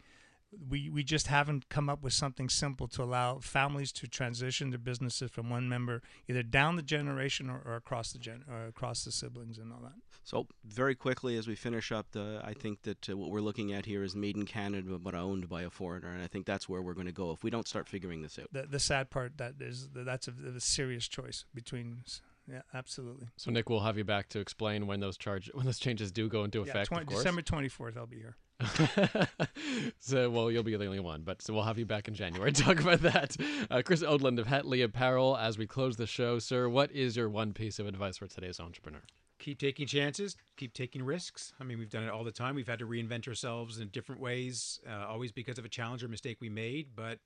We 0.68 0.88
we 0.90 1.02
just 1.02 1.26
haven't 1.28 1.68
come 1.68 1.88
up 1.88 2.02
with 2.02 2.12
something 2.12 2.48
simple 2.48 2.88
to 2.88 3.02
allow 3.02 3.38
families 3.38 3.92
to 3.92 4.06
transition 4.08 4.70
their 4.70 4.78
businesses 4.78 5.30
from 5.30 5.50
one 5.50 5.68
member 5.68 6.02
either 6.28 6.42
down 6.42 6.76
the 6.76 6.82
generation 6.82 7.50
or, 7.50 7.60
or 7.64 7.76
across 7.76 8.12
the 8.12 8.18
gen 8.18 8.44
or 8.50 8.66
across 8.66 9.04
the 9.04 9.12
siblings 9.12 9.58
and 9.58 9.72
all 9.72 9.80
that. 9.82 9.94
So 10.22 10.46
very 10.64 10.94
quickly, 10.94 11.36
as 11.36 11.46
we 11.46 11.54
finish 11.54 11.92
up, 11.92 12.12
the, 12.12 12.40
I 12.42 12.54
think 12.54 12.82
that 12.82 13.10
uh, 13.10 13.16
what 13.16 13.30
we're 13.30 13.42
looking 13.42 13.72
at 13.74 13.84
here 13.84 14.02
is 14.02 14.16
made 14.16 14.36
in 14.36 14.46
Canada 14.46 14.98
but 14.98 15.14
owned 15.14 15.48
by 15.50 15.62
a 15.62 15.70
foreigner, 15.70 16.12
and 16.14 16.22
I 16.22 16.26
think 16.28 16.46
that's 16.46 16.66
where 16.66 16.80
we're 16.80 16.94
going 16.94 17.06
to 17.06 17.12
go 17.12 17.30
if 17.32 17.44
we 17.44 17.50
don't 17.50 17.68
start 17.68 17.88
figuring 17.88 18.22
this 18.22 18.38
out. 18.38 18.48
The 18.52 18.62
the 18.62 18.80
sad 18.80 19.10
part 19.10 19.36
that 19.38 19.54
is 19.60 19.88
that's 19.94 20.28
a, 20.28 20.32
a 20.56 20.60
serious 20.60 21.06
choice 21.08 21.44
between. 21.54 22.02
Yeah, 22.46 22.60
absolutely. 22.74 23.28
So 23.36 23.50
Nick, 23.50 23.70
we'll 23.70 23.80
have 23.80 23.96
you 23.96 24.04
back 24.04 24.28
to 24.30 24.38
explain 24.38 24.86
when 24.86 25.00
those 25.00 25.16
charge 25.16 25.50
when 25.54 25.64
those 25.64 25.78
changes 25.78 26.12
do 26.12 26.28
go 26.28 26.44
into 26.44 26.58
Yeah, 26.58 26.70
effect. 26.70 26.88
20 26.88 27.02
of 27.02 27.08
course. 27.08 27.20
December 27.20 27.42
twenty 27.42 27.68
fourth, 27.68 27.96
I'll 27.96 28.06
be 28.06 28.18
here. 28.18 28.36
so, 29.98 30.30
well, 30.30 30.50
you'll 30.50 30.62
be 30.62 30.76
the 30.76 30.86
only 30.86 31.00
one, 31.00 31.22
but 31.22 31.42
so 31.42 31.52
we'll 31.52 31.64
have 31.64 31.78
you 31.78 31.86
back 31.86 32.08
in 32.08 32.14
January 32.14 32.52
to 32.52 32.62
talk 32.62 32.80
about 32.80 33.00
that. 33.02 33.36
Uh, 33.70 33.82
Chris 33.84 34.02
Oldland 34.02 34.38
of 34.38 34.46
Hatley 34.46 34.84
Apparel, 34.84 35.36
as 35.36 35.58
we 35.58 35.66
close 35.66 35.96
the 35.96 36.06
show, 36.06 36.38
sir, 36.38 36.68
what 36.68 36.90
is 36.92 37.16
your 37.16 37.28
one 37.28 37.52
piece 37.52 37.78
of 37.78 37.86
advice 37.86 38.18
for 38.18 38.26
today's 38.26 38.60
entrepreneur? 38.60 39.02
keep 39.44 39.58
taking 39.58 39.86
chances, 39.86 40.36
keep 40.56 40.72
taking 40.72 41.02
risks. 41.02 41.52
I 41.60 41.64
mean, 41.64 41.78
we've 41.78 41.90
done 41.90 42.04
it 42.04 42.10
all 42.10 42.24
the 42.24 42.32
time. 42.32 42.54
We've 42.54 42.66
had 42.66 42.78
to 42.78 42.86
reinvent 42.86 43.28
ourselves 43.28 43.78
in 43.78 43.88
different 43.88 44.20
ways, 44.20 44.80
uh, 44.88 45.06
always 45.06 45.32
because 45.32 45.58
of 45.58 45.66
a 45.66 45.68
challenge 45.68 46.02
or 46.02 46.08
mistake 46.08 46.38
we 46.40 46.48
made. 46.48 46.88
But 46.96 47.18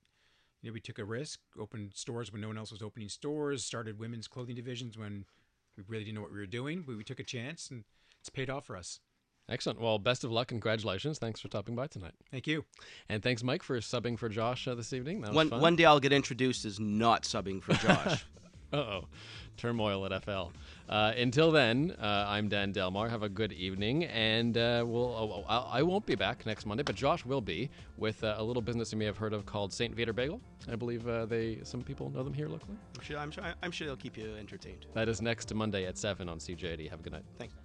you 0.61 0.69
know, 0.69 0.73
we 0.73 0.81
took 0.81 0.99
a 0.99 1.05
risk, 1.05 1.39
opened 1.57 1.93
stores 1.95 2.31
when 2.31 2.41
no 2.41 2.47
one 2.47 2.57
else 2.57 2.71
was 2.71 2.81
opening 2.81 3.07
stores, 3.07 3.63
started 3.63 3.99
women's 3.99 4.27
clothing 4.27 4.55
divisions 4.55 4.97
when 4.97 5.25
we 5.77 5.83
really 5.87 6.03
didn't 6.03 6.15
know 6.15 6.21
what 6.21 6.33
we 6.33 6.39
were 6.39 6.45
doing. 6.45 6.83
But 6.85 6.97
we 6.97 7.05
took 7.05 7.21
a 7.21 7.23
chance, 7.23 7.69
and 7.69 7.85
it's 8.19 8.29
paid 8.29 8.49
off 8.49 8.65
for 8.65 8.75
us. 8.75 8.99
Excellent. 9.49 9.81
Well, 9.81 9.97
best 9.97 10.23
of 10.23 10.31
luck. 10.31 10.47
Congratulations. 10.47 11.17
Thanks 11.17 11.39
for 11.39 11.47
stopping 11.47 11.75
by 11.75 11.87
tonight. 11.87 12.13
Thank 12.31 12.45
you. 12.47 12.65
And 13.09 13.23
thanks, 13.23 13.43
Mike, 13.43 13.63
for 13.63 13.77
subbing 13.79 14.17
for 14.17 14.29
Josh 14.29 14.67
uh, 14.67 14.75
this 14.75 14.93
evening. 14.93 15.21
That 15.21 15.29
was 15.29 15.35
One 15.35 15.49
fun. 15.49 15.61
one 15.61 15.75
day 15.75 15.85
I'll 15.85 15.99
get 15.99 16.13
introduced 16.13 16.65
as 16.65 16.79
not 16.79 17.23
subbing 17.23 17.61
for 17.61 17.73
Josh. 17.73 18.25
Uh 18.71 18.77
oh. 18.77 19.05
Turmoil 19.57 20.05
at 20.05 20.23
FL. 20.23 20.51
Uh, 20.87 21.11
until 21.17 21.51
then, 21.51 21.95
uh, 21.99 22.25
I'm 22.27 22.49
Dan 22.49 22.71
Delmar. 22.71 23.09
Have 23.09 23.23
a 23.23 23.29
good 23.29 23.51
evening. 23.51 24.03
And 24.05 24.55
uh, 24.55 24.83
we'll, 24.85 25.05
oh, 25.05 25.43
oh, 25.43 25.45
I 25.49 25.79
I 25.79 25.81
won't 25.81 26.05
be 26.05 26.13
back 26.13 26.45
next 26.45 26.67
Monday, 26.67 26.83
but 26.83 26.93
Josh 26.93 27.25
will 27.25 27.41
be 27.41 27.71
with 27.97 28.23
uh, 28.23 28.35
a 28.37 28.43
little 28.43 28.61
business 28.61 28.91
you 28.91 28.99
may 28.99 29.05
have 29.05 29.17
heard 29.17 29.33
of 29.33 29.47
called 29.47 29.73
St. 29.73 29.95
Viateur 29.95 30.13
Bagel. 30.13 30.39
I 30.71 30.75
believe 30.75 31.07
uh, 31.07 31.25
they 31.25 31.57
some 31.63 31.81
people 31.81 32.11
know 32.11 32.21
them 32.21 32.33
here 32.35 32.47
locally. 32.47 32.77
I'm 32.95 33.01
sure, 33.03 33.17
I'm 33.17 33.31
sure 33.31 33.43
I'm 33.63 33.71
sure 33.71 33.87
they'll 33.87 33.95
keep 33.95 34.17
you 34.17 34.35
entertained. 34.35 34.85
That 34.93 35.09
is 35.09 35.19
next 35.19 35.51
Monday 35.51 35.87
at 35.87 35.97
7 35.97 36.29
on 36.29 36.37
CJAD. 36.37 36.87
Have 36.91 36.99
a 36.99 37.03
good 37.03 37.13
night. 37.13 37.25
Thanks. 37.39 37.55